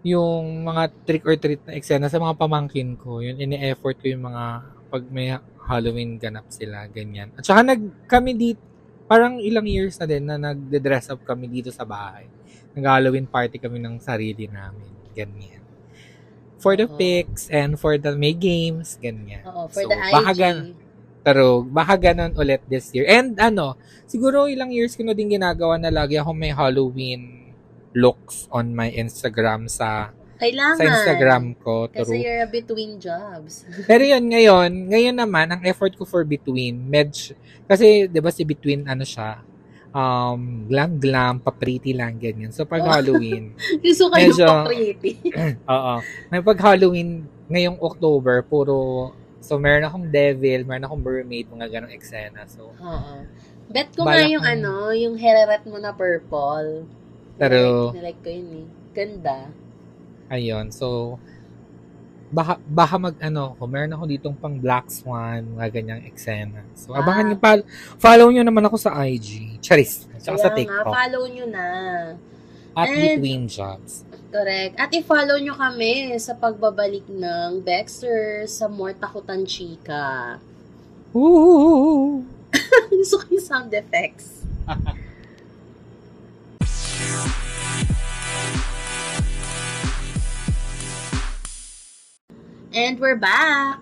yung 0.06 0.70
mga 0.70 0.94
trick 1.02 1.26
or 1.26 1.34
treat 1.34 1.58
na 1.66 1.74
eksena 1.74 2.06
sa 2.14 2.22
mga 2.22 2.38
pamangkin 2.38 2.94
ko. 2.94 3.26
Yun, 3.26 3.42
ini-effort 3.42 3.98
ko 3.98 4.06
yung 4.14 4.30
mga 4.30 4.75
pag 4.96 5.04
may 5.12 5.36
Halloween 5.68 6.16
ganap 6.16 6.48
sila, 6.48 6.88
ganyan. 6.88 7.36
At 7.36 7.44
saka 7.44 7.68
nag, 7.68 8.08
kami 8.08 8.32
dito, 8.32 8.64
parang 9.06 9.44
ilang 9.44 9.68
years 9.68 10.00
na 10.00 10.08
din 10.08 10.24
na 10.24 10.40
nagde-dress 10.40 11.12
up 11.12 11.20
kami 11.28 11.52
dito 11.52 11.68
sa 11.70 11.84
bahay. 11.84 12.32
Nag-Halloween 12.72 13.28
party 13.28 13.60
kami 13.60 13.84
ng 13.84 14.00
sarili 14.00 14.48
namin. 14.48 14.88
Ganyan. 15.12 15.60
For 16.64 16.80
the 16.80 16.88
Oo. 16.88 16.96
pics 16.96 17.52
and 17.52 17.76
for 17.76 18.00
the 18.00 18.16
may 18.16 18.32
games, 18.32 18.96
ganyan. 18.98 19.44
Oo, 19.46 19.68
for 19.68 19.84
So, 19.84 19.92
the 19.92 20.00
IG. 20.00 20.14
baka 20.16 20.32
gan- 20.34 20.74
pero 21.26 21.66
baka 21.66 21.98
ganun 21.98 22.38
ulit 22.38 22.62
this 22.70 22.94
year. 22.94 23.10
And 23.10 23.34
ano, 23.36 23.76
siguro 24.06 24.46
ilang 24.46 24.70
years 24.70 24.94
ko 24.94 25.02
na 25.02 25.18
din 25.18 25.34
ginagawa 25.34 25.76
na 25.76 25.90
lagi 25.90 26.22
ako 26.22 26.32
may 26.32 26.54
Halloween 26.54 27.50
looks 27.98 28.46
on 28.54 28.78
my 28.78 28.94
Instagram 28.94 29.66
sa 29.66 30.14
Kailangan. 30.38 30.78
sa 30.78 30.86
Instagram 30.86 31.44
ko. 31.58 31.88
Kasi 31.88 32.12
True. 32.12 32.22
you're 32.22 32.48
between 32.48 32.92
jobs. 32.98 33.64
Pero 33.90 34.04
yun, 34.04 34.24
ngayon, 34.26 34.70
ngayon 34.88 35.16
naman, 35.16 35.48
ang 35.50 35.62
effort 35.64 35.92
ko 35.92 36.04
for 36.04 36.22
Between, 36.22 36.84
medj, 36.84 37.32
kasi, 37.64 38.06
di 38.06 38.20
ba 38.20 38.30
si 38.30 38.44
Between, 38.44 38.84
ano 38.84 39.02
siya, 39.02 39.40
um, 39.90 40.40
glam-glam, 40.66 41.40
pa-pretty 41.40 41.92
lang, 41.92 42.16
ganyan. 42.16 42.52
So, 42.52 42.64
pag 42.64 42.84
Oh. 42.84 42.92
Halloween, 42.92 43.56
Gusto 43.84 44.12
kayo 44.12 44.30
Medyo- 44.30 44.46
pa 44.46 44.68
pretty. 44.68 45.14
oo, 45.72 45.94
may 46.30 46.42
pag 46.42 46.60
Halloween, 46.62 47.10
ngayong 47.48 47.80
October, 47.80 48.42
puro, 48.42 49.12
so, 49.40 49.56
meron 49.56 49.84
akong 49.84 50.08
devil, 50.10 50.64
meron 50.64 50.84
akong 50.84 51.02
mermaid, 51.02 51.48
mga 51.48 51.68
ganong 51.72 51.94
eksena. 51.94 52.44
So, 52.46 52.76
Oo. 52.76 53.14
Bet 53.66 53.96
ko 53.96 54.06
nga 54.06 54.22
yung 54.22 54.46
ano, 54.46 54.92
yung 54.92 55.16
heraret 55.16 55.66
mo 55.66 55.80
na 55.80 55.90
purple. 55.90 56.86
Pero- 57.36 57.90
Nilike, 57.90 57.98
nilike 57.98 58.22
ko 58.22 58.30
yun 58.30 58.50
eh. 58.54 58.68
Ganda. 58.94 59.38
Ayun. 60.36 60.70
So, 60.70 61.18
baka, 62.28 62.60
baka 62.62 63.00
mag, 63.00 63.16
ano, 63.18 63.56
kung 63.56 63.70
meron 63.70 63.90
ako 63.90 64.04
ditong 64.06 64.36
pang 64.36 64.54
Black 64.54 64.90
Swan, 64.90 65.56
mga 65.56 65.72
ganyang 65.72 66.04
eksena. 66.04 66.62
So, 66.76 66.92
Ah. 66.92 67.00
abangan 67.00 67.32
pal- 67.38 67.64
follow 67.96 68.28
niyo 68.28 68.44
naman 68.44 68.62
ako 68.62 68.78
sa 68.78 68.92
IG. 69.00 69.56
Charis. 69.60 70.06
Tsaka 70.20 70.38
sa 70.38 70.50
Kaya 70.52 70.68
nga, 70.68 70.80
TikTok. 70.84 70.92
follow 70.92 71.24
nyo 71.26 71.46
na. 71.48 71.66
At 72.76 72.92
And- 72.92 73.00
Between 73.16 73.48
Jobs. 73.48 74.04
Correct. 74.28 74.76
At 74.76 74.92
i-follow 74.92 75.40
nyo 75.40 75.56
kami 75.56 76.12
sa 76.20 76.36
pagbabalik 76.36 77.08
ng 77.08 77.64
Baxter 77.64 78.44
sa 78.46 78.68
More 78.68 78.92
Takutan 78.92 79.48
Chika. 79.48 80.36
Woo! 81.16 82.20
Gusto 82.92 83.16
ko 83.16 83.24
yung 83.32 83.40
sound 83.40 83.72
effects. 83.72 84.44
And 92.76 93.00
we're 93.00 93.16
back 93.16 93.80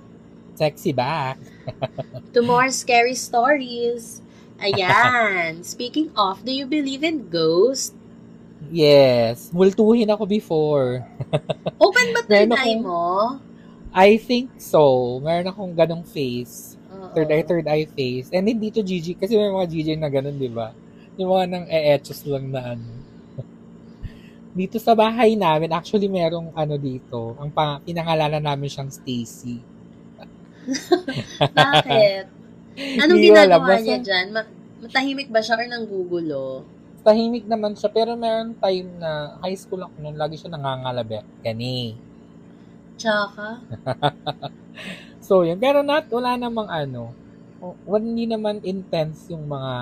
Sexy 0.53 0.93
back. 0.93 1.41
to 2.33 2.45
more 2.45 2.69
scary 2.69 3.17
stories. 3.17 4.21
Ayan. 4.61 5.65
Speaking 5.65 6.13
of, 6.13 6.45
do 6.45 6.53
you 6.53 6.69
believe 6.69 7.01
in 7.01 7.25
ghosts? 7.29 7.97
Yes. 8.69 9.49
Multuhin 9.49 10.13
ako 10.13 10.29
before. 10.29 11.01
Open 11.83 12.07
ba 12.13 12.21
akong- 12.29 12.85
mo? 12.85 13.03
I 13.93 14.17
think 14.17 14.61
so. 14.61 15.17
Meron 15.25 15.49
akong 15.49 15.73
ganong 15.73 16.05
face. 16.05 16.77
Oo. 16.93 17.13
Third 17.13 17.29
eye, 17.33 17.45
third 17.45 17.65
eye 17.65 17.89
face. 17.89 18.29
And 18.29 18.45
hindi 18.45 18.69
to 18.73 18.85
GG. 18.85 19.17
Kasi 19.17 19.33
may 19.33 19.49
mga 19.49 19.69
GG 19.69 19.89
na 19.97 20.09
ganon, 20.09 20.37
di 20.37 20.49
ba? 20.49 20.73
Yung 21.17 21.29
mga 21.33 21.45
nang 21.49 21.65
e-etchos 21.69 22.25
lang 22.29 22.49
na 22.53 22.77
ano. 22.77 23.02
Dito 24.53 24.77
sa 24.77 24.93
bahay 24.93 25.33
namin, 25.33 25.73
actually 25.73 26.05
merong 26.05 26.53
ano 26.53 26.77
dito. 26.77 27.33
Ang 27.41 27.49
pa, 27.49 27.81
pinangalanan 27.81 28.41
namin 28.41 28.69
siyang 28.69 28.93
Stacy. 28.93 29.57
Bakit? 31.57 32.25
Anong 33.01 33.19
alam. 33.19 33.25
ginagawa 33.25 33.73
niya 33.81 33.99
dyan? 33.99 34.25
Ma- 34.29 34.53
matahimik 34.85 35.29
ba 35.33 35.41
siya 35.41 35.57
or 35.57 35.65
nanggugulo? 35.65 36.63
Tahimik 37.03 37.49
naman 37.49 37.75
siya, 37.75 37.91
pero 37.91 38.15
meron 38.15 38.55
time 38.55 38.87
na 38.95 39.35
high 39.43 39.57
school 39.59 39.83
ako 39.83 39.95
noon, 39.99 40.15
lagi 40.15 40.39
siya 40.39 40.55
nangangalabi. 40.55 41.19
Gani. 41.41 41.97
Tsaka? 42.95 43.59
So, 45.23 45.47
yun. 45.47 45.55
Pero 45.55 45.87
not, 45.87 46.11
wala 46.11 46.35
namang 46.35 46.67
ano. 46.67 47.15
hindi 47.95 48.27
naman 48.27 48.59
intense 48.59 49.31
yung 49.31 49.47
mga 49.47 49.73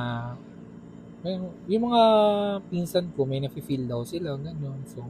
yung, 1.23 1.43
yung 1.67 1.83
mga 1.85 2.01
pinsan 2.65 3.11
ko, 3.11 3.23
may 3.23 3.37
nafe-feel 3.37 3.85
daw 3.85 4.01
sila, 4.01 4.33
gano'n. 4.33 4.81
So, 4.85 5.05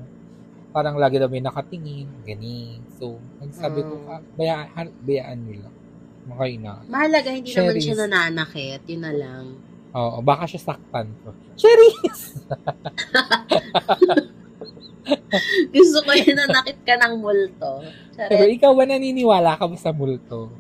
parang 0.70 0.95
lagi 0.95 1.16
daw 1.16 1.28
may 1.28 1.39
nakatingin, 1.39 2.07
gani. 2.22 2.80
So, 2.95 3.16
nagsabi 3.38 3.80
ko, 3.82 3.93
Mm. 3.97 4.07
ah, 4.07 4.22
bayaan, 4.36 4.88
bayaan 5.01 5.39
nyo 5.41 5.55
lang. 5.62 5.76
Makay 6.24 6.53
na. 6.57 6.74
Mahalaga, 6.86 7.30
hindi 7.30 7.49
naman 7.49 7.57
Cherries. 7.74 7.84
siya 7.84 7.97
nananakit. 7.97 8.82
Yun 8.86 9.01
na 9.01 9.12
lang. 9.12 9.45
Oo, 9.91 10.22
baka 10.22 10.45
siya 10.45 10.62
saktan 10.64 11.12
ko. 11.20 11.34
Cherries! 11.55 12.20
Gusto 15.74 15.97
ko 16.01 16.12
yun 16.14 16.38
nanakit 16.38 16.78
ka 16.86 16.95
ng 16.95 17.18
multo. 17.18 17.82
Pero 18.16 18.32
Charet. 18.38 18.53
ikaw 18.53 18.72
ba 18.72 18.86
naniniwala 18.86 19.57
ka 19.57 19.66
ba 19.66 19.76
sa 19.76 19.91
multo? 19.91 20.53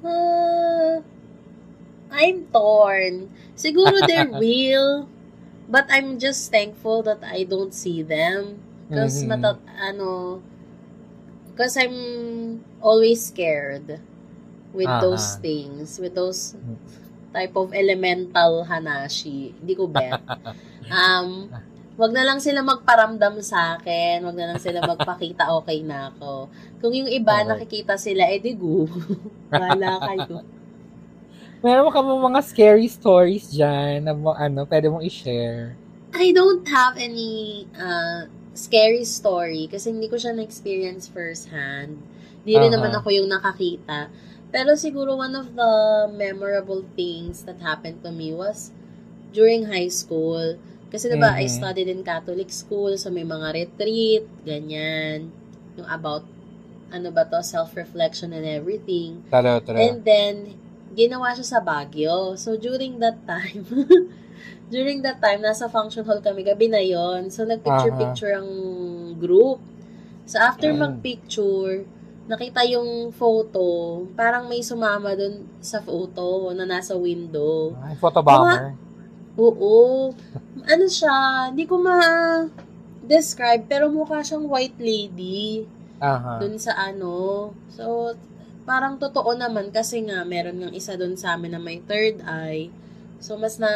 Ah, 0.00 1.02
I'm 2.10 2.46
torn. 2.50 3.30
Siguro 3.54 4.02
they're 4.06 4.28
real. 4.42 5.08
But 5.70 5.86
I'm 5.86 6.18
just 6.18 6.50
thankful 6.50 7.06
that 7.06 7.22
I 7.22 7.46
don't 7.46 7.70
see 7.70 8.02
them. 8.02 8.58
Because, 8.90 9.22
Mhm. 9.22 9.28
mata- 9.30 9.62
ano, 9.78 10.42
because 11.46 11.78
I'm 11.78 11.96
always 12.82 13.22
scared 13.22 14.02
with 14.74 14.90
Ah, 14.90 14.98
those 14.98 15.38
ah. 15.38 15.38
things, 15.38 15.98
with 16.02 16.18
those 16.18 16.58
type 17.30 17.54
of 17.54 17.70
elemental 17.70 18.66
hanashi. 18.66 19.54
Hindi 19.62 19.74
ko 19.74 19.86
bet. 19.86 20.18
um, 20.90 21.50
Wag 21.94 22.16
na 22.16 22.24
lang 22.24 22.40
sila 22.40 22.64
magparamdam 22.64 23.44
sa 23.44 23.76
akin. 23.76 24.24
Wag 24.24 24.32
na 24.32 24.48
lang 24.48 24.56
sila 24.56 24.80
magpakita 24.80 25.52
okay 25.60 25.84
na 25.84 26.08
ako. 26.08 26.48
Kung 26.80 26.96
yung 26.96 27.12
iba 27.12 27.44
Okay. 27.44 27.48
nakikita 27.52 28.00
sila, 28.00 28.24
eh 28.24 28.40
di 28.40 28.56
go. 28.56 28.88
Wala 29.52 30.00
kayo. 30.08 30.40
Meron 31.60 31.92
ka 31.92 32.00
mo 32.00 32.16
mga 32.16 32.40
scary 32.40 32.88
stories 32.88 33.52
dyan 33.52 34.08
na 34.08 34.16
mo, 34.16 34.32
ano, 34.32 34.64
pwede 34.64 34.88
mong 34.88 35.04
i-share. 35.04 35.76
I 36.16 36.32
don't 36.32 36.64
have 36.72 36.96
any 36.96 37.68
uh, 37.76 38.24
scary 38.56 39.04
story 39.04 39.68
kasi 39.68 39.92
hindi 39.92 40.08
ko 40.08 40.16
siya 40.16 40.32
na-experience 40.32 41.12
firsthand. 41.12 42.00
Hindi 42.42 42.54
rin 42.56 42.72
Aha. 42.72 42.76
naman 42.80 42.92
ako 42.96 43.08
yung 43.12 43.28
nakakita. 43.28 44.08
Pero 44.48 44.72
siguro 44.74 45.20
one 45.20 45.36
of 45.36 45.52
the 45.52 45.72
memorable 46.16 46.82
things 46.96 47.44
that 47.44 47.60
happened 47.60 48.00
to 48.02 48.10
me 48.10 48.32
was 48.32 48.72
during 49.36 49.68
high 49.68 49.92
school. 49.92 50.56
Kasi 50.90 51.12
diba, 51.12 51.30
I 51.36 51.46
Mhm. 51.46 51.54
studied 51.54 51.88
in 51.92 52.02
Catholic 52.02 52.50
school, 52.50 52.96
so 52.98 53.12
may 53.12 53.22
mga 53.22 53.54
retreat, 53.54 54.24
ganyan. 54.42 55.30
Yung 55.78 55.86
about, 55.86 56.26
ano 56.90 57.14
ba 57.14 57.22
to, 57.28 57.38
self-reflection 57.44 58.34
and 58.34 58.42
everything. 58.42 59.22
Tara, 59.30 59.62
tara. 59.62 59.78
And 59.78 60.02
then, 60.02 60.58
ginawa 60.94 61.30
siya 61.34 61.58
sa 61.58 61.60
Baguio. 61.62 62.34
So, 62.34 62.58
during 62.58 62.98
that 62.98 63.22
time, 63.26 63.62
during 64.74 65.02
that 65.06 65.22
time, 65.22 65.42
nasa 65.42 65.70
function 65.70 66.02
hall 66.06 66.22
kami, 66.22 66.42
gabi 66.42 66.66
na 66.70 66.82
yon 66.82 67.30
So, 67.30 67.46
nagpicture-picture 67.46 68.34
ang 68.34 68.50
group. 69.18 69.62
So, 70.26 70.38
after 70.38 70.70
Mm. 70.70 70.78
magpicture, 70.78 71.86
nakita 72.30 72.62
yung 72.70 73.10
photo, 73.10 74.06
parang 74.14 74.46
may 74.46 74.62
sumama 74.62 75.18
dun 75.18 75.46
sa 75.58 75.82
photo 75.82 76.54
na 76.54 76.62
nasa 76.62 76.94
window. 76.94 77.74
Ay, 77.82 77.98
photobomber. 77.98 78.78
Oo. 79.34 80.10
Ano 80.66 80.84
siya, 80.86 81.50
hindi 81.50 81.66
ko 81.66 81.82
ma-describe, 81.82 83.66
pero 83.66 83.90
mukha 83.90 84.22
siyang 84.22 84.46
white 84.46 84.78
lady 84.78 85.66
Aha. 85.98 86.38
dun 86.38 86.54
sa 86.58 86.78
ano. 86.78 87.50
So, 87.74 88.14
parang 88.70 89.02
totoo 89.02 89.34
naman 89.34 89.74
kasi 89.74 89.98
nga 90.06 90.22
meron 90.22 90.62
ng 90.62 90.72
isa 90.78 90.94
dun 90.94 91.18
sa 91.18 91.34
amin 91.34 91.58
na 91.58 91.58
may 91.58 91.82
third 91.82 92.22
eye. 92.22 92.70
So, 93.18 93.34
mas 93.34 93.58
na, 93.58 93.66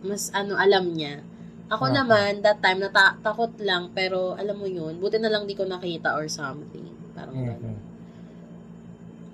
mas 0.00 0.32
ano, 0.32 0.56
alam 0.56 0.88
niya. 0.96 1.20
Ako 1.68 1.92
Aha. 1.92 2.02
naman, 2.02 2.40
that 2.40 2.64
time, 2.64 2.80
natakot 2.80 3.52
lang, 3.60 3.92
pero 3.92 4.32
alam 4.40 4.56
mo 4.56 4.64
yun, 4.64 4.96
buti 4.96 5.20
na 5.20 5.28
lang 5.28 5.44
di 5.44 5.52
ko 5.52 5.68
nakita 5.68 6.16
or 6.16 6.26
something. 6.32 6.88
Parang 7.12 7.36
gano'n. 7.36 7.76
Mhm. 7.76 7.88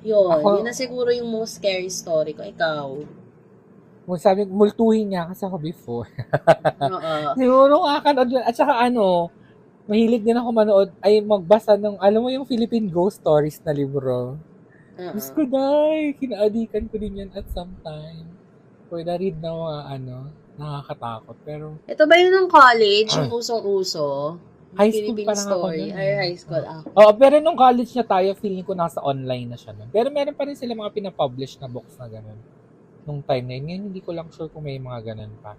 Yun, 0.03 0.35
Ako- 0.35 0.59
yun 0.61 0.67
na 0.67 0.75
siguro 0.75 1.15
yung 1.15 1.31
most 1.31 1.63
scary 1.63 1.89
story 1.89 2.35
ko. 2.35 2.43
Ikaw. 2.43 2.87
Kung 4.07 4.21
sabi, 4.21 4.45
multuhin 4.45 5.15
niya 5.15 5.31
kasi 5.31 5.47
ako 5.47 5.57
before. 5.63 6.11
Oo. 6.95 7.15
Siguro 7.39 7.87
kakanood 7.87 8.31
yun. 8.35 8.45
At 8.45 8.55
saka 8.59 8.83
ano, 8.83 9.31
mahilig 9.87 10.27
din 10.27 10.37
ako 10.37 10.49
manood, 10.51 10.91
ay 11.01 11.23
magbasa 11.23 11.79
ng, 11.79 12.03
alam 12.03 12.21
mo 12.21 12.29
yung 12.35 12.45
Philippine 12.45 12.91
Ghost 12.91 13.23
Stories 13.23 13.63
na 13.63 13.71
libro. 13.71 14.37
Oo. 14.97 15.13
Diyos 15.13 15.29
ko, 15.37 15.43
day, 15.45 16.17
kinaadikan 16.17 16.85
ko 16.89 16.97
din 16.97 17.21
yan 17.25 17.31
at 17.37 17.45
some 17.53 17.77
time. 17.85 18.33
Kung 18.89 19.05
na-read 19.05 19.37
na 19.43 19.53
mga 19.53 19.79
ano, 20.01 20.17
nakakatakot. 20.57 21.37
Pero, 21.45 21.65
Ito 21.85 22.03
ba 22.09 22.15
yun 22.17 22.33
ng 22.33 22.49
college, 22.49 23.13
yung 23.13 23.33
usong-uso? 23.33 24.37
High 24.77 24.93
school 24.93 25.17
Philippine 25.17 25.29
pa 25.29 25.35
lang 25.37 25.49
ako 25.49 25.67
nun 25.73 25.93
Ay, 25.97 26.09
eh. 26.13 26.17
high 26.21 26.37
school 26.37 26.65
ako. 26.65 26.87
Oo, 26.93 27.13
pero 27.17 27.35
nung 27.41 27.57
college 27.57 27.93
na 27.97 28.05
tayo, 28.05 28.29
feeling 28.37 28.67
ko 28.67 28.73
nasa 28.77 29.01
online 29.01 29.49
na 29.49 29.57
siya 29.57 29.73
nun. 29.73 29.89
Pero 29.89 30.13
meron 30.13 30.37
pa 30.37 30.45
rin 30.45 30.59
sila 30.59 30.77
mga 30.77 30.93
pinapublish 30.93 31.57
na 31.57 31.69
books 31.69 31.97
na 31.97 32.09
ganun. 32.13 32.37
Nung 33.09 33.21
time 33.25 33.45
na 33.47 33.55
yun. 33.57 33.65
Ngayon, 33.69 33.83
hindi 33.93 34.01
ko 34.05 34.11
lang 34.13 34.29
sure 34.33 34.53
kung 34.53 34.69
may 34.69 34.77
mga 34.77 35.13
ganun 35.13 35.33
pa. 35.41 35.57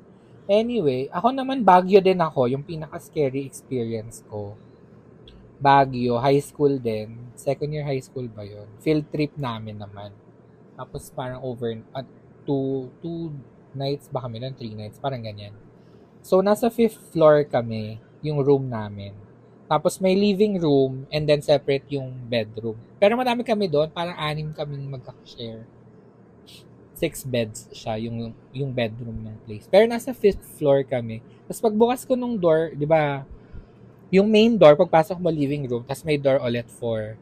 Anyway, 0.48 1.10
ako 1.10 1.34
naman 1.34 1.66
Baguio 1.66 2.00
din 2.00 2.22
ako, 2.22 2.48
yung 2.48 2.64
pinaka-scary 2.64 3.44
experience 3.44 4.22
ko. 4.30 4.54
Baguio, 5.58 6.22
high 6.22 6.42
school 6.42 6.78
din. 6.78 7.34
Second 7.34 7.74
year 7.74 7.86
high 7.86 8.02
school 8.02 8.30
ba 8.30 8.46
yun? 8.46 8.70
Field 8.82 9.10
trip 9.10 9.34
namin 9.38 9.82
naman. 9.82 10.14
Tapos 10.78 11.10
parang 11.10 11.42
over, 11.42 11.74
at 11.98 12.06
two, 12.46 12.94
two 13.02 13.34
nights 13.74 14.06
ba 14.10 14.22
kami 14.22 14.38
nun? 14.38 14.54
Three 14.54 14.78
nights, 14.78 15.02
parang 15.02 15.26
ganyan. 15.26 15.54
So, 16.22 16.46
nasa 16.46 16.70
fifth 16.70 17.00
floor 17.10 17.42
kami, 17.50 17.98
yung 18.22 18.42
room 18.42 18.70
namin. 18.70 19.14
Tapos 19.68 20.00
may 20.00 20.16
living 20.16 20.62
room 20.64 21.04
and 21.12 21.28
then 21.28 21.44
separate 21.44 21.84
yung 21.92 22.14
bedroom. 22.32 22.80
Pero 23.02 23.20
madami 23.20 23.44
kami 23.44 23.68
doon, 23.68 23.92
parang 23.92 24.16
anim 24.16 24.54
kaming 24.56 24.88
magka-share. 24.88 25.68
Six 26.98 27.28
beds 27.28 27.70
siya, 27.76 28.00
yung, 28.00 28.32
yung 28.56 28.72
bedroom 28.72 29.22
ng 29.22 29.38
place. 29.44 29.68
Pero 29.68 29.86
nasa 29.86 30.16
fifth 30.16 30.42
floor 30.58 30.88
kami. 30.88 31.20
Tapos 31.46 31.62
pagbukas 31.62 32.08
ko 32.08 32.16
nung 32.16 32.40
door, 32.40 32.74
di 32.74 32.88
ba, 32.88 33.28
yung 34.12 34.28
main 34.32 34.56
door, 34.56 34.76
pagpasok 34.80 35.20
mo 35.20 35.28
living 35.28 35.68
room, 35.68 35.84
tapos 35.84 36.04
may 36.08 36.16
door 36.16 36.40
ulit 36.40 36.68
for, 36.72 37.20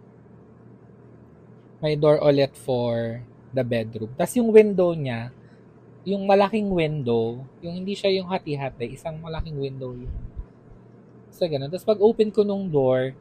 may 1.82 1.98
door 1.98 2.22
ulit 2.22 2.54
for 2.54 3.22
the 3.54 3.64
bedroom. 3.66 4.12
Tapos 4.14 4.34
yung 4.38 4.50
window 4.54 4.94
niya, 4.94 5.34
yung 6.06 6.24
malaking 6.30 6.70
window, 6.70 7.42
yung 7.66 7.74
hindi 7.74 7.98
siya 7.98 8.14
yung 8.14 8.30
hati-hati, 8.30 8.94
isang 8.94 9.18
malaking 9.18 9.58
window 9.58 9.92
yung 9.94 10.14
So, 11.36 11.44
ganun. 11.52 11.68
Tapos 11.68 11.84
pag 11.84 12.00
open 12.00 12.32
ko 12.32 12.48
nung 12.48 12.72
door, 12.72 13.12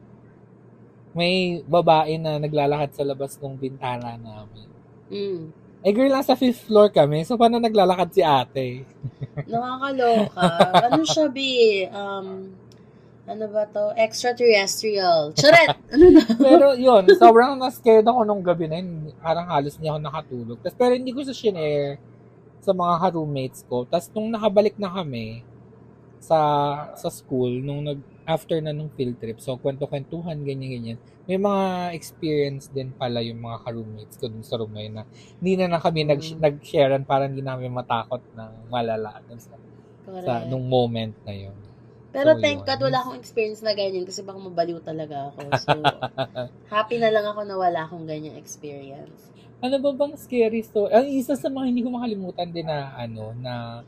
may 1.11 1.59
babae 1.67 2.15
na 2.15 2.39
naglalakad 2.39 2.95
sa 2.95 3.03
labas 3.03 3.35
ng 3.35 3.59
bintana 3.59 4.15
namin. 4.15 4.67
Mm. 5.11 5.51
Eh 5.83 5.91
girl, 5.91 6.15
nasa 6.15 6.31
fifth 6.39 6.63
floor 6.71 6.87
kami. 6.95 7.27
So, 7.27 7.35
paano 7.35 7.59
naglalakad 7.59 8.09
si 8.15 8.23
ate? 8.23 8.87
Nakakaloka. 9.51 10.47
ano 10.87 11.03
siya, 11.03 11.27
B? 11.27 11.39
Um, 11.91 12.55
ano 13.25 13.45
ba 13.49 13.65
to? 13.65 13.93
Extraterrestrial. 13.97 15.33
Charet! 15.33 15.73
Ano 15.95 16.05
na? 16.11 16.21
Pero 16.37 16.65
yun, 16.75 17.03
sobrang 17.15 17.55
na-scared 17.57 18.05
ako 18.05 18.25
nung 18.25 18.43
gabi 18.43 18.67
na 18.69 18.81
yun. 18.81 19.09
Parang 19.21 19.47
halos 19.49 19.77
hindi 19.77 19.87
ako 19.89 19.99
nakatulog. 20.01 20.57
Tapos, 20.61 20.77
pero 20.77 20.91
hindi 20.93 21.11
ko 21.13 21.21
sa 21.23 21.33
shinare 21.33 21.97
sa 22.61 22.73
mga 22.73 23.13
roommates 23.13 23.61
ko. 23.69 23.85
Tapos 23.85 24.09
nung 24.13 24.33
nakabalik 24.33 24.75
na 24.81 24.89
kami 24.89 25.45
sa 26.17 26.39
sa 26.97 27.09
school, 27.13 27.61
nung 27.61 27.85
nag 27.85 28.01
after 28.25 28.57
na 28.57 28.73
nung 28.73 28.89
field 28.97 29.21
trip, 29.21 29.37
so 29.37 29.53
kwento-kwentuhan, 29.61 30.41
ganyan-ganyan, 30.41 30.97
may 31.29 31.37
mga 31.37 31.93
experience 31.93 32.73
din 32.73 32.89
pala 32.89 33.21
yung 33.21 33.37
mga 33.37 33.61
ka-roommates 33.61 34.17
ko 34.17 34.25
dun 34.25 34.41
sa 34.41 34.57
room 34.57 34.73
na 34.73 34.81
yun 34.81 34.93
na 34.97 35.03
hindi 35.37 35.53
na 35.61 35.69
na 35.69 35.77
kami 35.77 36.01
nag, 36.09 36.17
Mm. 36.17 36.41
nag-sharean 36.41 37.03
para 37.05 37.29
hindi 37.29 37.45
namin 37.45 37.69
matakot 37.69 38.25
ng 38.33 38.51
malala 38.73 39.21
dun 39.29 39.37
sa, 39.37 39.53
sa 40.25 40.41
nung 40.49 40.65
moment 40.65 41.13
na 41.21 41.33
yun. 41.37 41.53
Pero 42.15 42.31
So, 42.31 42.39
thank. 42.39 42.63
God 42.63 42.79
wala 42.79 43.03
akong 43.03 43.19
experience 43.19 43.59
na 43.59 43.75
ganyan 43.75 44.07
kasi 44.07 44.23
baka 44.23 44.39
mabaliw 44.39 44.79
talaga 44.79 45.35
ako. 45.35 45.39
So, 45.67 45.75
happy 46.71 46.95
na 47.03 47.11
lang 47.11 47.27
ako 47.27 47.43
na 47.43 47.59
wala 47.59 47.83
akong 47.83 48.07
ganyang 48.07 48.39
experience. 48.39 49.35
Ano 49.59 49.75
ba 49.83 49.91
bang 49.91 50.15
scary 50.15 50.63
story? 50.63 50.95
Ang 50.95 51.11
isa 51.11 51.35
sa 51.35 51.51
mga 51.51 51.65
hindi 51.67 51.83
ko 51.83 51.91
makalimutan 51.91 52.55
din 52.55 52.71
na 52.71 52.95
ano 52.95 53.35
na 53.35 53.83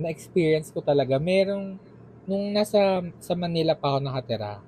na 0.00 0.08
experience 0.08 0.72
ko 0.72 0.80
talaga. 0.80 1.20
Merong 1.20 1.76
nung 2.24 2.56
nasa 2.56 3.04
sa 3.20 3.34
Manila 3.36 3.76
pa 3.76 3.92
ako 3.92 3.98
nakatira. 4.00 4.64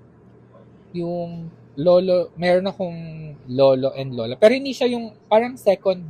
Yung 0.93 1.49
lolo, 1.80 2.37
meron 2.37 2.68
akong 2.68 3.01
lolo 3.49 3.97
and 3.97 4.12
lola. 4.12 4.37
Pero 4.37 4.53
hindi 4.53 4.76
siya 4.76 4.93
yung 4.93 5.16
parang 5.26 5.57
second 5.57 6.05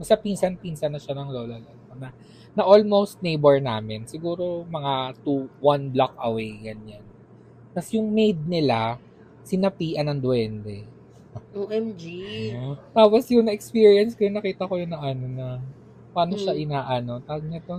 sa 0.00 0.16
pinsan-pinsan 0.16 0.90
na 0.90 1.00
siya 1.00 1.14
ng 1.14 1.30
lola 1.30 1.60
na, 1.94 2.08
na 2.52 2.62
almost 2.62 3.18
neighbor 3.20 3.58
namin. 3.58 4.04
Siguro 4.04 4.66
mga 4.66 5.14
two, 5.22 5.46
one 5.62 5.88
block 5.88 6.14
away, 6.18 6.58
ganyan. 6.60 7.02
Tapos 7.70 7.90
yung 7.94 8.10
maid 8.10 8.38
nila, 8.44 8.98
sinapian 9.42 10.06
ng 10.10 10.18
duwende. 10.18 10.84
OMG. 11.54 12.02
Tapos 12.90 13.22
yung 13.30 13.46
na-experience 13.46 14.14
ko, 14.14 14.26
yung 14.26 14.36
nakita 14.36 14.66
ko 14.66 14.74
yun 14.74 14.90
na 14.90 14.98
ano 14.98 15.24
na, 15.26 15.46
paano 16.10 16.34
siya 16.34 16.54
Mm. 16.54 16.62
inaano, 16.66 17.12
tawag 17.22 17.44
niya 17.46 17.62
to? 17.62 17.78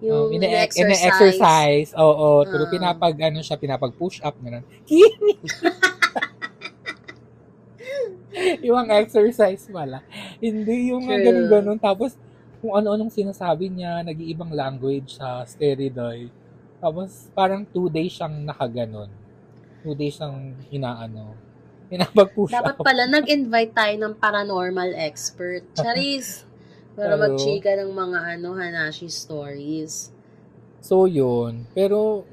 Yung 0.00 0.32
Um, 0.32 0.32
ina- 0.32 0.64
exercise. 0.64 1.04
ina-exercise. 1.04 1.90
Oo, 1.92 2.40
pero 2.48 2.64
Ah. 2.64 2.70
pinapag, 2.72 3.14
ano 3.20 3.44
siya, 3.44 3.60
pinapag-push 3.60 4.24
up, 4.24 4.32
gano'n. 4.40 4.64
Kini! 4.88 5.36
yung 8.64 8.88
exercise 8.88 9.68
pala. 9.68 10.00
Hindi, 10.40 10.88
yung 10.92 11.04
mga 11.04 11.20
ganun-ganun. 11.28 11.76
Tapos, 11.76 12.16
kung 12.60 12.76
ano-anong 12.76 13.08
sinasabi 13.08 13.72
niya, 13.72 14.04
nag-iibang 14.04 14.52
language 14.52 15.16
sa 15.16 15.42
steroid. 15.48 16.28
Tapos, 16.76 17.32
parang 17.32 17.64
two 17.64 17.88
days 17.88 18.12
siyang 18.12 18.44
nakaganon. 18.44 19.08
Two 19.80 19.96
days 19.96 20.20
siyang 20.20 20.52
inaano. 20.68 21.32
Pinapag-push 21.88 22.52
Dapat 22.52 22.76
up. 22.76 22.84
pala 22.84 23.08
nag-invite 23.08 23.72
tayo 23.72 23.94
ng 23.96 24.14
paranormal 24.14 24.92
expert. 24.94 25.64
Charis. 25.80 26.44
Para 26.92 27.16
Pero- 27.16 27.22
mag-chika 27.32 27.72
ng 27.80 27.92
mga 27.96 28.18
ano, 28.36 28.48
Hanashi 28.54 29.08
stories. 29.08 30.12
So, 30.84 31.08
yun. 31.08 31.64
Pero, 31.72 32.28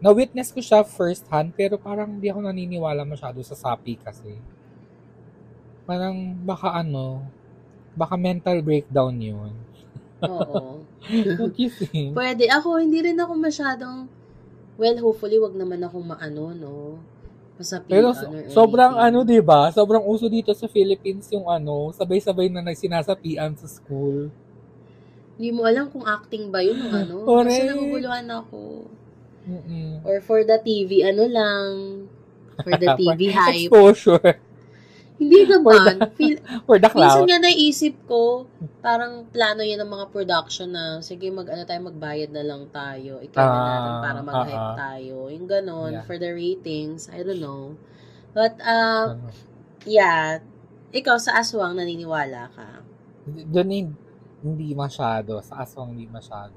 na-witness 0.00 0.52
ko 0.52 0.60
siya 0.60 0.84
first 0.84 1.24
hand, 1.32 1.56
pero 1.56 1.80
parang 1.80 2.20
hindi 2.20 2.28
ako 2.28 2.44
naniniwala 2.44 3.04
masyado 3.04 3.40
sa 3.40 3.56
sapi 3.56 3.96
kasi. 4.00 4.36
Parang 5.84 6.36
baka 6.44 6.72
ano, 6.76 7.24
baka 7.94 8.14
mental 8.14 8.58
breakdown 8.60 9.14
yun. 9.16 9.52
Oo. 10.22 10.82
Think? 11.54 12.16
Pwede. 12.16 12.48
Ako, 12.48 12.80
hindi 12.80 13.04
rin 13.04 13.18
ako 13.20 13.36
masyadong, 13.36 14.08
well, 14.74 14.96
hopefully, 14.98 15.36
wag 15.36 15.54
naman 15.54 15.84
akong 15.84 16.04
maano, 16.04 16.50
no? 16.52 16.74
Masapian 17.54 17.92
Pero 17.92 18.08
so- 18.10 18.26
anything. 18.26 18.50
sobrang 18.50 18.98
ano, 18.98 19.22
'di 19.22 19.38
ba? 19.38 19.70
Sobrang 19.70 20.02
uso 20.02 20.26
dito 20.26 20.50
sa 20.50 20.66
Philippines 20.66 21.30
yung 21.30 21.46
ano, 21.46 21.94
sabay-sabay 21.94 22.50
na 22.50 22.58
nagsinasapian 22.58 23.54
sa 23.54 23.70
school. 23.70 24.26
Hindi 25.38 25.50
mo 25.54 25.62
alam 25.62 25.86
kung 25.86 26.02
acting 26.02 26.50
ba 26.50 26.58
yun 26.58 26.82
o 26.82 26.90
ano. 26.90 27.14
Kasi 27.22 27.30
Correct. 27.30 27.70
naguguluhan 27.70 28.26
ako. 28.26 28.60
Mm-mm. 29.44 30.02
Or 30.02 30.18
for 30.18 30.42
the 30.42 30.58
TV, 30.58 31.06
ano 31.06 31.30
lang. 31.30 31.68
For 32.58 32.74
the 32.74 32.90
TV 32.98 33.30
hype. 33.30 33.70
Exposure 33.70 34.34
Hindi 35.14 35.46
naman. 35.52 35.94
Feel, 36.12 36.36
for 36.66 36.76
the 36.76 36.86
minsan 36.86 37.22
cloud. 37.22 37.26
nga 37.26 37.38
naisip 37.40 37.94
ko, 38.04 38.50
parang 38.80 39.26
plano 39.26 39.60
yun 39.60 39.78
ng 39.78 39.88
mga 39.88 40.06
production 40.08 40.68
na, 40.68 40.98
sige, 41.00 41.30
mag, 41.30 41.46
ano 41.46 41.62
tayo, 41.62 41.80
magbayad 41.84 42.30
na 42.30 42.42
lang 42.42 42.66
tayo. 42.68 43.18
Ikaw 43.20 43.44
na 43.44 43.58
natin 43.60 43.90
Ah, 43.90 44.02
para 44.02 44.18
mag-hype 44.20 44.54
ah, 44.56 44.68
ah. 44.68 44.76
tayo. 44.76 45.16
Yung 45.28 45.46
ganon, 45.46 45.92
Yeah. 45.92 46.04
for 46.04 46.16
the 46.16 46.28
ratings. 46.28 47.06
I 47.08 47.20
don't 47.20 47.38
know. 47.38 47.78
But, 48.30 48.58
uh, 48.58 49.14
Ano, 49.14 49.30
yeah. 49.84 50.42
Ikaw, 50.90 51.16
sa 51.16 51.36
aswang, 51.36 51.74
naniniwala 51.74 52.50
ka. 52.50 52.82
Doon 53.24 53.68
hin- 53.68 53.98
hindi 54.40 54.70
masyado. 54.72 55.38
Sa 55.40 55.58
aswang 55.58 55.90
hindi 55.90 56.04
masyado. 56.04 56.54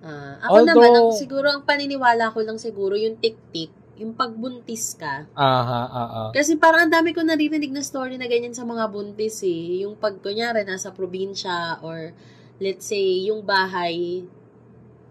Ah, 0.00 0.40
ako 0.40 0.52
Although- 0.56 0.78
naman, 0.80 0.90
ang, 0.96 1.08
siguro, 1.12 1.46
ang 1.50 1.62
paniniwala 1.62 2.30
ko 2.30 2.40
lang 2.40 2.56
siguro, 2.56 2.94
yung 2.94 3.18
tik-tik, 3.18 3.68
yung 4.00 4.16
pagbuntis 4.16 4.96
ka. 4.96 5.28
Aha, 5.36 5.82
aha. 5.92 6.24
Kasi 6.32 6.56
parang 6.56 6.88
ang 6.88 6.92
dami 6.92 7.12
ko 7.12 7.20
naririnig 7.20 7.68
na 7.68 7.84
story 7.84 8.16
na 8.16 8.24
ganyan 8.24 8.56
sa 8.56 8.64
mga 8.64 8.88
buntis 8.88 9.44
eh. 9.44 9.84
Yung 9.84 10.00
pag, 10.00 10.16
kunyari, 10.24 10.64
nasa 10.64 10.88
probinsya 10.88 11.84
or 11.84 12.16
let's 12.56 12.88
say, 12.88 13.28
yung 13.28 13.44
bahay, 13.44 14.24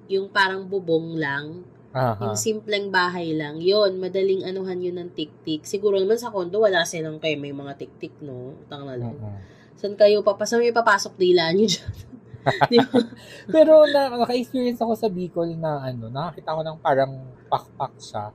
yung 0.09 0.25
parang 0.33 0.65
bubong 0.65 1.21
lang, 1.21 1.61
Aha. 1.93 2.33
yung 2.33 2.37
simpleng 2.37 2.89
bahay 2.89 3.33
lang, 3.37 3.61
yon 3.61 4.01
madaling 4.01 4.41
anuhan 4.45 4.81
yun 4.81 4.97
ng 4.97 5.13
tik-tik. 5.13 5.69
Siguro 5.69 6.01
naman 6.01 6.17
sa 6.17 6.33
kondo, 6.33 6.65
wala 6.65 6.81
silang 6.81 7.21
kayo, 7.21 7.37
may 7.37 7.53
mga 7.53 7.77
tik-tik, 7.77 8.25
no? 8.25 8.57
Tang 8.65 8.89
na 8.89 8.97
lang. 8.97 9.13
Mm-mm. 9.13 9.37
Saan 9.77 9.95
kayo 9.95 10.25
papasok? 10.25 10.65
May 10.65 10.75
papasok 10.75 11.13
dila 11.15 11.53
nyo 11.53 11.69
dyan? 11.69 11.93
Pero 13.53 13.85
na, 13.89 14.09
naka-experience 14.17 14.81
ako 14.81 14.93
sa 14.95 15.11
Bicol 15.11 15.53
na 15.59 15.83
ano, 15.83 16.07
nakakita 16.09 16.57
ko 16.57 16.61
ng 16.65 16.77
parang 16.81 17.13
pakpak 17.51 17.93
siya. 17.99 18.33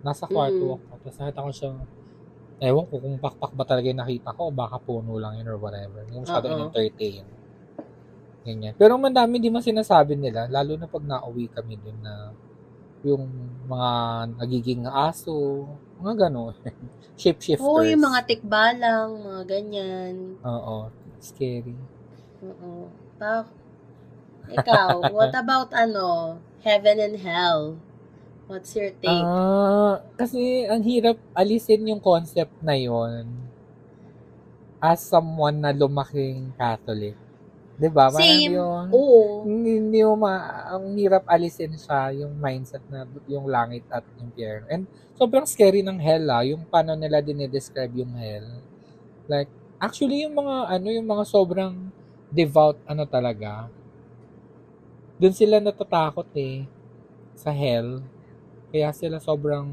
Nasa 0.00 0.24
kwarto 0.24 0.64
Mm. 0.64 0.72
ako. 0.80 0.84
Tapos 0.96 1.14
nakita 1.18 1.40
ko 1.44 1.50
siya, 1.52 1.70
ewan 2.60 2.84
ko 2.88 2.94
kung 3.00 3.16
pakpak 3.20 3.52
ba 3.56 3.64
talaga 3.64 3.86
yung 3.88 4.00
nakita 4.00 4.30
ko 4.36 4.48
o 4.48 4.52
baka 4.52 4.76
puno 4.80 5.16
lang 5.20 5.36
yun 5.40 5.48
or 5.48 5.58
whatever. 5.60 6.04
Yung 6.12 6.24
masyado 6.24 6.48
Oo. 6.48 6.52
in-entertain. 6.56 7.24
Ganyan. 8.40 8.72
Pero 8.80 8.96
mandami 8.96 9.36
di 9.36 9.52
man 9.52 9.60
sinasabi 9.60 10.16
nila, 10.16 10.48
lalo 10.48 10.72
na 10.80 10.88
pag 10.88 11.04
nauwi 11.04 11.52
kami 11.52 11.76
dun 11.76 12.00
na 12.00 12.32
yung 13.04 13.24
mga 13.68 13.90
nagiging 14.40 14.84
aso, 14.88 15.64
mga 16.00 16.28
gano'n. 16.28 16.56
Shapeshifters. 17.20 17.64
Oo, 17.64 17.84
yung 17.84 18.00
mga 18.00 18.20
tikbalang, 18.28 19.20
mga 19.20 19.42
ganyan. 19.44 20.40
Oo. 20.40 20.88
Scary. 21.20 21.76
Oo. 22.40 22.88
Pa, 23.20 23.44
ikaw, 24.48 25.12
what 25.12 25.32
about 25.44 25.72
ano, 25.76 26.40
heaven 26.64 26.96
and 26.96 27.16
hell? 27.20 27.76
What's 28.50 28.74
your 28.74 28.90
take? 28.98 29.06
Ah, 29.06 30.02
kasi 30.18 30.66
ang 30.66 30.82
hirap 30.82 31.14
alisin 31.38 31.86
yung 31.86 32.02
concept 32.02 32.50
na 32.58 32.74
yon 32.74 33.30
as 34.82 35.06
someone 35.06 35.62
na 35.62 35.70
lumaking 35.70 36.50
Catholic. 36.58 37.14
'Di 37.78 37.88
ba? 37.94 38.10
Same. 38.10 38.58
yun. 38.58 38.90
Oo. 38.90 39.46
Hindi, 39.46 40.02
mo 40.02 40.18
ma, 40.18 40.66
ang 40.66 40.98
hirap 40.98 41.30
alisin 41.30 41.78
siya 41.78 42.10
yung 42.26 42.42
mindset 42.42 42.82
na 42.90 43.06
yung 43.30 43.46
langit 43.46 43.86
at 43.86 44.02
impyerno. 44.18 44.66
And 44.66 44.90
sobrang 45.14 45.46
scary 45.46 45.86
ng 45.86 46.02
hell 46.02 46.26
ah, 46.26 46.42
yung 46.42 46.66
paano 46.66 46.98
nila 46.98 47.22
dinidescribe 47.22 48.02
yung 48.02 48.18
hell. 48.18 48.50
Like, 49.30 49.46
actually 49.78 50.26
yung 50.26 50.34
mga 50.34 50.74
ano, 50.74 50.88
yung 50.90 51.06
mga 51.06 51.22
sobrang 51.22 51.86
devout 52.34 52.82
ano 52.82 53.06
talaga, 53.06 53.70
dun 55.22 55.38
sila 55.38 55.62
natatakot 55.62 56.26
eh 56.34 56.66
sa 57.38 57.54
hell. 57.54 58.02
Kaya 58.70 58.94
sila 58.94 59.18
sobrang 59.18 59.66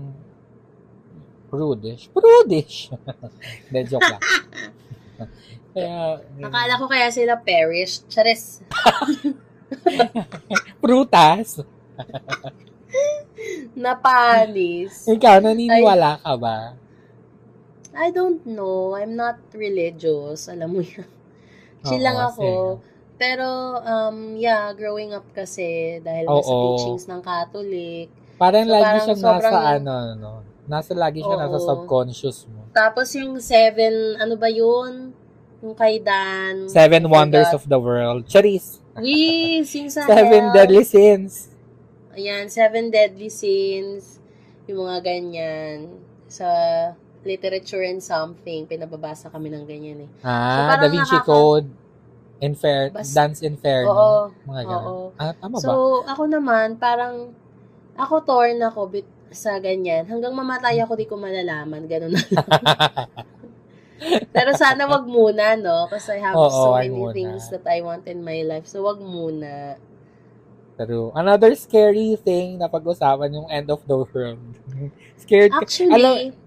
prudish. 1.54 2.10
Prudish! 2.12 2.90
Hindi, 3.70 3.80
joke 3.86 4.04
lang. 4.04 4.22
Kaya, 5.78 6.18
Akala 6.42 6.74
ko 6.82 6.90
kaya 6.90 7.14
sila 7.14 7.38
perished. 7.38 8.10
Charis. 8.10 8.66
prutas. 10.82 11.62
Napanis. 13.78 15.06
Ikaw, 15.06 15.38
naniniwala 15.38 16.18
ka 16.18 16.34
ba? 16.34 16.74
I 17.94 18.10
don't 18.10 18.42
know. 18.50 18.98
I'm 18.98 19.14
not 19.14 19.38
religious. 19.54 20.50
Alam 20.50 20.70
mo 20.78 20.82
yan. 20.82 21.06
Chill 21.86 22.02
lang 22.02 22.18
ako. 22.26 22.82
same. 22.82 22.98
Pero, 23.18 23.46
um, 23.82 24.38
yeah, 24.38 24.70
growing 24.78 25.14
up 25.14 25.26
kasi, 25.34 25.98
dahil 26.06 26.30
Oo. 26.30 26.38
nasa 26.38 26.54
teachings 26.54 27.06
ng 27.10 27.22
Catholic. 27.22 28.10
Parang 28.38 28.64
So, 28.64 28.72
lagi 28.72 28.86
parang 28.86 29.04
siyang 29.04 29.20
sobrang- 29.20 29.52
nasa 29.52 29.76
ano, 29.76 29.96
no? 30.14 30.32
Nasa 30.66 30.92
lagi 30.94 31.20
siya 31.20 31.36
nasa 31.38 31.58
subconscious 31.60 32.46
mo. 32.46 32.68
Tapos 32.72 33.08
yung 33.14 33.40
seven, 33.40 33.94
ano 34.16 34.36
ba 34.36 34.48
yun? 34.48 35.16
Yung 35.60 35.74
kay 35.74 35.98
Dan. 35.98 36.68
Seven 36.68 37.08
wonders 37.08 37.50
forgot. 37.50 37.58
of 37.58 37.64
the 37.66 37.80
world. 37.80 38.22
Charis! 38.26 38.78
Yung 38.96 39.64
sa 39.88 40.06
Seven 40.12 40.44
hell. 40.44 40.54
deadly 40.54 40.84
sins. 40.84 41.50
Ayan, 42.14 42.46
seven 42.48 42.90
deadly 42.90 43.28
sins. 43.28 44.22
Yung 44.66 44.84
mga 44.84 45.02
ganyan. 45.02 45.98
Sa 46.28 46.46
literature 47.24 47.82
and 47.84 48.00
something, 48.00 48.66
pinababasa 48.66 49.28
kami 49.28 49.48
ng 49.48 49.64
ganyan 49.64 50.06
eh. 50.06 50.10
Ah, 50.20 50.76
parang 50.76 50.84
Da 50.84 50.94
Vinci 50.94 51.16
nakaka- 51.16 51.26
Code. 51.26 51.68
Infer 52.38 52.94
Bas- 52.94 53.10
Dance 53.12 53.42
Inferno. 53.42 53.90
Oo. 53.90 54.22
Mga 54.46 54.62
ganun. 54.64 54.86
Oo. 54.86 55.06
Ah, 55.16 55.34
tama 55.34 55.56
ba? 55.56 55.64
So, 55.64 55.72
ako 56.06 56.24
naman, 56.28 56.78
parang, 56.78 57.34
ako 57.98 58.16
torn 58.24 58.62
ako 58.62 58.82
bit, 58.88 59.08
sa 59.34 59.60
ganyan. 59.60 60.08
Hanggang 60.08 60.32
mamatay 60.32 60.80
ako, 60.80 60.96
di 60.96 61.10
ko 61.10 61.18
malalaman. 61.20 61.84
Ganun 61.84 62.16
na 62.16 62.22
lang. 62.22 62.46
Pero 64.36 64.54
sana 64.54 64.86
wag 64.86 65.10
muna, 65.10 65.58
no? 65.58 65.90
Kasi 65.90 66.16
I 66.16 66.22
have 66.22 66.38
Oo, 66.38 66.48
so 66.48 66.70
wag 66.72 66.86
many 66.86 66.96
muna. 66.96 67.14
things 67.14 67.50
that 67.50 67.66
I 67.66 67.82
want 67.82 68.06
in 68.06 68.22
my 68.22 68.46
life. 68.46 68.70
So, 68.70 68.86
wag 68.86 69.02
muna. 69.02 69.76
Pero, 70.78 71.10
another 71.18 71.58
scary 71.58 72.14
thing 72.22 72.62
na 72.62 72.70
pag-usapan 72.70 73.34
yung 73.34 73.50
end 73.50 73.68
of 73.74 73.82
the 73.90 73.98
world. 73.98 74.38
Scared 75.26 75.50
ka. 75.50 75.66
Actually, 75.66 75.98
Alam- 75.98 76.38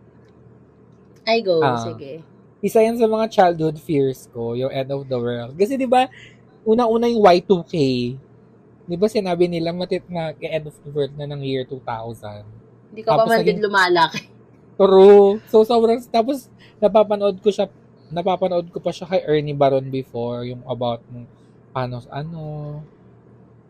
I 1.26 1.36
go. 1.42 1.58
Ah. 1.60 1.82
sige. 1.84 2.22
isa 2.60 2.84
yan 2.84 3.00
sa 3.00 3.08
mga 3.08 3.32
childhood 3.32 3.80
fears 3.80 4.28
ko, 4.30 4.52
yung 4.52 4.68
end 4.68 4.92
of 4.92 5.08
the 5.08 5.16
world. 5.16 5.56
Kasi 5.56 5.80
'di 5.80 5.88
ba, 5.88 6.12
una-una 6.60 7.08
yung 7.08 7.24
Y2K. 7.24 7.74
'Di 8.90 8.98
ba 8.98 9.06
sinabi 9.06 9.46
nila 9.46 9.70
matit 9.70 10.02
na 10.10 10.34
end 10.34 10.66
of 10.66 10.74
the 10.82 10.90
world 10.90 11.14
na 11.14 11.30
ng 11.30 11.46
year 11.46 11.62
2000. 11.62 12.42
Hindi 12.90 13.06
ka 13.06 13.14
pa 13.14 13.22
Tapos 13.22 13.30
man 13.30 13.38
naging- 13.38 13.62
din 13.62 13.62
lumalaki. 13.62 14.20
True. 14.80 15.38
So 15.46 15.62
sobrang 15.62 16.02
tapos 16.10 16.50
napapanood 16.82 17.38
ko 17.38 17.54
siya 17.54 17.70
napapanood 18.10 18.66
ko 18.74 18.82
pa 18.82 18.90
siya 18.90 19.06
kay 19.06 19.22
Ernie 19.22 19.54
Baron 19.54 19.86
before 19.86 20.42
yung 20.42 20.66
about 20.66 20.98
ng 21.14 21.22
paano 21.70 22.02
ano 22.10 22.40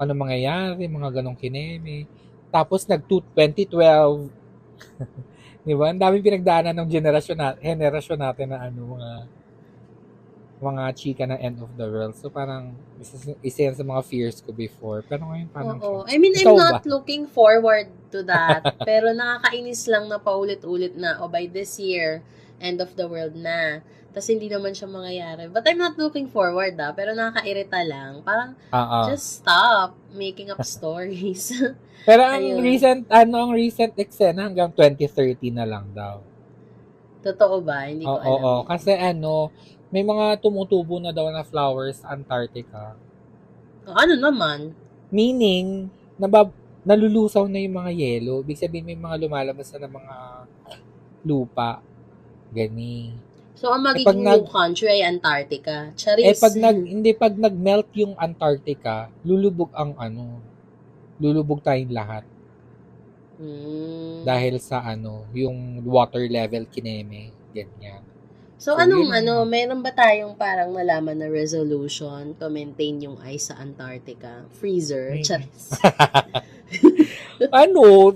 ano 0.00 0.12
mangyayari, 0.16 0.88
mga 0.88 1.20
ganong 1.20 1.36
kineme. 1.36 2.08
Tapos 2.48 2.88
nag 2.88 3.04
2012 3.04 4.32
Di 5.66 5.76
ba? 5.76 5.92
Ang 5.92 6.00
daming 6.00 6.24
pinagdaanan 6.24 6.72
ng 6.72 6.88
generasyon 6.88 7.36
natin, 7.36 7.60
generasyon 7.60 8.16
natin 8.16 8.46
na 8.48 8.58
ano, 8.64 8.96
mga 8.96 9.10
mga 10.60 10.82
chika 10.92 11.24
na 11.24 11.36
end 11.36 11.58
of 11.58 11.72
the 11.74 11.84
world. 11.84 12.12
So 12.14 12.28
parang 12.28 12.76
isa, 12.96 13.32
isa 13.40 13.60
yan 13.66 13.74
sa 13.74 13.82
mga 13.82 14.02
fears 14.04 14.38
ko 14.38 14.52
before. 14.52 15.00
Pero 15.02 15.24
ngayon 15.26 15.48
parang 15.48 15.80
Oo. 15.80 16.04
I 16.04 16.20
mean, 16.20 16.32
Ikaw 16.32 16.44
I'm 16.46 16.56
not 16.56 16.84
ba? 16.84 16.88
looking 16.88 17.24
forward 17.24 17.88
to 18.12 18.20
that. 18.24 18.62
pero 18.88 19.10
nakakainis 19.10 19.88
lang 19.88 20.06
na 20.06 20.16
paulit-ulit 20.16 20.94
na, 20.94 21.16
oh, 21.18 21.26
by 21.26 21.48
this 21.48 21.76
year, 21.76 22.20
end 22.60 22.78
of 22.78 22.92
the 22.94 23.08
world 23.08 23.32
na. 23.34 23.80
Tapos 24.10 24.26
hindi 24.26 24.50
naman 24.50 24.74
siya 24.74 24.84
mangyayari. 24.86 25.48
But 25.48 25.64
I'm 25.64 25.78
not 25.78 25.96
looking 25.96 26.28
forward, 26.28 26.76
ah. 26.76 26.92
Pero 26.92 27.14
nakakairita 27.14 27.80
lang. 27.82 28.20
Parang, 28.20 28.52
Ah, 28.68 29.02
ah. 29.02 29.04
just 29.08 29.40
stop 29.40 29.96
making 30.12 30.52
up 30.52 30.60
stories. 30.60 31.54
Pero 32.08 32.20
ang 32.20 32.40
ayun. 32.42 32.60
recent, 32.60 33.02
ano, 33.08 33.48
ang 33.48 33.52
recent 33.52 33.92
eksena 33.94 34.48
hanggang 34.48 34.72
2030 34.72 35.52
na 35.52 35.64
lang 35.64 35.88
daw. 35.92 36.20
Totoo 37.20 37.60
ba? 37.60 37.84
Hindi 37.84 38.08
ko 38.08 38.16
alam. 38.16 38.26
oo. 38.26 38.52
Kasi 38.64 38.96
ano, 38.96 39.52
may 39.90 40.06
mga 40.06 40.38
tumutubo 40.38 41.02
na 41.02 41.10
daw 41.10 41.26
na 41.28 41.42
flowers 41.42 41.98
sa 42.02 42.14
Antarctica. 42.14 42.94
Oh, 43.86 43.94
ano 43.98 44.14
naman? 44.14 44.70
Meaning, 45.10 45.90
nabab 46.14 46.54
nalulusaw 46.86 47.44
na 47.50 47.60
yung 47.60 47.76
mga 47.76 47.92
yelo. 47.92 48.40
Ibig 48.40 48.56
sabihin 48.56 48.86
may 48.86 48.96
mga 48.96 49.20
lumalabas 49.26 49.68
na 49.74 49.84
ng 49.84 49.94
mga 50.00 50.16
lupa. 51.26 51.82
Gani. 52.50 53.12
So, 53.60 53.68
ang 53.68 53.84
pag 53.84 53.92
magiging 54.00 54.24
nag- 54.24 54.40
new 54.40 54.48
country 54.48 54.88
ay 54.88 55.02
Antarctica. 55.04 55.92
Charis. 55.92 56.24
Eh 56.24 56.32
pag 56.32 56.54
nag 56.56 56.78
hindi 56.80 57.10
pag 57.12 57.34
nag-melt 57.36 57.92
yung 57.92 58.16
Antarctica, 58.16 59.12
lulubog 59.20 59.68
ang 59.76 59.92
ano, 60.00 60.40
lulubog 61.20 61.60
tayong 61.60 61.92
lahat 61.92 62.24
Hmm. 63.40 64.20
dahil 64.24 64.60
sa 64.60 64.84
ano, 64.84 65.24
yung 65.32 65.80
water 65.84 66.24
level 66.28 66.68
kineme, 66.68 67.32
ganyan. 67.52 68.04
So, 68.60 68.76
So, 68.76 68.80
anong 68.84 69.08
yun. 69.08 69.18
ano, 69.24 69.48
meron 69.48 69.80
ba 69.80 69.88
tayong 69.88 70.36
parang 70.36 70.68
nalaman 70.76 71.16
na 71.16 71.32
resolution 71.32 72.36
to 72.36 72.52
maintain 72.52 73.00
yung 73.00 73.16
ice 73.24 73.48
sa 73.48 73.56
Antarctica? 73.56 74.44
Freezer? 74.52 75.16
Charis. 75.24 75.72
ano, 77.64 78.12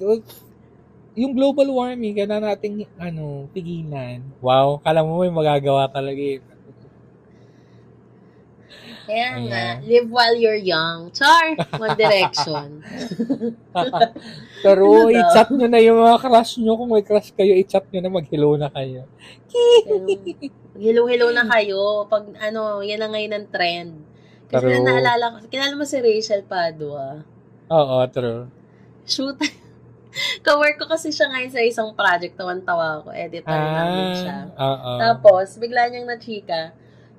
yung 1.17 1.33
global 1.33 1.73
warming, 1.73 2.13
kaya 2.13 2.29
nating 2.29 2.85
ano, 3.01 3.49
pigilan. 3.57 4.21
Wow, 4.45 4.85
kala 4.85 5.01
mo 5.01 5.25
may 5.25 5.33
magagawa 5.33 5.89
talaga 5.89 6.21
eh. 6.21 6.45
Kaya 9.05 9.37
Ayan. 9.37 9.53
nga, 9.53 9.65
live 9.85 10.09
while 10.09 10.37
you're 10.37 10.59
young. 10.59 11.13
Char! 11.13 11.53
One 11.77 11.93
Direction. 11.93 12.81
Pero 14.65 14.85
Ano 14.89 15.13
i-chat 15.13 15.53
nyo 15.53 15.69
na 15.69 15.81
yung 15.81 16.01
mga 16.01 16.17
crush 16.25 16.57
nyo. 16.57 16.73
Kung 16.81 16.89
may 16.89 17.05
crush 17.05 17.31
kayo, 17.37 17.53
i-chat 17.53 17.85
nyo 17.93 18.01
na 18.01 18.13
mag-hello 18.13 18.57
na 18.57 18.73
kayo. 18.73 19.05
Hello-hello 20.75 21.29
na 21.37 21.45
kayo. 21.53 22.09
Pag 22.09 22.33
ano, 22.41 22.81
yan 22.81 23.05
na 23.05 23.13
ngayon 23.13 23.33
ang 23.37 23.47
trend. 23.53 23.93
Kasi 24.49 24.73
True. 24.73 24.81
na 24.81 24.97
naalala 24.97 25.25
ko, 25.37 25.37
kilala 25.53 25.75
mo 25.77 25.85
si 25.85 26.01
Rachel 26.01 26.43
Padua. 26.49 27.25
Oo, 27.69 27.97
true. 28.09 28.49
Shoot. 29.05 29.37
Kawork 30.47 30.79
ko 30.79 30.87
kasi 30.87 31.11
siya 31.11 31.27
ngayon 31.29 31.53
sa 31.53 31.63
isang 31.65 31.91
project. 31.93 32.39
Tawan-tawa 32.39 33.03
ako. 33.03 33.11
Editor 33.11 33.51
namin 33.51 34.15
siya. 34.23 34.37
Ah, 34.55 34.63
oo. 34.63 34.91
Tapos, 35.01 35.59
bigla 35.59 35.91
niyang 35.91 36.07
na-chika. 36.07 36.71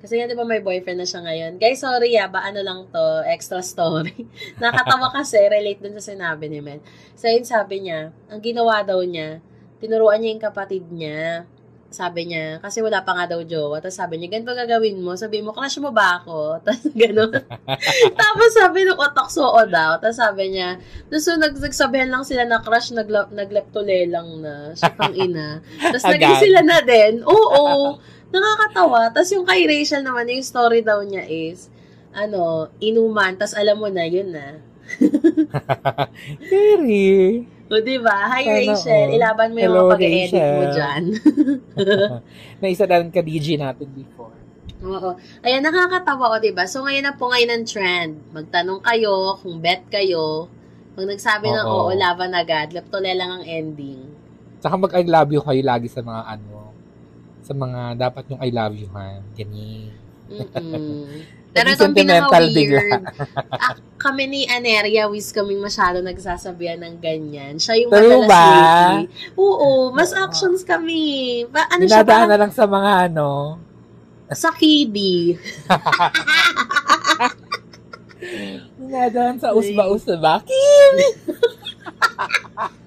Kasi 0.06 0.22
nga, 0.22 0.30
di 0.30 0.38
ba, 0.38 0.46
may 0.46 0.62
boyfriend 0.62 1.02
na 1.02 1.10
siya 1.10 1.26
ngayon. 1.26 1.58
Guys, 1.58 1.82
sorry 1.82 2.14
ah, 2.22 2.30
ba, 2.30 2.46
ano 2.46 2.62
lang 2.62 2.86
to, 2.94 3.26
extra 3.26 3.66
story. 3.66 4.14
Nakatawa 4.62 5.10
kasi, 5.10 5.42
relate 5.50 5.82
dun 5.82 5.98
sa 5.98 6.14
sinabi 6.14 6.46
ni 6.46 6.62
Mel. 6.62 6.78
So, 7.18 7.26
yun 7.26 7.42
sabi 7.42 7.90
niya, 7.90 8.14
ang 8.30 8.38
ginawa 8.38 8.86
daw 8.86 9.02
niya, 9.02 9.42
tinuruan 9.82 10.22
niya 10.22 10.38
yung 10.38 10.46
kapatid 10.46 10.86
niya. 10.94 11.50
Sabi 11.90 12.30
niya, 12.30 12.62
kasi 12.62 12.86
wala 12.86 13.02
pa 13.02 13.18
nga 13.18 13.34
daw 13.34 13.42
jowa. 13.42 13.82
Tapos 13.82 13.98
sabi 13.98 14.22
niya, 14.22 14.38
ganito 14.38 14.54
gagawin 14.54 15.02
mo. 15.02 15.18
Sabi 15.18 15.42
mo, 15.42 15.58
crush 15.58 15.82
mo 15.82 15.90
ba 15.90 16.22
ako? 16.22 16.38
Tapos 16.70 16.86
gano'n. 16.94 17.42
Tapos 18.22 18.50
sabi 18.54 18.86
ng 18.86 19.02
otak 19.02 19.34
soo 19.34 19.58
daw. 19.66 19.98
Tapos 19.98 20.22
sabi 20.22 20.54
niya, 20.54 20.78
tapos 21.10 21.26
so, 21.26 21.34
nag 21.34 21.58
nagsabihan 21.58 22.14
lang 22.14 22.22
sila 22.22 22.46
na 22.46 22.62
crush, 22.62 22.94
nagla- 22.94 23.34
nagleptole 23.34 24.06
lang 24.06 24.28
na. 24.38 24.78
Siya 24.78 24.94
pang 24.94 25.18
ina. 25.18 25.66
Tapos 25.82 26.06
naging 26.06 26.38
sila 26.46 26.60
na 26.62 26.78
din. 26.86 27.26
Oo. 27.26 27.98
Nakakatawa. 28.36 29.00
Tapos 29.10 29.32
yung 29.32 29.48
kay 29.48 29.64
Rachel 29.64 30.04
naman, 30.04 30.28
yung 30.28 30.44
story 30.44 30.82
daw 30.82 31.00
niya 31.02 31.24
is, 31.24 31.72
ano, 32.12 32.68
inuman, 32.78 33.36
tapos 33.36 33.56
alam 33.56 33.80
mo 33.80 33.88
na, 33.88 34.04
yun 34.04 34.30
na. 34.30 34.60
Very. 36.52 37.46
O, 37.66 37.82
di 37.82 37.98
ba? 37.98 38.30
Hi, 38.30 38.46
Sana 38.46 38.58
Rachel. 38.62 39.06
all. 39.10 39.16
Ilaban 39.18 39.50
mo 39.50 39.58
yung 39.58 39.66
Hello, 39.66 39.82
mga 39.82 39.92
pag-edit 39.92 40.32
mo 40.32 40.38
Rachel. 40.38 40.74
dyan. 40.76 41.04
na 42.62 42.66
isa 42.70 42.86
na 42.86 43.10
ka 43.10 43.22
DJ 43.26 43.48
natin 43.58 43.90
before. 43.90 44.36
Oo. 44.86 45.18
Ayan, 45.42 45.66
nakakatawa 45.66 46.38
o, 46.38 46.40
diba? 46.40 46.70
So, 46.70 46.86
ngayon 46.86 47.10
na 47.10 47.18
po 47.18 47.34
ngayon 47.34 47.50
ang 47.50 47.66
trend. 47.66 48.14
Magtanong 48.30 48.86
kayo, 48.86 49.42
kung 49.42 49.58
bet 49.58 49.82
kayo, 49.90 50.46
pag 50.94 51.10
nagsabi 51.10 51.50
ng 51.50 51.66
Oo. 51.66 51.90
oo, 51.90 51.98
laban 51.98 52.32
agad, 52.32 52.70
leptole 52.70 53.12
lang 53.12 53.42
ang 53.42 53.44
ending. 53.44 54.14
Tsaka 54.62 54.78
mag-I 54.78 55.04
love 55.04 55.34
you 55.34 55.42
kayo 55.42 55.60
lagi 55.60 55.90
sa 55.90 56.00
mga 56.00 56.22
ano, 56.24 56.55
sa 57.46 57.54
mga 57.54 57.94
dapat 57.94 58.26
yung 58.34 58.42
I 58.42 58.50
love 58.50 58.74
you 58.74 58.90
ha. 58.98 59.22
Ganyan. 59.38 59.94
Pero 61.56 61.72
itong 61.72 61.96
pinaka-weird, 61.96 63.00
ah, 63.48 63.80
kami 63.96 64.28
ni 64.28 64.42
Aneria, 64.44 65.08
wis 65.08 65.32
kaming 65.32 65.64
masyado 65.64 66.04
nagsasabihan 66.04 66.84
ng 66.84 67.00
ganyan. 67.00 67.56
Siya 67.56 67.80
yung 67.80 67.96
True 67.96 68.28
madalas 68.28 68.28
ba? 68.28 68.44
lately. 68.44 69.08
Oo, 69.40 69.96
mas 69.96 70.12
actions 70.12 70.68
kami. 70.68 71.48
Ba, 71.48 71.64
ano 71.72 71.88
siya, 71.88 72.04
Dinadaan 72.04 72.28
na 72.28 72.38
lang 72.44 72.52
sa 72.52 72.68
mga 72.68 72.92
ano, 73.08 73.56
sa 74.36 74.52
kiddie. 74.52 75.40
dinadaan 78.76 79.38
sa 79.40 79.56
usba-usba. 79.56 80.44
Shoot 80.44 81.00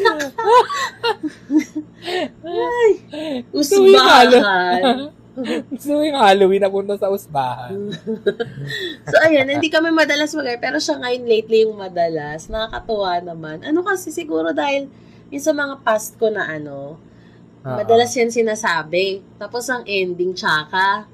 na 0.00 0.14
ka. 0.30 0.44
Ay, 2.44 2.90
usbahan. 3.52 4.28
Gusto 5.66 5.98
yung 5.98 6.14
Halloween 6.18 6.62
na 6.64 6.70
punta 6.70 6.94
sa 6.94 7.10
usbahan. 7.10 7.74
So, 9.10 9.20
ayan, 9.20 9.50
hindi 9.50 9.68
kami 9.68 9.92
madalas 9.92 10.32
mag 10.32 10.48
pero 10.62 10.80
siya 10.80 10.96
ngayon 10.96 11.24
lately 11.28 11.68
yung 11.68 11.76
madalas. 11.76 12.48
Nakakatuwa 12.48 13.20
naman. 13.20 13.60
Ano 13.66 13.84
kasi 13.84 14.08
siguro 14.14 14.54
dahil 14.56 14.88
yung 15.28 15.44
sa 15.44 15.52
mga 15.52 15.84
past 15.84 16.16
ko 16.16 16.32
na 16.32 16.48
ano, 16.48 16.96
Oo. 17.66 17.76
madalas 17.76 18.14
yan 18.16 18.32
sinasabi. 18.32 19.20
Tapos 19.36 19.68
ang 19.68 19.84
ending, 19.84 20.32
tsaka. 20.32 21.04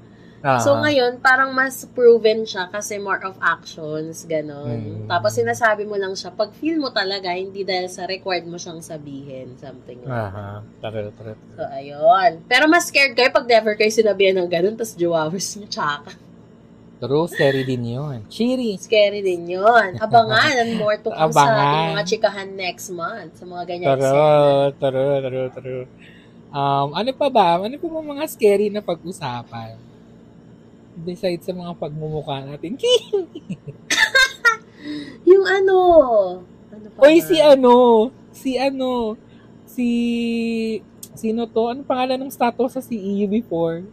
So 0.41 0.73
ngayon, 0.73 1.21
parang 1.21 1.53
mas 1.53 1.85
proven 1.85 2.49
siya 2.49 2.65
kasi 2.65 2.97
more 2.97 3.21
of 3.21 3.37
actions, 3.37 4.25
ganon. 4.25 5.05
Mm. 5.05 5.05
Tapos 5.05 5.37
sinasabi 5.37 5.85
mo 5.85 5.93
lang 5.93 6.17
siya, 6.17 6.33
pag 6.33 6.49
feel 6.57 6.81
mo 6.81 6.89
talaga, 6.89 7.29
hindi 7.29 7.61
dahil 7.61 7.85
sa 7.85 8.09
required 8.09 8.49
mo 8.49 8.57
siyang 8.57 8.81
sabihin, 8.81 9.53
something 9.61 10.01
like 10.01 10.09
that. 10.09 10.33
Aha. 10.33 10.49
Tara, 10.81 10.99
tara. 11.13 11.33
So, 11.53 11.61
ayun. 11.69 12.41
Pero 12.49 12.65
mas 12.65 12.89
scared 12.89 13.13
kayo 13.13 13.29
pag 13.29 13.45
never 13.45 13.77
kayo 13.77 13.93
sinabihan 13.93 14.41
ng 14.41 14.49
ganun, 14.49 14.73
tapos 14.73 14.97
jowers 14.97 15.45
niyo, 15.61 15.69
tsaka. 15.69 16.17
True, 17.01 17.25
scary 17.29 17.65
din 17.65 17.97
yun. 17.97 18.25
Cheery. 18.29 18.77
Scary 18.77 19.25
din 19.25 19.57
yun. 19.57 19.97
Abangan 19.97 20.53
and 20.53 20.77
more 20.77 21.01
to 21.01 21.09
come 21.09 21.33
sa 21.33 21.49
Abangan. 21.49 21.65
ating 21.65 21.89
mga 21.97 22.05
chikahan 22.05 22.49
next 22.53 22.93
month. 22.93 23.41
Sa 23.41 23.45
mga 23.49 23.63
ganyan. 23.65 23.89
Taro, 23.89 24.13
taro, 24.77 25.01
taro, 25.17 25.41
taro. 25.49 25.75
Um, 26.53 26.93
ano 26.93 27.09
pa 27.17 27.27
ba? 27.33 27.57
Ano 27.57 27.73
pa 27.73 27.87
mga 27.89 28.25
scary 28.29 28.69
na 28.69 28.85
pag-usapan? 28.85 29.90
Besides 30.95 31.47
sa 31.47 31.55
mga 31.55 31.73
pagmumukha 31.79 32.43
natin. 32.43 32.75
Yung 35.29 35.45
ano, 35.47 35.75
ano 36.67 36.87
pa 36.91 36.99
Oy, 37.07 37.23
si 37.23 37.37
ano? 37.39 38.09
Si 38.31 38.59
ano? 38.59 39.15
Si... 39.65 39.87
Sino 41.15 41.47
to? 41.47 41.71
Ano 41.71 41.87
pangalan 41.87 42.27
ng 42.27 42.33
status 42.33 42.79
sa 42.79 42.81
CEU 42.83 43.27
before? 43.29 43.85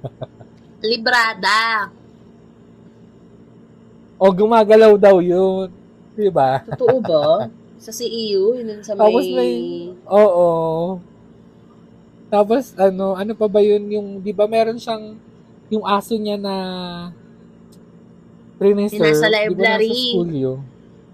Librada. 0.90 1.90
O, 4.20 4.32
gumagalaw 4.32 4.96
daw 4.96 5.20
yun. 5.20 5.70
Diba? 6.16 6.64
Totoo 6.74 6.98
ba? 7.00 7.48
sa 7.80 7.92
CEU, 7.96 8.60
yun 8.60 8.84
sa 8.84 8.92
may... 8.92 9.00
Tapos 9.00 9.24
may- 9.32 9.96
Oo. 10.04 10.48
Tapos, 12.28 12.62
ano, 12.76 13.16
ano 13.16 13.32
pa 13.32 13.48
ba 13.48 13.64
yun? 13.64 13.88
Yung, 13.88 14.08
di 14.20 14.36
ba 14.36 14.44
meron 14.44 14.76
siyang, 14.76 15.16
yung 15.70 15.84
aso 15.84 16.14
niya 16.14 16.36
na 16.36 16.54
Preneser. 18.58 19.00
Yung 19.00 19.08
nasa 19.08 19.24
Di 19.24 19.32
ba 19.32 19.36
library. 19.40 19.88
nasa 19.88 20.04
school 20.12 20.30
yun? 20.30 20.60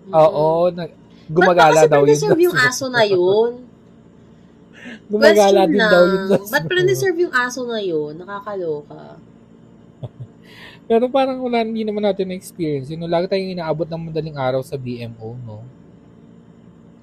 Mm. 0.06 0.12
Oo. 0.12 0.46
Na, 0.70 0.82
gumagala 1.26 1.80
Ba't 1.82 1.90
daw 1.90 2.00
yun. 2.02 2.08
preserve 2.10 2.40
yung 2.42 2.58
aso 2.58 2.84
na 2.88 3.02
yun? 3.14 3.50
gumagala 5.06 5.62
Question 5.62 5.70
din 5.70 5.78
lang. 5.78 5.92
daw 5.92 6.02
yun. 6.04 6.22
Ba't 6.26 6.42
school. 6.42 6.66
preserve 6.66 7.18
yung 7.20 7.34
aso 7.34 7.60
na 7.62 7.78
yun? 7.78 8.12
Nakakaloka. 8.16 9.02
Pero 10.90 11.04
parang 11.06 11.38
wala, 11.38 11.62
hindi 11.62 11.82
naman 11.82 12.02
natin 12.02 12.30
na-experience. 12.30 12.90
Yun, 12.90 13.06
lagi 13.06 13.26
tayong 13.26 13.54
inaabot 13.54 13.86
ng 13.86 14.10
madaling 14.10 14.34
araw 14.34 14.62
sa 14.62 14.74
BMO, 14.74 15.34
no? 15.42 15.62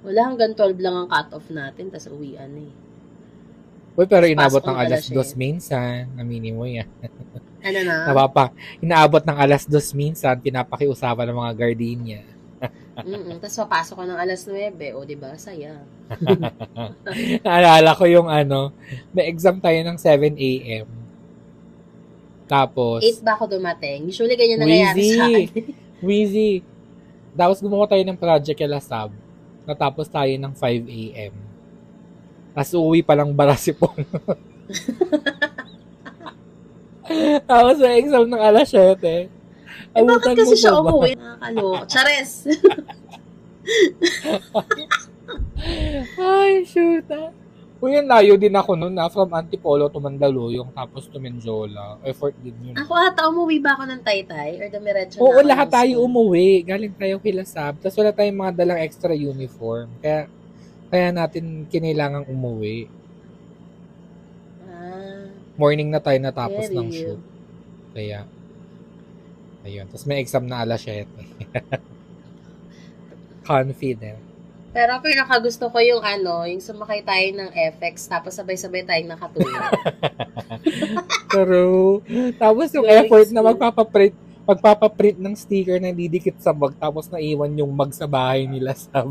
Wala 0.04 0.20
hanggang 0.26 0.52
12 0.52 0.80
lang 0.80 0.96
ang 0.98 1.08
cut-off 1.08 1.48
natin, 1.48 1.88
tas 1.88 2.08
uwian 2.08 2.52
eh. 2.52 2.72
Uy, 3.94 4.10
pero 4.10 4.26
ang 4.26 4.34
ng 4.34 4.42
alas 4.42 5.06
alas 5.06 5.06
dos 5.14 5.32
eh. 5.34 5.38
minsan. 5.38 6.10
Aminin 6.18 6.58
mo 6.58 6.66
yan. 6.66 6.90
Ano 7.62 7.80
na? 7.86 7.96
Napapa, 8.10 8.50
inaabot 8.82 9.22
ng 9.22 9.38
alas 9.38 9.70
dos 9.70 9.94
minsan, 9.94 10.34
pinapakiusapan 10.42 11.30
ng 11.30 11.38
mga 11.38 11.54
gardenia. 11.54 12.22
Mm 12.94 13.42
Tapos 13.42 13.58
papasok 13.58 13.96
ko 13.98 14.04
ng 14.06 14.20
alas 14.20 14.42
9. 14.46 14.96
O, 14.96 15.04
di 15.04 15.18
ba? 15.18 15.34
Saya. 15.36 15.82
Naalala 17.46 17.92
ko 17.98 18.06
yung 18.06 18.30
ano, 18.30 18.72
may 19.12 19.28
exam 19.28 19.58
tayo 19.58 19.82
ng 19.82 19.98
7 19.98 20.38
a.m. 20.38 20.88
Tapos, 22.46 23.02
8 23.02 23.26
ba 23.26 23.34
ako 23.34 23.58
dumating? 23.58 24.08
Usually, 24.08 24.38
ganyan 24.38 24.62
nangyayari 24.62 25.02
sa 25.10 25.26
akin. 25.26 25.48
Wheezy. 26.06 26.62
Tapos 27.34 27.58
gumawa 27.64 27.90
tayo 27.90 28.04
ng 28.06 28.20
project 28.20 28.58
kay 28.60 28.70
Lasab. 28.70 29.10
Natapos 29.66 30.06
tayo 30.06 30.30
ng 30.30 30.54
5 30.54 30.62
a.m. 30.86 31.34
Tapos 32.54 32.74
uuwi 32.78 33.02
pa 33.02 33.18
lang 33.18 33.34
Barasipon. 33.34 33.94
Tapos 37.50 37.78
may 37.82 38.00
exam 38.00 38.30
ng 38.30 38.40
alas 38.40 38.70
7. 38.72 39.28
Eh, 39.94 40.02
bakit 40.02 40.34
kasi 40.38 40.56
siya 40.58 40.80
umuwi? 40.80 41.16
Nakakaloka. 41.18 41.86
Chares! 41.90 42.32
Ay, 46.20 46.66
shoot 46.66 47.08
ah. 47.14 47.30
Uy, 47.84 48.00
yun, 48.00 48.08
layo 48.08 48.40
din 48.40 48.56
ako 48.56 48.80
nun 48.80 48.96
na 48.96 49.12
from 49.12 49.28
Antipolo 49.36 49.92
to 49.92 50.00
Mandaluyong 50.00 50.72
tapos 50.72 51.04
to 51.12 51.20
Menjola. 51.20 52.00
Effort 52.08 52.32
din 52.40 52.56
yun. 52.72 52.76
Ako 52.80 52.96
ata, 52.96 53.28
umuwi 53.28 53.60
ba 53.60 53.76
ako 53.76 53.84
ng 53.92 54.00
Taytay? 54.08 54.56
Or 54.56 54.72
dumiretso 54.72 55.20
na 55.20 55.22
Oo, 55.28 55.36
ako 55.36 55.42
lahat 55.44 55.68
tayo 55.68 56.00
umuwi. 56.08 56.64
Galing 56.64 56.96
tayo 56.96 57.20
kila 57.20 57.44
Sab. 57.44 57.76
Tapos 57.84 58.00
wala 58.00 58.16
tayong 58.16 58.40
mga 58.40 58.56
dalang 58.56 58.80
extra 58.80 59.12
uniform. 59.12 59.92
Kaya, 60.00 60.32
kaya 60.94 61.10
natin 61.10 61.66
kinailangang 61.66 62.30
umuwi. 62.30 62.86
Ah, 64.70 65.26
Morning 65.58 65.90
na 65.90 65.98
tayo 65.98 66.22
natapos 66.22 66.70
ng 66.70 66.90
shoot. 66.94 67.18
Kaya, 67.98 68.30
ayun. 69.66 69.90
Tapos 69.90 70.06
may 70.06 70.22
exam 70.22 70.46
na 70.46 70.62
alas 70.62 70.86
7. 70.86 71.10
Confident. 73.44 74.22
pero 74.74 74.98
pinakagusto 75.06 75.70
ko 75.70 75.78
yung 75.78 76.02
ano, 76.02 76.50
yung 76.50 76.58
sumakay 76.58 77.06
tayo 77.06 77.28
ng 77.38 77.50
FX, 77.78 78.10
tapos 78.10 78.34
sabay-sabay 78.34 78.82
tayong 78.82 79.14
nakatulog. 79.14 79.54
Pero, 81.34 82.02
tapos 82.38 82.74
yung 82.74 82.86
Very 82.86 83.06
effort 83.06 83.30
na 83.30 83.42
smooth. 83.42 83.50
magpapaprint, 83.54 84.18
magpapaprint 84.44 85.24
ng 85.24 85.36
sticker 85.36 85.80
na 85.80 85.96
didikit 85.96 86.36
sa 86.38 86.52
bag, 86.52 86.76
tapos 86.76 87.08
naiwan 87.08 87.56
yung 87.56 87.72
mag 87.72 87.92
sa 87.96 88.04
bahay 88.04 88.44
nila 88.44 88.76
sa 88.76 89.08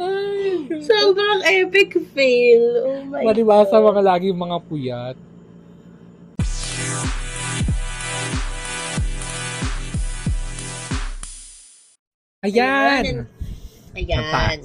Ay, 0.00 0.70
Sobrang 0.88 1.40
epic 1.44 1.98
fail. 2.14 2.62
Oh 2.86 3.02
my 3.10 3.26
Maribasa 3.26 3.76
God. 3.76 3.86
mga 3.90 4.00
laging 4.06 4.38
mga 4.38 4.56
puyat. 4.64 5.16
Ayan! 12.40 13.28
Ayan. 13.92 14.60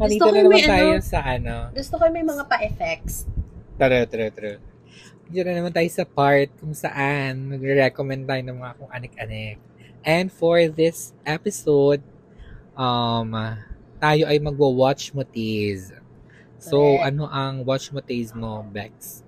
Nandito 0.00 0.24
ko 0.24 0.32
na 0.32 0.40
naman 0.40 0.64
tayo 0.64 0.96
ano- 0.96 1.04
sa 1.04 1.20
ano. 1.20 1.54
Gusto 1.76 1.94
ko 2.00 2.04
may 2.08 2.24
mga 2.24 2.44
pa-effects. 2.48 3.28
Tara, 3.80 4.04
tara, 4.04 4.28
tara. 4.28 4.60
Dito 5.24 5.40
na 5.48 5.56
naman 5.56 5.72
tayo 5.72 5.88
sa 5.88 6.04
part 6.04 6.52
kung 6.60 6.76
saan 6.76 7.48
nagre-recommend 7.48 8.28
tayo 8.28 8.42
ng 8.44 8.60
mga 8.60 8.72
kung 8.76 8.90
anik-anik. 8.92 9.56
And 10.04 10.28
for 10.28 10.60
this 10.68 11.16
episode, 11.24 12.04
um, 12.76 13.32
tayo 13.96 14.28
ay 14.28 14.36
magwa-watch 14.36 15.16
mo 15.16 15.24
tease. 15.24 15.96
So, 16.60 16.76
Correct. 16.76 17.08
ano 17.08 17.24
ang 17.32 17.64
watch 17.64 17.88
mo 17.88 18.04
tease 18.04 18.36
mo, 18.36 18.60
Bex? 18.68 19.24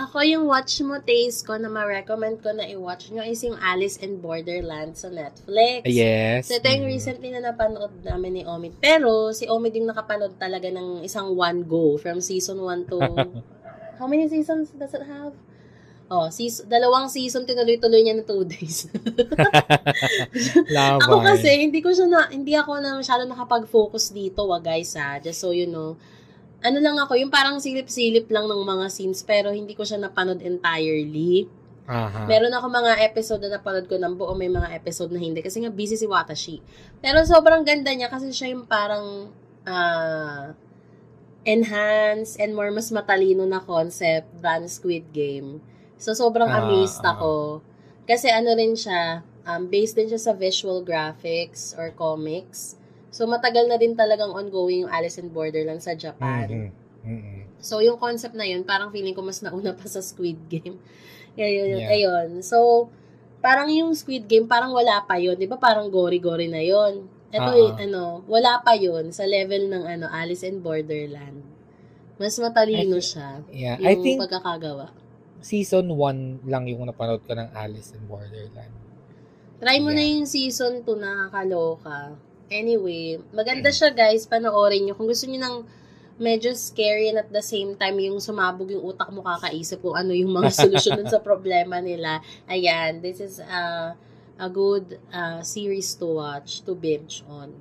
Ako 0.00 0.24
yung 0.24 0.48
watch 0.48 0.80
mo 0.80 0.96
taste 1.04 1.44
ko 1.44 1.60
na 1.60 1.68
ma-recommend 1.68 2.40
ko 2.40 2.56
na 2.56 2.64
i-watch 2.64 3.12
nyo 3.12 3.20
is 3.20 3.44
yung 3.44 3.60
Alice 3.60 4.00
in 4.00 4.16
Borderland 4.16 4.96
sa 4.96 5.12
Netflix. 5.12 5.84
Yes. 5.84 6.48
So, 6.48 6.56
ito 6.56 6.72
yung 6.72 6.88
Mm. 6.88 6.92
recently 6.96 7.28
na 7.28 7.44
napanood 7.44 7.92
namin 8.00 8.40
ni 8.40 8.42
Omid. 8.48 8.80
Pero, 8.80 9.28
si 9.36 9.44
Omid 9.44 9.76
yung 9.76 9.92
nakapanood 9.92 10.40
talaga 10.40 10.72
ng 10.72 11.04
isang 11.04 11.36
one 11.36 11.68
go 11.68 12.00
from 12.00 12.24
season 12.24 12.64
1 12.64 12.88
to... 12.88 12.96
How 14.00 14.08
many 14.08 14.24
seasons 14.32 14.72
does 14.72 14.96
it 14.96 15.04
have? 15.04 15.36
Oh, 16.10 16.26
season, 16.32 16.66
dalawang 16.66 17.12
season 17.12 17.44
tinuloy-tuloy 17.44 18.00
niya 18.00 18.16
na 18.16 18.24
two 18.24 18.42
days. 18.48 18.88
Ako 21.04 21.20
kasi, 21.20 21.68
hindi 21.68 21.84
ko 21.84 21.92
siya 21.92 22.08
na, 22.08 22.26
hindi 22.32 22.56
ako 22.56 22.80
na 22.80 22.96
masyado 22.96 23.28
nakapag-focus 23.28 24.16
dito, 24.16 24.48
wa 24.48 24.58
guys 24.58 24.96
ha. 24.96 25.20
Just 25.20 25.38
so 25.44 25.52
you 25.52 25.68
know. 25.68 25.94
Ano 26.60 26.78
lang 26.78 26.96
ako, 27.00 27.16
yung 27.16 27.32
parang 27.32 27.56
silip-silip 27.56 28.28
lang 28.28 28.44
ng 28.44 28.62
mga 28.62 28.86
scenes, 28.92 29.24
pero 29.24 29.48
hindi 29.48 29.72
ko 29.72 29.80
siya 29.84 29.96
napanood 29.96 30.44
entirely. 30.44 31.48
Aha. 31.90 32.28
Meron 32.30 32.54
ako 32.54 32.66
mga 32.70 32.92
episode 33.02 33.42
na 33.42 33.58
napanood 33.58 33.90
ko 33.90 33.98
ng 33.98 34.14
buo, 34.14 34.30
may 34.36 34.46
mga 34.46 34.70
episode 34.78 35.10
na 35.10 35.18
hindi. 35.18 35.42
Kasi 35.42 35.58
nga 35.64 35.72
busy 35.74 35.98
si 35.98 36.06
Watashi. 36.06 36.62
Pero 37.02 37.18
sobrang 37.26 37.66
ganda 37.66 37.90
niya 37.90 38.06
kasi 38.06 38.30
siya 38.30 38.54
yung 38.54 38.62
parang 38.64 39.32
ah 39.66 40.54
enhanced 41.42 42.36
and 42.38 42.52
more 42.52 42.68
mas 42.70 42.92
matalino 42.92 43.42
na 43.48 43.58
concept 43.58 44.28
than 44.38 44.68
Squid 44.70 45.10
Game. 45.10 45.58
So 45.98 46.12
sobrang 46.14 46.48
Ah, 46.48 46.62
amazed 46.62 47.02
ah. 47.02 47.16
ako. 47.16 47.64
Kasi 48.06 48.30
ano 48.30 48.54
rin 48.54 48.78
siya, 48.78 49.24
um, 49.44 49.66
based 49.66 49.98
din 49.98 50.06
siya 50.06 50.20
sa 50.20 50.32
visual 50.32 50.84
graphics 50.84 51.74
or 51.74 51.90
comics. 51.92 52.79
So 53.10 53.26
matagal 53.26 53.66
na 53.66 53.74
din 53.74 53.92
talagang 53.92 54.30
ongoing 54.30 54.86
yung 54.86 54.92
Alice 54.92 55.18
in 55.18 55.28
Borderland 55.28 55.82
sa 55.82 55.92
Japan. 55.92 56.46
Mhm. 56.46 56.70
Mhm. 57.02 57.38
So, 57.60 57.80
yung 57.80 57.96
concept 57.96 58.32
na 58.32 58.44
yun, 58.44 58.64
parang 58.64 58.88
feeling 58.88 59.12
ko 59.12 59.20
mas 59.20 59.44
nauna 59.44 59.72
pa 59.72 59.84
sa 59.84 60.00
Squid 60.00 60.48
Game. 60.48 60.80
Ayun, 61.36 61.76
Yeah. 61.76 61.92
ayun. 61.92 62.40
So, 62.40 62.88
parang 63.38 63.68
yung 63.68 63.92
Squid 63.92 64.24
Game, 64.24 64.44
parang 64.44 64.72
wala 64.72 65.04
pa 65.04 65.16
yun. 65.16 65.36
Di 65.36 65.44
ba 65.44 65.56
parang 65.56 65.88
gory-gory 65.88 66.48
na 66.48 66.60
yun? 66.60 67.04
Ito, 67.28 67.50
Oo. 67.52 67.60
eh, 67.76 67.84
ano, 67.84 68.24
wala 68.24 68.60
pa 68.60 68.72
yun 68.72 69.12
sa 69.12 69.22
level 69.22 69.68
ng 69.68 69.84
ano 69.86 70.06
Alice 70.08 70.40
in 70.42 70.58
Borderland. 70.58 71.44
Mas 72.16 72.36
matalino 72.36 72.96
I 72.96 73.00
thi- 73.00 73.08
siya. 73.12 73.28
Yeah. 73.48 73.76
Yung 73.76 73.86
I 73.86 73.94
think 73.98 74.16
pagkakagawa. 74.20 74.86
season 75.40 75.88
1 75.92 76.44
lang 76.44 76.64
yung 76.64 76.84
napanood 76.84 77.24
ko 77.24 77.32
ng 77.32 77.48
Alice 77.54 77.92
in 77.92 78.04
Borderland. 78.04 78.72
Try 79.56 79.76
mo 79.78 79.88
na 79.88 80.00
Yeah. 80.00 80.16
yung 80.16 80.24
season 80.26 80.80
2, 80.80 80.96
nakakaloka. 80.96 82.16
Anyway, 82.50 83.22
maganda 83.30 83.70
siya 83.70 83.94
guys, 83.94 84.26
panoorin 84.26 84.90
nyo. 84.90 84.98
Kung 84.98 85.06
gusto 85.06 85.30
nyo 85.30 85.38
ng 85.38 85.56
medyo 86.20 86.52
scary 86.52 87.08
and 87.08 87.16
at 87.22 87.30
the 87.32 87.40
same 87.40 87.78
time 87.80 87.96
yung 87.96 88.20
sumabog 88.20 88.68
yung 88.68 88.84
utak 88.92 89.08
mo 89.08 89.24
kakaisip 89.24 89.80
kung 89.80 89.96
ano 89.96 90.12
yung 90.12 90.34
mga 90.34 90.52
solusyon 90.66 91.00
dun 91.00 91.08
sa 91.08 91.22
problema 91.22 91.78
nila. 91.78 92.20
Ayan, 92.50 93.00
this 93.00 93.22
is 93.22 93.40
a, 93.40 93.94
a 94.36 94.48
good 94.50 95.00
uh, 95.14 95.40
series 95.40 95.94
to 95.96 96.20
watch, 96.20 96.60
to 96.66 96.74
binge 96.74 97.24
on. 97.30 97.54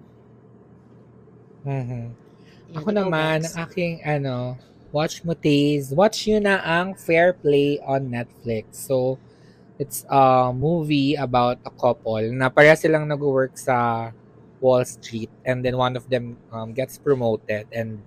Mhm. 1.63 2.17
Yan, 2.69 2.77
Ako 2.81 2.89
naman, 2.89 3.45
ang 3.45 3.55
aking 3.65 4.01
ano, 4.01 4.57
watch 4.89 5.21
mo 5.21 5.37
taste. 5.37 5.93
Watch 5.93 6.25
nyo 6.25 6.39
na 6.41 6.61
ang 6.65 6.97
Fair 6.97 7.33
Play 7.33 7.77
on 7.85 8.09
Netflix. 8.09 8.89
So, 8.89 9.21
it's 9.79 10.03
a 10.09 10.51
movie 10.51 11.15
about 11.15 11.61
a 11.63 11.71
couple 11.71 12.21
na 12.35 12.51
pareha 12.51 12.75
silang 12.75 13.07
nag-work 13.07 13.55
sa 13.55 14.09
Wall 14.59 14.83
Street 14.83 15.31
and 15.47 15.63
then 15.63 15.75
one 15.79 15.95
of 15.95 16.07
them 16.11 16.37
um, 16.51 16.75
gets 16.75 16.99
promoted 16.99 17.65
and 17.73 18.03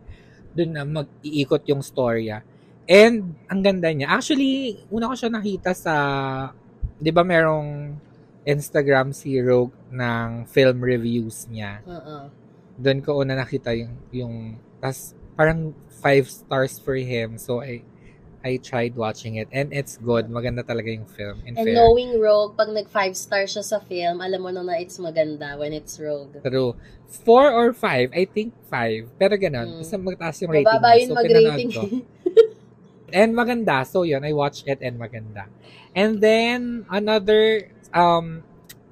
dun 0.53 0.77
na 0.77 0.85
mag-iikot 0.85 1.65
yung 1.69 1.81
storya. 1.81 2.45
And 2.85 3.37
ang 3.49 3.65
ganda 3.65 3.89
niya. 3.89 4.13
Actually, 4.13 4.85
una 4.93 5.09
ko 5.09 5.15
siya 5.17 5.33
nakita 5.33 5.73
sa 5.73 5.95
'di 7.03 7.11
ba 7.11 7.27
merong 7.27 7.99
Instagram 8.47 9.11
si 9.11 9.35
Rogue 9.43 9.75
ng 9.91 10.47
film 10.47 10.79
reviews 10.83 11.51
niya 11.51 11.83
Oo. 11.83 12.31
doon 12.79 12.99
ko 13.03 13.19
una 13.19 13.35
nakita 13.35 13.75
yung 13.75 13.95
yung 14.15 14.35
tas 14.79 15.19
parang 15.35 15.75
five 16.03 16.31
stars 16.31 16.79
for 16.79 16.95
him 16.95 17.39
so 17.43 17.59
I 17.59 17.83
I 18.43 18.59
tried 18.59 18.95
watching 18.95 19.37
it 19.37 19.47
and 19.51 19.71
it's 19.71 19.97
good. 19.97 20.27
Maganda 20.27 20.63
talaga 20.63 20.91
yung 20.91 21.07
film 21.07 21.39
in 21.47 21.55
And 21.55 21.63
fair. 21.63 21.75
knowing 21.75 22.19
Rogue, 22.19 22.55
pag 22.55 22.69
nag 22.69 22.87
5 22.87 23.15
star 23.15 23.47
siya 23.47 23.63
sa 23.63 23.79
film, 23.79 24.19
alam 24.19 24.39
mo 24.39 24.51
na 24.51 24.63
na 24.63 24.75
it's 24.77 24.99
maganda 24.99 25.55
when 25.55 25.71
it's 25.71 25.95
Rogue. 25.97 26.43
true. 26.43 26.75
Four 27.07 27.49
or 27.49 27.71
five? 27.71 28.11
I 28.11 28.25
think 28.25 28.51
five. 28.67 29.07
Pero 29.15 29.37
ganun 29.37 29.69
Mm. 29.69 29.79
basta 29.79 29.97
magtaas 29.97 30.37
yung 30.41 30.51
rating 30.51 30.69
Mababa 30.69 30.91
yun 30.97 31.09
so 31.09 31.15
mag-rating. 31.15 31.71
ko. 31.71 31.83
And 33.13 33.37
maganda. 33.37 33.85
So 33.85 34.03
yun 34.03 34.25
I 34.25 34.33
watched 34.33 34.65
it 34.65 34.81
and 34.81 34.97
maganda. 34.97 35.45
And 35.93 36.19
then 36.19 36.89
another 36.89 37.69
um 37.93 38.41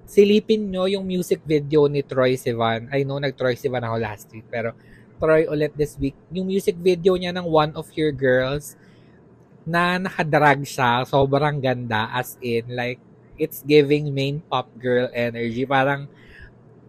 silipin 0.04 0.68
nyo 0.68 0.84
yung 0.84 1.06
music 1.06 1.40
video 1.42 1.88
ni 1.88 2.02
Troy 2.02 2.36
Sivan. 2.36 2.92
I 2.92 3.02
know 3.02 3.16
nag 3.16 3.32
Troy 3.32 3.56
Sivan 3.56 3.80
ako 3.80 3.96
last 3.96 4.28
week 4.30 4.44
pero 4.46 4.76
Troy 5.16 5.48
ulit 5.48 5.72
this 5.74 5.96
week. 5.96 6.16
Yung 6.28 6.46
music 6.46 6.76
video 6.76 7.16
niya 7.16 7.32
ng 7.32 7.44
One 7.44 7.72
of 7.72 7.88
Your 7.96 8.12
Girls 8.12 8.76
na 9.70 10.02
nakadrag 10.02 10.66
siya 10.66 11.06
sobrang 11.06 11.62
ganda 11.62 12.10
as 12.10 12.34
in 12.42 12.66
like 12.74 12.98
it's 13.40 13.62
giving 13.64 14.10
main 14.12 14.42
pop 14.50 14.66
girl 14.76 15.06
energy. 15.14 15.64
Parang 15.64 16.10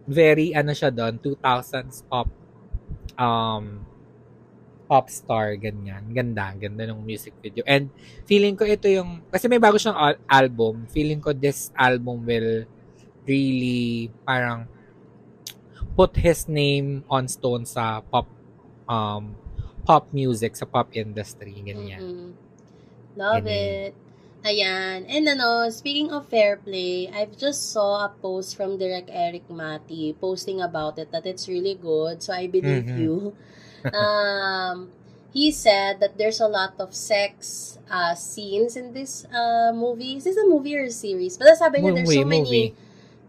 very 0.04 0.50
ano 0.52 0.74
siya 0.74 0.90
doon 0.90 1.16
2000s 1.22 2.02
pop 2.10 2.26
um 3.16 3.86
pop 4.90 5.06
star 5.08 5.56
ganyan. 5.56 6.04
Ganda 6.12 6.52
ganda 6.58 6.82
ng 6.90 7.00
music 7.00 7.32
video. 7.40 7.64
And 7.64 7.88
feeling 8.28 8.58
ko 8.58 8.68
ito 8.68 8.90
yung 8.90 9.24
kasi 9.32 9.46
may 9.48 9.62
bago 9.62 9.78
siyang 9.80 9.96
al- 9.96 10.22
album 10.28 10.84
feeling 10.90 11.22
ko 11.22 11.32
this 11.32 11.72
album 11.78 12.26
will 12.28 12.66
really 13.24 14.10
parang 14.26 14.66
put 15.96 16.16
his 16.18 16.48
name 16.48 17.04
on 17.08 17.28
stone 17.28 17.64
sa 17.64 18.00
pop 18.02 18.26
um 18.88 19.32
pop 19.86 20.08
music 20.14 20.54
sa 20.54 20.66
pop 20.66 20.90
industry 20.94 21.54
ganyan. 21.62 22.02
Mhm. 22.02 22.41
Love 23.16 23.44
Ganun. 23.44 23.52
it. 23.52 23.94
Ayan. 24.42 25.06
And 25.06 25.28
ano, 25.28 25.70
speaking 25.70 26.10
of 26.10 26.26
fair 26.26 26.56
play, 26.58 27.06
I've 27.12 27.38
just 27.38 27.70
saw 27.70 28.04
a 28.06 28.10
post 28.10 28.56
from 28.56 28.76
Direct 28.78 29.08
Eric 29.12 29.46
Mati 29.48 30.14
posting 30.18 30.60
about 30.60 30.98
it 30.98 31.12
that 31.12 31.26
it's 31.26 31.46
really 31.48 31.74
good. 31.78 32.22
So 32.22 32.32
I 32.34 32.46
believe 32.50 32.90
Mhm. 32.90 32.98
you. 32.98 33.36
um, 33.94 34.90
he 35.32 35.50
said 35.50 36.00
that 36.00 36.18
there's 36.18 36.40
a 36.40 36.48
lot 36.50 36.74
of 36.78 36.94
sex 36.94 37.78
uh, 37.90 38.14
scenes 38.14 38.76
in 38.76 38.92
this 38.92 39.24
uh, 39.30 39.72
movie. 39.72 40.16
Is 40.18 40.24
this 40.24 40.36
a 40.36 40.46
movie 40.46 40.76
or 40.76 40.84
a 40.84 40.92
series? 40.92 41.38
But 41.38 41.54
sabi 41.56 41.80
niya, 41.80 41.94
there's 41.94 42.12
so 42.14 42.24
movie. 42.26 42.74
many 42.74 42.74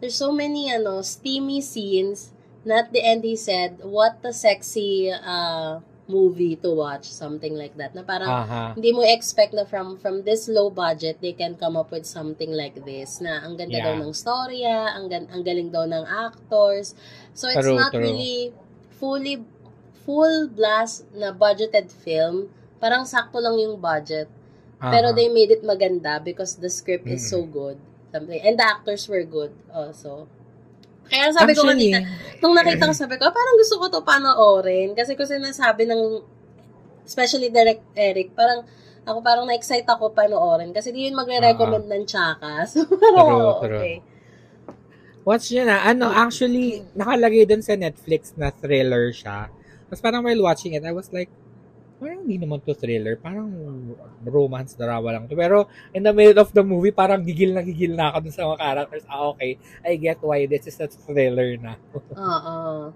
there's 0.01 0.15
so 0.15 0.31
many, 0.31 0.71
ano, 0.71 1.01
steamy 1.01 1.61
scenes 1.61 2.31
na 2.65 2.83
at 2.83 2.91
the 2.93 3.03
end 3.03 3.23
he 3.23 3.35
said, 3.35 3.79
what 3.83 4.19
a 4.23 4.33
sexy 4.33 5.11
uh, 5.11 5.79
movie 6.05 6.59
to 6.59 6.67
watch, 6.75 7.07
something 7.07 7.55
like 7.55 7.79
that. 7.79 7.95
Na 7.95 8.03
parang, 8.03 8.27
Aha. 8.27 8.63
hindi 8.75 8.91
mo 8.91 9.07
expect 9.07 9.55
na 9.55 9.63
from 9.63 9.95
from 9.95 10.27
this 10.27 10.51
low 10.51 10.67
budget 10.67 11.23
they 11.23 11.31
can 11.31 11.55
come 11.55 11.79
up 11.79 11.91
with 11.91 12.03
something 12.03 12.51
like 12.51 12.75
this 12.83 13.23
na 13.23 13.39
ang 13.39 13.55
ganda 13.55 13.79
Yeah. 13.79 13.87
daw 13.87 13.95
ng 14.03 14.11
storya 14.11 14.91
ang 14.99 15.07
gan- 15.07 15.31
ang 15.31 15.47
galing 15.47 15.71
daw 15.71 15.87
ng 15.87 16.03
actors 16.03 16.91
so 17.31 17.47
it's 17.47 17.63
True, 17.63 17.79
not 17.79 17.95
true. 17.95 18.03
really 18.03 18.51
fully 18.99 19.47
full 20.03 20.51
blast 20.51 21.07
na 21.15 21.31
budgeted 21.31 21.87
film 21.87 22.51
parang 22.83 23.07
sakto 23.07 23.39
lang 23.39 23.55
yung 23.55 23.79
budget 23.79 24.27
pero 24.83 25.11
Aha. 25.11 25.15
they 25.15 25.31
made 25.31 25.47
it 25.47 25.63
maganda 25.63 26.19
because 26.19 26.59
the 26.59 26.67
script 26.67 27.07
is 27.07 27.23
so 27.23 27.47
good 27.47 27.79
something 28.11 28.43
and 28.43 28.59
the 28.59 28.65
actors 28.67 29.07
were 29.07 29.23
good 29.23 29.55
also 29.71 30.27
kaya 31.07 31.31
sabi 31.33 31.51
ko 31.53 31.63
Actually, 31.67 31.91
kanina 31.93 32.31
nung 32.43 32.59
nakita 32.59 32.91
ko, 32.91 32.93
sabi 32.93 33.15
ko, 33.15 33.31
ah, 33.31 33.31
parang 33.31 33.55
gusto 33.55 33.79
ko 33.79 33.85
to 33.87 34.03
panoorin. 34.03 34.91
Kasi 34.91 35.15
kung 35.15 35.31
sinasabi 35.31 35.87
ng, 35.87 36.19
especially 37.07 37.47
Direct 37.47 37.87
Eric, 37.95 38.35
parang, 38.35 38.67
ako 39.07 39.23
parang 39.23 39.47
na-excite 39.47 39.87
ako 39.87 40.11
panoorin. 40.11 40.75
Kasi 40.75 40.91
di 40.91 41.07
yun 41.07 41.15
magre-recommend 41.15 41.87
ng 41.87 42.03
tsaka. 42.03 42.63
So, 42.71 42.83
parang, 42.99 43.15
True, 43.15 43.39
oo, 43.39 43.63
true. 43.63 43.79
okay. 43.79 43.95
Watch 45.23 45.55
nyo 45.55 45.63
na. 45.63 45.87
Ano, 45.87 46.11
actually, 46.11 46.83
nakalagay 46.99 47.47
dun 47.47 47.63
sa 47.63 47.79
Netflix 47.79 48.35
na 48.35 48.51
thriller 48.51 49.15
siya. 49.15 49.47
Tapos 49.87 50.03
parang 50.03 50.27
while 50.27 50.43
watching 50.43 50.75
it, 50.75 50.83
I 50.83 50.91
was 50.91 51.07
like, 51.15 51.31
parang 51.95 52.19
hindi 52.21 52.37
naman 52.37 52.59
to 52.59 52.73
thriller. 52.73 53.15
Parang 53.15 53.47
romance 54.21 54.73
drama 54.73 55.09
lang 55.09 55.25
to. 55.25 55.33
Pero 55.33 55.65
in 55.89 56.01
the 56.01 56.11
middle 56.11 56.37
of 56.37 56.51
the 56.51 56.61
movie, 56.61 56.91
parang 56.91 57.21
gigil 57.21 57.51
na 57.51 57.61
gigil 57.61 57.93
na 57.93 58.11
ako 58.11 58.17
dun 58.21 58.33
sa 58.33 58.43
mga 58.45 58.59
characters. 58.59 59.05
Ah, 59.07 59.23
okay. 59.29 59.51
I 59.81 59.95
get 59.95 60.19
why 60.19 60.43
this 60.43 60.65
is 60.65 60.77
a 60.77 60.87
thriller 60.87 61.55
na. 61.55 61.79
Oo. 62.17 62.91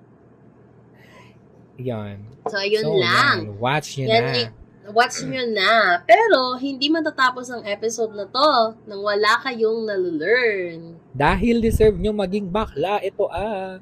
Yan. 1.77 2.25
So, 2.49 2.57
ayun 2.57 2.83
So, 2.83 2.97
lang. 2.97 3.37
yan. 3.53 3.61
Watch 3.61 3.89
nyo 3.95 4.07
Yan, 4.09 4.23
na. 4.23 4.33
i- 4.35 4.53
watch 4.89 5.17
nyo 5.21 5.43
na. 5.47 5.73
Pero, 6.03 6.57
hindi 6.57 6.89
matatapos 6.89 7.47
ang 7.47 7.61
episode 7.63 8.17
na 8.17 8.25
to 8.25 8.51
nang 8.83 9.05
wala 9.05 9.37
kayong 9.45 9.85
nalulearn. 9.85 10.97
Dahil 11.13 11.61
deserve 11.61 11.95
nyo 11.95 12.11
maging 12.11 12.49
bakla, 12.49 12.97
ito 12.99 13.29
ah. 13.29 13.77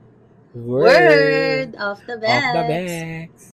Word 0.56 1.76
of 1.76 2.00
the 2.04 2.16
of 2.16 2.20
best. 2.20 2.52
the 2.52 2.64
best. 2.68 3.55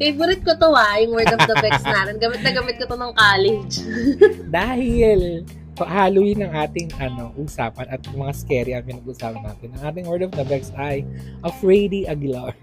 Favorite 0.00 0.40
ko 0.48 0.56
to 0.56 0.72
ah, 0.72 0.96
yung 0.96 1.12
word 1.12 1.28
of 1.28 1.44
the 1.44 1.56
Bex 1.60 1.84
natin. 1.94 2.16
Gamit 2.16 2.40
na 2.40 2.56
gamit 2.56 2.80
ko 2.80 2.88
to 2.88 2.96
ng 2.96 3.12
college. 3.12 3.84
Dahil 4.56 5.44
Halloween 5.76 6.44
ang 6.44 6.52
ating 6.56 6.88
ano, 6.96 7.36
usapan 7.36 7.84
at 7.88 8.00
mga 8.08 8.32
scary 8.32 8.72
ang 8.72 8.84
pinag-usapan 8.88 9.44
natin. 9.44 9.68
Ang 9.76 9.82
ating 9.92 10.04
word 10.08 10.24
of 10.24 10.32
the 10.32 10.44
Bex 10.48 10.72
ay 10.80 11.04
Afraidy 11.44 12.08
Aguilar. 12.08 12.56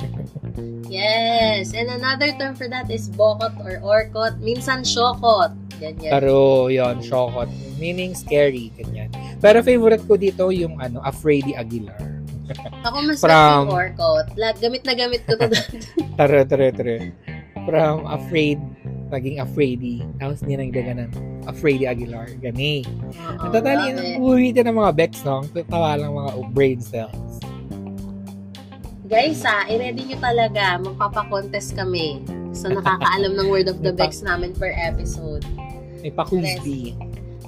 yes. 0.89 1.77
And 1.77 1.93
another 1.93 2.33
term 2.41 2.57
for 2.57 2.65
that 2.69 2.89
is 2.89 3.09
bokot 3.13 3.53
or 3.61 3.77
orkot. 3.85 4.41
Minsan 4.41 4.81
syokot. 4.81 5.53
Ganyan. 5.77 6.09
Pero 6.09 6.67
yon 6.73 7.05
shokot. 7.05 7.49
Meaning 7.77 8.17
scary, 8.17 8.73
ganyan. 8.73 9.13
Pero 9.38 9.61
favorite 9.61 10.01
ko 10.09 10.17
dito 10.17 10.49
yung 10.49 10.81
ano, 10.81 11.05
Afraidy 11.05 11.53
Aguilar. 11.53 12.16
Ako 12.88 12.98
mas 13.04 13.20
From- 13.20 13.70
orkot. 13.72 14.28
Lag, 14.39 14.56
gamit 14.60 14.84
na 14.88 14.95
gamit 14.95 15.24
ko 15.28 15.36
to 15.36 15.48
dati. 15.52 15.84
Tara, 16.20 16.48
tara, 16.48 16.72
tara. 16.74 16.98
From 17.68 18.08
afraid, 18.08 18.58
naging 19.12 19.43
afraidy. 19.43 20.02
Tapos 20.18 20.39
ninagdagan 20.43 21.08
ng 21.08 21.12
Afraidy 21.48 21.88
Aguilar. 21.88 22.28
Gani. 22.39 22.84
Oo, 22.84 23.52
Totally, 23.52 24.20
uwitin 24.20 24.68
ng 24.68 24.78
mga 24.80 24.91
Bex, 24.95 25.24
no? 25.24 25.43
Tawa 25.68 25.95
lang 25.95 26.12
mga 26.12 26.32
brain 26.52 26.80
cells. 26.84 27.39
Guys 29.08 29.39
ah, 29.48 29.64
i-ready 29.72 30.04
nyo 30.04 30.20
talaga. 30.20 30.76
Magpapakontest 30.84 31.80
kami. 31.80 32.20
So, 32.52 32.68
nakakaalam 32.68 33.39
ng 33.39 33.48
word 33.48 33.72
of 33.72 33.80
the 33.80 33.95
Bex 33.95 34.20
namin 34.20 34.52
per 34.52 34.76
episode. 34.76 35.48
May 36.04 36.12
pa-quiz. 36.12 36.60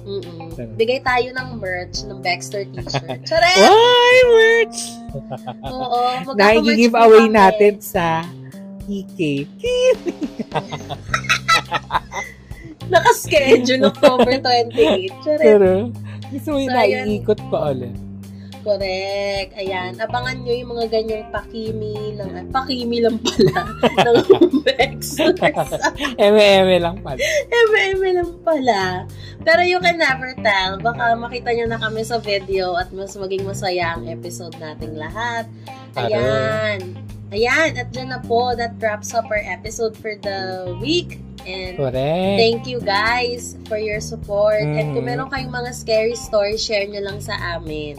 Mm-mm. 0.04 0.52
Ganun. 0.56 0.76
Bigay 0.76 1.00
tayo 1.04 1.28
ng 1.34 1.48
merch 1.60 2.02
ng 2.08 2.18
Baxter 2.24 2.64
t-shirt. 2.72 3.20
Charet! 3.28 3.56
Why, 3.60 4.16
merch? 4.28 4.78
Oo. 5.74 6.00
po 6.90 6.96
away 6.98 7.26
kami. 7.28 7.36
natin 7.36 7.72
sa 7.78 8.24
PK. 8.84 9.46
Naka-schedule 12.90 13.86
October 13.86 14.34
28. 14.40 15.24
Charet! 15.24 15.44
Pero, 15.46 15.70
gusto 16.30 16.48
mo 16.50 16.58
yung 16.58 16.74
naiikot 16.74 17.40
pa 17.48 17.70
ulit. 17.70 18.09
Correct. 18.60 19.50
Ayan. 19.56 19.96
Abangan 19.96 20.36
nyo 20.44 20.52
yung 20.52 20.70
mga 20.76 20.86
ganyang 20.92 21.26
pakimi 21.32 22.14
ng... 22.16 22.52
Pakimi 22.52 22.98
lang 23.00 23.16
pala. 23.18 23.60
ng 24.04 24.16
Baxter. 24.62 25.32
Eme-eme 26.20 26.76
lang 26.78 27.00
pala. 27.00 27.20
MM 27.48 28.00
lang 28.20 28.32
pala. 28.44 28.82
Pero 29.40 29.60
you 29.64 29.80
can 29.80 29.96
never 29.96 30.36
tell. 30.44 30.76
Baka 30.78 31.16
makita 31.16 31.56
nyo 31.56 31.66
na 31.66 31.80
kami 31.80 32.04
sa 32.04 32.20
video 32.20 32.76
at 32.76 32.92
mas 32.92 33.16
maging 33.16 33.48
masaya 33.48 33.96
ang 33.96 34.04
episode 34.08 34.52
nating 34.60 34.96
lahat. 34.96 35.48
Ayan. 35.96 37.00
Ayan. 37.32 37.70
At 37.80 37.88
dyan 37.90 38.12
na 38.12 38.20
po. 38.20 38.52
That 38.52 38.76
wraps 38.78 39.16
up 39.16 39.26
our 39.32 39.42
episode 39.42 39.96
for 39.96 40.14
the 40.20 40.68
week. 40.78 41.18
And 41.48 41.80
Correct. 41.80 42.36
thank 42.36 42.68
you 42.68 42.84
guys 42.84 43.56
for 43.64 43.80
your 43.80 43.96
support. 44.04 44.60
And 44.60 44.92
kung 44.92 45.08
Mm. 45.08 45.16
meron 45.16 45.28
kayong 45.32 45.48
mga 45.48 45.72
scary 45.72 46.12
stories, 46.12 46.60
share 46.60 46.84
nyo 46.84 47.00
lang 47.00 47.16
sa 47.16 47.56
amin. 47.56 47.96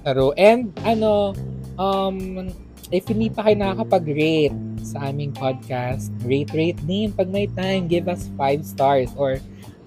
Pero, 0.00 0.32
and 0.36 0.72
ano, 0.82 1.36
um, 1.76 2.48
if 2.90 3.06
hindi 3.06 3.28
pa 3.30 3.46
kayo 3.46 3.56
nakakapag-rate 3.60 4.56
sa 4.82 5.12
aming 5.12 5.30
podcast, 5.36 6.08
rate, 6.24 6.50
rate 6.56 6.80
din. 6.88 7.12
Pag 7.12 7.28
may 7.28 7.46
time, 7.52 7.86
give 7.86 8.08
us 8.08 8.32
5 8.34 8.64
stars 8.64 9.12
or 9.14 9.38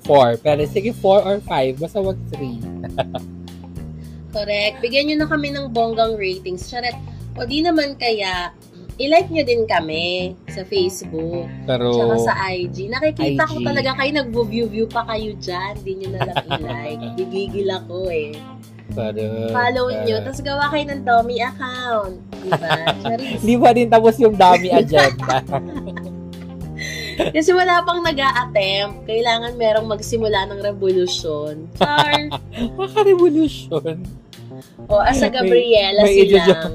4. 0.05 0.38
Pero 0.39 0.61
sige, 0.70 0.93
4 0.95 1.22
or 1.24 1.38
5. 1.41 1.82
Basta 1.82 1.99
wag 1.99 2.20
3. 2.32 2.61
Correct. 4.36 4.76
Bigyan 4.82 5.14
nyo 5.14 5.16
na 5.24 5.28
kami 5.30 5.53
ng 5.53 5.70
bonggang 5.70 6.18
ratings. 6.18 6.66
Charet. 6.70 6.97
O 7.38 7.45
di 7.45 7.61
naman 7.61 7.97
kaya, 7.97 8.53
i-like 9.01 9.30
nyo 9.30 9.43
din 9.45 9.66
kami 9.66 10.38
sa 10.49 10.61
Facebook. 10.66 11.49
Pero, 11.66 11.93
Tsaka 11.93 12.16
sa 12.22 12.34
IG. 12.49 12.89
Nakikita 12.89 13.49
ko 13.49 13.57
IG. 13.61 13.66
talaga 13.66 13.91
kayo 13.97 14.11
nag-view-view 14.22 14.86
pa 14.89 15.05
kayo 15.09 15.34
dyan. 15.38 15.74
Hindi 15.82 15.93
nyo 16.01 16.09
na 16.14 16.22
lang 16.30 16.45
i-like. 16.49 17.03
Gigigil 17.18 17.70
ako 17.74 18.09
eh. 18.09 18.34
Pero, 18.93 19.21
Follow 19.49 19.85
nyo. 19.89 20.05
pero- 20.05 20.23
Tapos 20.23 20.41
gawa 20.41 20.65
kayo 20.69 20.85
ng 20.87 21.01
dummy 21.03 21.37
account. 21.39 22.15
Diba? 22.39 22.69
Hindi 23.17 23.53
pa 23.55 23.69
din 23.71 23.89
tapos 23.89 24.15
yung 24.17 24.35
dami 24.35 24.69
agenda. 24.69 25.41
Kasi 27.13 27.53
wala 27.53 27.85
pang 27.85 28.01
nag 28.01 28.17
attempt 28.17 29.05
Kailangan 29.05 29.53
merong 29.53 29.85
magsimula 29.85 30.49
ng 30.49 30.59
revolusyon. 30.63 31.69
Char! 31.77 32.25
Maka-revolution. 32.79 34.01
O, 34.85 34.97
asa 34.97 35.29
May- 35.29 35.33
Gabriela 35.33 36.01
may 36.01 36.13
silang. 36.15 36.25
ijo-joke. 36.25 36.73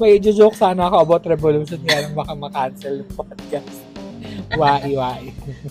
May 0.00 0.16
joke 0.16 0.56
sana 0.56 0.88
ako 0.88 0.96
about 1.02 1.24
revolution 1.26 1.78
kaya 1.82 2.08
lang 2.08 2.14
baka 2.14 2.32
makancel 2.32 3.02
yung 3.02 3.12
podcast. 3.12 3.76
Wai, 4.50 4.94
wai. 4.94 5.24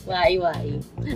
Wai, 0.05 0.33
wai. 0.37 0.67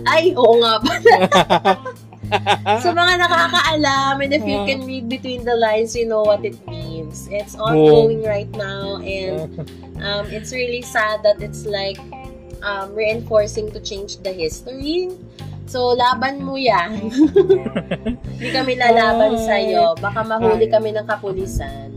Ay, 0.04 0.24
oo 0.34 0.58
nga 0.58 0.72
pala. 0.80 1.16
Sa 2.84 2.90
mga 2.90 3.12
nakakaalam, 3.20 4.24
and 4.24 4.32
if 4.32 4.44
you 4.44 4.60
can 4.64 4.84
read 4.86 5.08
between 5.08 5.44
the 5.44 5.54
lines, 5.56 5.94
you 5.94 6.06
know 6.08 6.22
what 6.22 6.44
it 6.44 6.58
means. 6.66 7.28
It's 7.30 7.54
ongoing 7.54 8.22
right 8.24 8.50
now, 8.56 9.00
and 9.00 9.52
um, 10.04 10.24
it's 10.32 10.52
really 10.52 10.82
sad 10.82 11.22
that 11.22 11.42
it's 11.42 11.66
like 11.66 12.00
um, 12.64 12.94
reinforcing 12.94 13.70
to 13.72 13.80
change 13.80 14.18
the 14.24 14.32
history. 14.32 15.12
So, 15.64 15.96
laban 15.96 16.44
mo 16.44 16.60
yan. 16.60 17.08
Hindi 18.36 18.48
kami 18.52 18.76
lalaban 18.76 19.40
Ay. 19.40 19.44
sa'yo. 19.48 19.96
Baka 19.96 20.20
mahuli 20.20 20.68
kami 20.68 20.92
ng 20.92 21.08
kapulisan. 21.08 21.88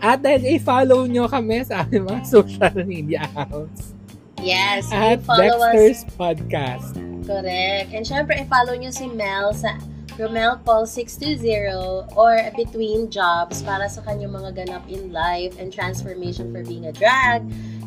At 0.00 0.24
then, 0.24 0.40
i-follow 0.40 1.04
nyo 1.04 1.28
kami 1.28 1.60
sa 1.60 1.84
aming 1.84 2.08
mga 2.08 2.22
social 2.24 2.76
media 2.88 3.28
accounts. 3.28 3.92
Yes, 4.40 4.88
At 4.92 5.22
follow 5.22 5.60
us. 5.60 5.72
Dexter's 5.72 6.02
Podcast. 6.16 6.96
Correct. 7.28 7.92
And 7.92 8.04
syempre, 8.08 8.40
i-follow 8.40 8.74
nyo 8.74 8.90
si 8.90 9.06
Mel 9.06 9.52
sa 9.52 9.76
Romel 10.20 10.60
Paul 10.64 10.84
620 10.84 12.12
or 12.12 12.36
Between 12.52 13.08
Jobs 13.08 13.64
para 13.64 13.88
sa 13.88 14.04
kanyang 14.04 14.36
mga 14.36 14.64
ganap 14.64 14.84
in 14.88 15.12
life 15.12 15.56
and 15.56 15.72
transformation 15.72 16.52
for 16.52 16.60
being 16.60 16.84
a 16.88 16.92
drag. 16.92 17.40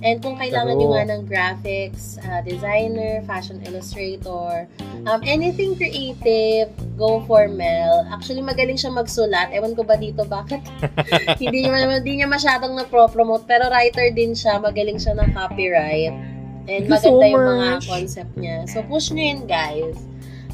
And 0.04 0.20
kung 0.20 0.36
kailangan 0.36 0.82
nyo 0.82 0.98
nga 0.98 1.04
ng 1.14 1.22
graphics, 1.30 2.18
uh, 2.26 2.42
designer, 2.44 3.24
fashion 3.24 3.62
illustrator, 3.64 4.68
um, 5.06 5.22
anything 5.24 5.78
creative, 5.78 6.74
go 6.98 7.24
for 7.24 7.48
Mel. 7.48 8.04
Actually, 8.12 8.44
magaling 8.44 8.76
siya 8.76 8.92
magsulat. 8.92 9.54
Ewan 9.54 9.78
ko 9.78 9.86
ba 9.86 9.96
dito 9.96 10.26
bakit 10.28 10.60
hindi 11.42 11.70
niya, 11.70 12.02
hindi 12.02 12.20
niya 12.20 12.28
masyadong 12.28 12.76
na-promote. 12.76 13.46
Pero 13.48 13.70
writer 13.72 14.12
din 14.12 14.36
siya. 14.36 14.60
Magaling 14.60 15.00
siya 15.00 15.16
ng 15.16 15.32
copyright. 15.32 16.33
And 16.64 16.88
Thank 16.88 16.96
you 16.96 17.00
so 17.04 17.12
maganda 17.20 17.28
yung 17.28 17.44
mga 17.60 17.80
concept 17.84 18.34
niya. 18.40 18.58
So, 18.72 18.80
push 18.88 19.12
nyo 19.12 19.24
yun, 19.24 19.42
guys. 19.44 19.98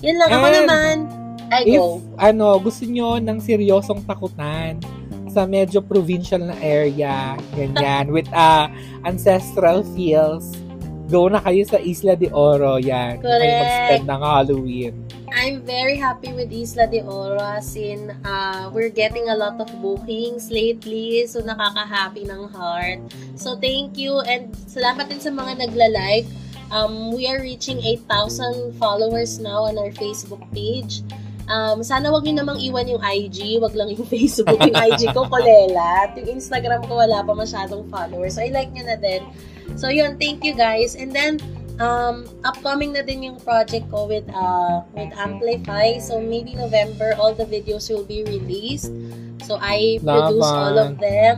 Yun 0.01 0.15
lang. 0.17 0.29
Ako 0.33 0.45
And 0.45 0.55
naman, 0.65 0.95
I 1.49 1.61
If, 1.65 1.81
go. 1.81 2.01
ano, 2.17 2.57
gusto 2.57 2.83
nyo 2.85 3.17
ng 3.17 3.37
seryosong 3.41 4.05
takutan 4.05 4.77
sa 5.29 5.45
medyo 5.45 5.81
provincial 5.85 6.41
na 6.41 6.57
area, 6.57 7.37
ganyan, 7.53 8.09
with 8.15 8.29
uh, 8.33 8.65
ancestral 9.05 9.85
feels, 9.93 10.49
go 11.09 11.29
na 11.29 11.41
kayo 11.41 11.61
sa 11.65 11.77
Isla 11.77 12.17
de 12.17 12.29
Oro, 12.33 12.81
yan. 12.81 13.21
Kung 13.21 13.29
Kayo 13.29 13.37
Correct. 13.41 13.61
mag-spend 13.61 14.05
ng 14.05 14.21
Halloween. 14.21 14.93
I'm 15.33 15.61
very 15.61 15.95
happy 15.95 16.33
with 16.33 16.51
Isla 16.51 16.87
de 16.87 17.01
Oro 17.01 17.39
as 17.39 17.75
in 17.75 18.11
uh, 18.25 18.69
we're 18.73 18.89
getting 18.89 19.29
a 19.29 19.35
lot 19.35 19.59
of 19.59 19.69
bookings 19.81 20.51
lately 20.51 21.27
so 21.27 21.41
nakaka-happy 21.41 22.25
ng 22.25 22.49
heart. 22.53 22.99
So 23.35 23.55
thank 23.57 23.97
you 23.97 24.19
and 24.25 24.51
salamat 24.69 25.09
din 25.09 25.21
sa 25.21 25.29
mga 25.29 25.65
nagla-like. 25.69 26.27
Um, 26.69 27.11
we 27.11 27.25
are 27.25 27.41
reaching 27.41 27.81
8,000 27.81 28.77
followers 28.77 29.41
now 29.41 29.65
on 29.65 29.77
our 29.77 29.89
Facebook 29.93 30.45
page. 30.53 31.01
Um, 31.49 31.81
sana 31.81 32.13
wag 32.13 32.29
niyo 32.29 32.45
namang 32.45 32.61
iwan 32.61 32.85
yung 32.85 33.01
IG, 33.01 33.57
wag 33.57 33.73
lang 33.73 33.89
yung 33.89 34.05
Facebook. 34.13 34.61
Yung 34.61 34.77
IG 34.77 35.09
ko, 35.17 35.25
kolelat. 35.25 36.13
Yung 36.21 36.37
Instagram 36.37 36.85
ko, 36.85 37.01
wala 37.01 37.25
pa 37.25 37.33
masyadong 37.33 37.89
followers. 37.89 38.37
So, 38.37 38.45
I 38.45 38.53
like 38.53 38.69
nyo 38.69 38.85
na 38.85 39.01
din. 39.01 39.25
So, 39.73 39.89
yun, 39.89 40.21
thank 40.21 40.45
you 40.45 40.53
guys. 40.53 40.93
And 40.93 41.09
then, 41.09 41.41
um, 41.79 42.27
upcoming 42.43 42.93
na 42.93 43.01
din 43.01 43.23
yung 43.23 43.39
project 43.39 43.89
ko 43.89 44.05
with, 44.05 44.27
uh, 44.31 44.83
with 44.93 45.11
Amplify. 45.15 45.97
So, 45.97 46.19
maybe 46.19 46.53
November, 46.53 47.15
all 47.17 47.33
the 47.33 47.47
videos 47.47 47.89
will 47.89 48.05
be 48.05 48.23
released. 48.23 48.91
So, 49.47 49.57
I 49.59 49.97
produce 50.03 50.45
Laban. 50.45 50.59
all 50.59 50.77
of 50.77 50.91
them. 50.99 51.35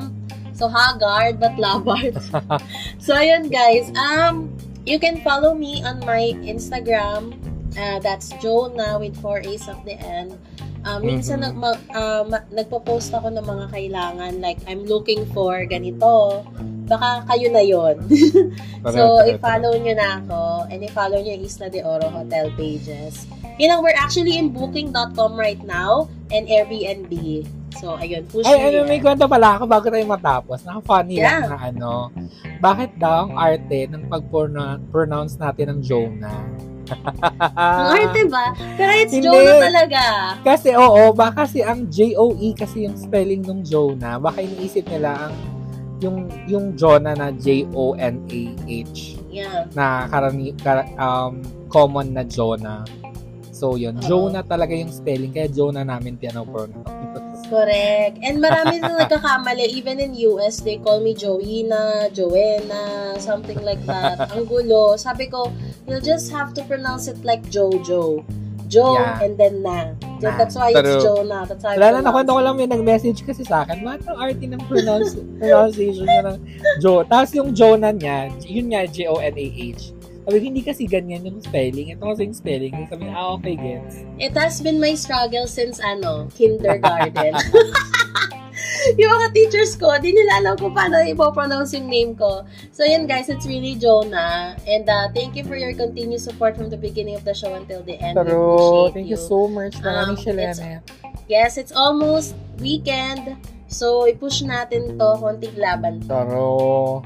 So, 0.54 0.68
Haggard, 0.68 1.40
but 1.40 1.56
Labard. 1.56 2.18
so, 3.06 3.16
ayun 3.16 3.50
guys. 3.50 3.90
Um, 3.96 4.52
you 4.86 5.00
can 5.00 5.22
follow 5.22 5.54
me 5.54 5.82
on 5.86 6.02
my 6.06 6.34
Instagram. 6.42 7.38
Uh, 7.78 8.00
that's 8.04 8.30
Jonah 8.44 9.00
with 9.00 9.16
four 9.22 9.40
A's 9.40 9.70
at 9.70 9.80
the 9.86 9.96
end. 9.96 10.36
Uh, 10.82 10.98
minsan 10.98 11.40
Mhm. 11.40 11.62
nag, 11.62 11.78
uh, 11.92 12.24
ma- 12.26 12.48
nagpo-post 12.50 13.14
ako 13.14 13.30
ng 13.30 13.46
mga 13.46 13.66
kailangan. 13.70 14.32
Like, 14.42 14.58
I'm 14.66 14.82
looking 14.84 15.30
for 15.30 15.62
ganito. 15.64 16.42
Baka 16.90 17.24
kayo 17.24 17.48
na 17.48 17.62
yon 17.62 17.96
so, 18.96 19.22
i-follow 19.24 19.78
nyo 19.78 19.94
na 19.94 20.20
ako. 20.20 20.40
And 20.68 20.82
i-follow 20.82 21.22
nyo 21.22 21.32
yung 21.32 21.46
Isla 21.46 21.70
de 21.70 21.80
Oro 21.82 22.10
hotel 22.10 22.50
pages. 22.58 23.30
Yun 23.56 23.70
lang, 23.70 23.80
we're 23.80 23.96
actually 23.96 24.36
in 24.36 24.50
booking.com 24.50 25.38
right 25.38 25.62
now 25.62 26.10
and 26.30 26.50
Airbnb. 26.50 27.14
So, 27.78 27.96
ayun, 27.96 28.28
push 28.28 28.44
Ay, 28.44 28.74
ano, 28.74 28.84
may 28.84 29.00
kwento 29.00 29.26
pala 29.26 29.56
ako 29.56 29.64
bago 29.64 29.88
tayo 29.88 30.04
matapos. 30.04 30.66
Naka-funny 30.66 31.16
Yeah. 31.16 31.46
lang 31.48 31.56
na 31.56 31.58
ano, 31.62 31.94
bakit 32.60 32.98
daw 32.98 33.30
ang 33.30 33.38
arte 33.38 33.88
ng 33.88 34.10
pag-pronounce 34.10 35.38
natin 35.38 35.78
ng 35.78 35.80
Jonah? 35.80 36.42
Ang 37.56 37.90
arte 37.92 38.22
ba? 38.28 38.46
Pero 38.76 38.92
it's 38.96 39.14
Hindi. 39.14 39.28
Jonah 39.28 39.58
talaga. 39.60 40.04
Kasi 40.44 40.70
oo, 40.76 41.12
baka 41.12 41.46
kasi 41.46 41.64
ang 41.64 41.88
J-O-E 41.88 42.54
kasi 42.54 42.86
yung 42.86 42.96
spelling 42.96 43.42
ng 43.42 43.62
Jonah. 43.64 44.18
Baka 44.18 44.42
iniisip 44.42 44.86
nila 44.88 45.30
ang 45.30 45.36
yung 46.02 46.18
yung 46.50 46.66
Jonah 46.74 47.14
na 47.14 47.30
J-O-N-A-H 47.32 49.00
Yeah. 49.32 49.64
na 49.72 50.12
karani 50.12 50.52
kar, 50.60 50.84
um, 51.00 51.40
common 51.72 52.12
na 52.12 52.28
Jonah. 52.28 52.84
So 53.56 53.78
yun, 53.78 53.96
Oo. 53.96 54.04
Jonah 54.04 54.44
talaga 54.44 54.74
yung 54.74 54.92
spelling 54.92 55.32
kaya 55.32 55.48
Jonah 55.48 55.86
namin 55.86 56.18
pinopronounce. 56.18 57.31
Correct. 57.52 58.16
And 58.24 58.40
marami 58.40 58.80
na 58.80 58.96
nagkakamali. 59.04 59.68
Even 59.76 60.00
in 60.00 60.16
US, 60.32 60.64
they 60.64 60.80
call 60.80 61.04
me 61.04 61.12
Joina, 61.12 62.08
Joanna, 62.16 63.20
something 63.20 63.60
like 63.62 63.84
that. 63.84 64.24
Ang 64.34 64.48
gulo. 64.48 64.96
Sabi 64.96 65.28
ko, 65.28 65.52
you'll 65.84 66.00
just 66.00 66.32
have 66.32 66.56
to 66.56 66.64
pronounce 66.64 67.12
it 67.12 67.20
like 67.28 67.44
Jojo. 67.52 68.24
Jo 68.72 68.96
Yeah. 68.96 69.20
and 69.20 69.36
then 69.36 69.60
na. 69.60 69.92
Na. 70.24 70.32
That's 70.40 70.56
why 70.56 70.72
it's 70.72 70.80
Pero, 70.80 71.04
Jonah. 71.04 71.44
That's 71.44 71.60
how 71.60 71.76
I 71.76 71.76
Wala 71.76 71.84
na, 71.84 71.92
pronounce 71.92 72.08
nakwento 72.08 72.32
ko 72.32 72.40
lang 72.40 72.56
may 72.56 72.68
nag-message 72.72 73.20
kasi 73.28 73.44
sa 73.44 73.68
akin, 73.68 73.84
bakit 73.84 74.08
ang 74.08 74.16
arte 74.16 74.46
ng 74.48 74.64
pronounce, 74.64 75.20
pronunciation 75.44 76.08
niya 76.08 76.24
ng 76.32 76.38
Jo. 76.80 77.04
Tapos 77.04 77.36
yung 77.36 77.52
Jonah 77.52 77.92
niya, 77.92 78.32
yun 78.48 78.72
nga, 78.72 78.88
J-O-N-A-H. 78.88 79.92
Sabi 80.22 80.36
ko, 80.38 80.44
hindi 80.46 80.62
kasi 80.62 80.86
ganyan 80.86 81.26
yung 81.26 81.42
spelling. 81.42 81.98
Ito 81.98 82.04
kasi 82.14 82.30
yung 82.30 82.38
spelling. 82.38 82.74
Sabi 82.88 83.10
niya, 83.10 83.16
ah, 83.18 83.34
okay, 83.38 83.56
gets. 83.58 84.06
It 84.22 84.38
has 84.38 84.62
been 84.62 84.78
my 84.78 84.94
struggle 84.94 85.50
since 85.50 85.82
ano, 85.82 86.30
kindergarten. 86.38 87.34
yung 89.02 89.12
mga 89.14 89.28
teachers 89.34 89.74
ko, 89.78 89.94
di 89.98 90.14
nila 90.14 90.42
alam 90.42 90.54
kung 90.58 90.74
paano 90.74 91.02
ipopronounce 91.02 91.74
yung 91.78 91.90
name 91.90 92.12
ko. 92.14 92.46
So 92.74 92.86
yun 92.86 93.06
guys, 93.06 93.30
it's 93.30 93.46
really 93.46 93.74
Jonah. 93.78 94.58
And 94.66 94.86
uh, 94.86 95.10
thank 95.14 95.34
you 95.34 95.46
for 95.46 95.58
your 95.58 95.74
continued 95.74 96.22
support 96.22 96.58
from 96.58 96.70
the 96.70 96.78
beginning 96.78 97.18
of 97.18 97.26
the 97.26 97.34
show 97.34 97.54
until 97.54 97.82
the 97.82 97.98
end. 97.98 98.18
Pero, 98.18 98.90
thank 98.94 99.10
you 99.10 99.18
so 99.18 99.50
much. 99.50 99.78
Maraming 99.82 100.18
Um, 100.18 100.22
Shelene. 100.22 100.82
Yes, 101.30 101.58
it's 101.58 101.72
almost 101.72 102.36
weekend. 102.60 103.38
So, 103.72 104.04
i-push 104.04 104.44
natin 104.44 105.00
to 105.00 105.08
konting 105.24 105.56
laban. 105.56 106.04
Pero, 106.04 107.02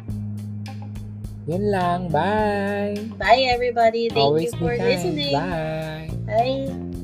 yun 1.47 1.71
lang. 1.71 2.09
Bye. 2.09 2.97
Bye 3.17 3.47
everybody. 3.49 4.09
Thank 4.09 4.19
Always 4.19 4.53
you 4.53 4.59
for 4.59 4.71
be 4.71 4.77
kind. 4.77 4.89
listening. 4.89 5.33
Bye. 5.33 6.09
Bye. 6.25 6.95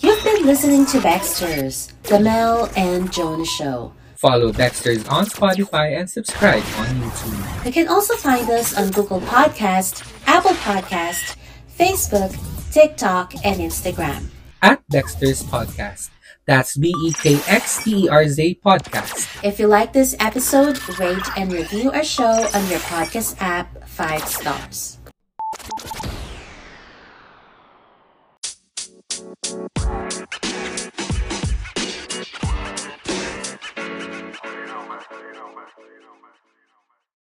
You've 0.00 0.24
been 0.24 0.44
listening 0.46 0.84
to 0.86 1.00
Baxter's, 1.00 1.92
The 2.04 2.18
Mel 2.18 2.68
and 2.76 3.12
Jonah 3.12 3.44
Show. 3.46 3.92
Follow 4.16 4.52
Dexter's 4.52 5.06
on 5.08 5.26
Spotify 5.26 5.98
and 5.98 6.08
subscribe 6.08 6.62
on 6.76 6.86
YouTube. 7.00 7.66
You 7.66 7.72
can 7.72 7.88
also 7.88 8.14
find 8.16 8.48
us 8.50 8.76
on 8.76 8.90
Google 8.90 9.20
Podcast, 9.20 10.02
Apple 10.26 10.52
Podcast, 10.62 11.36
Facebook, 11.78 12.30
TikTok, 12.72 13.34
and 13.44 13.60
Instagram. 13.60 14.26
At 14.62 14.80
Dexter's 14.88 15.42
Podcast. 15.42 16.10
That's 16.46 16.76
B 16.76 16.92
E 17.04 17.12
K 17.12 17.38
X 17.46 17.84
T 17.84 18.06
E 18.06 18.08
R 18.08 18.26
Z 18.26 18.60
podcast. 18.64 19.28
If 19.44 19.58
you 19.58 19.68
like 19.68 19.92
this 19.92 20.16
episode, 20.18 20.78
rate 20.98 21.26
and 21.36 21.52
review 21.52 21.92
our 21.92 22.04
show 22.04 22.24
on 22.24 22.68
your 22.68 22.80
podcast 22.80 23.36
app 23.40 23.88
five 23.88 24.26
stars. 24.26 24.98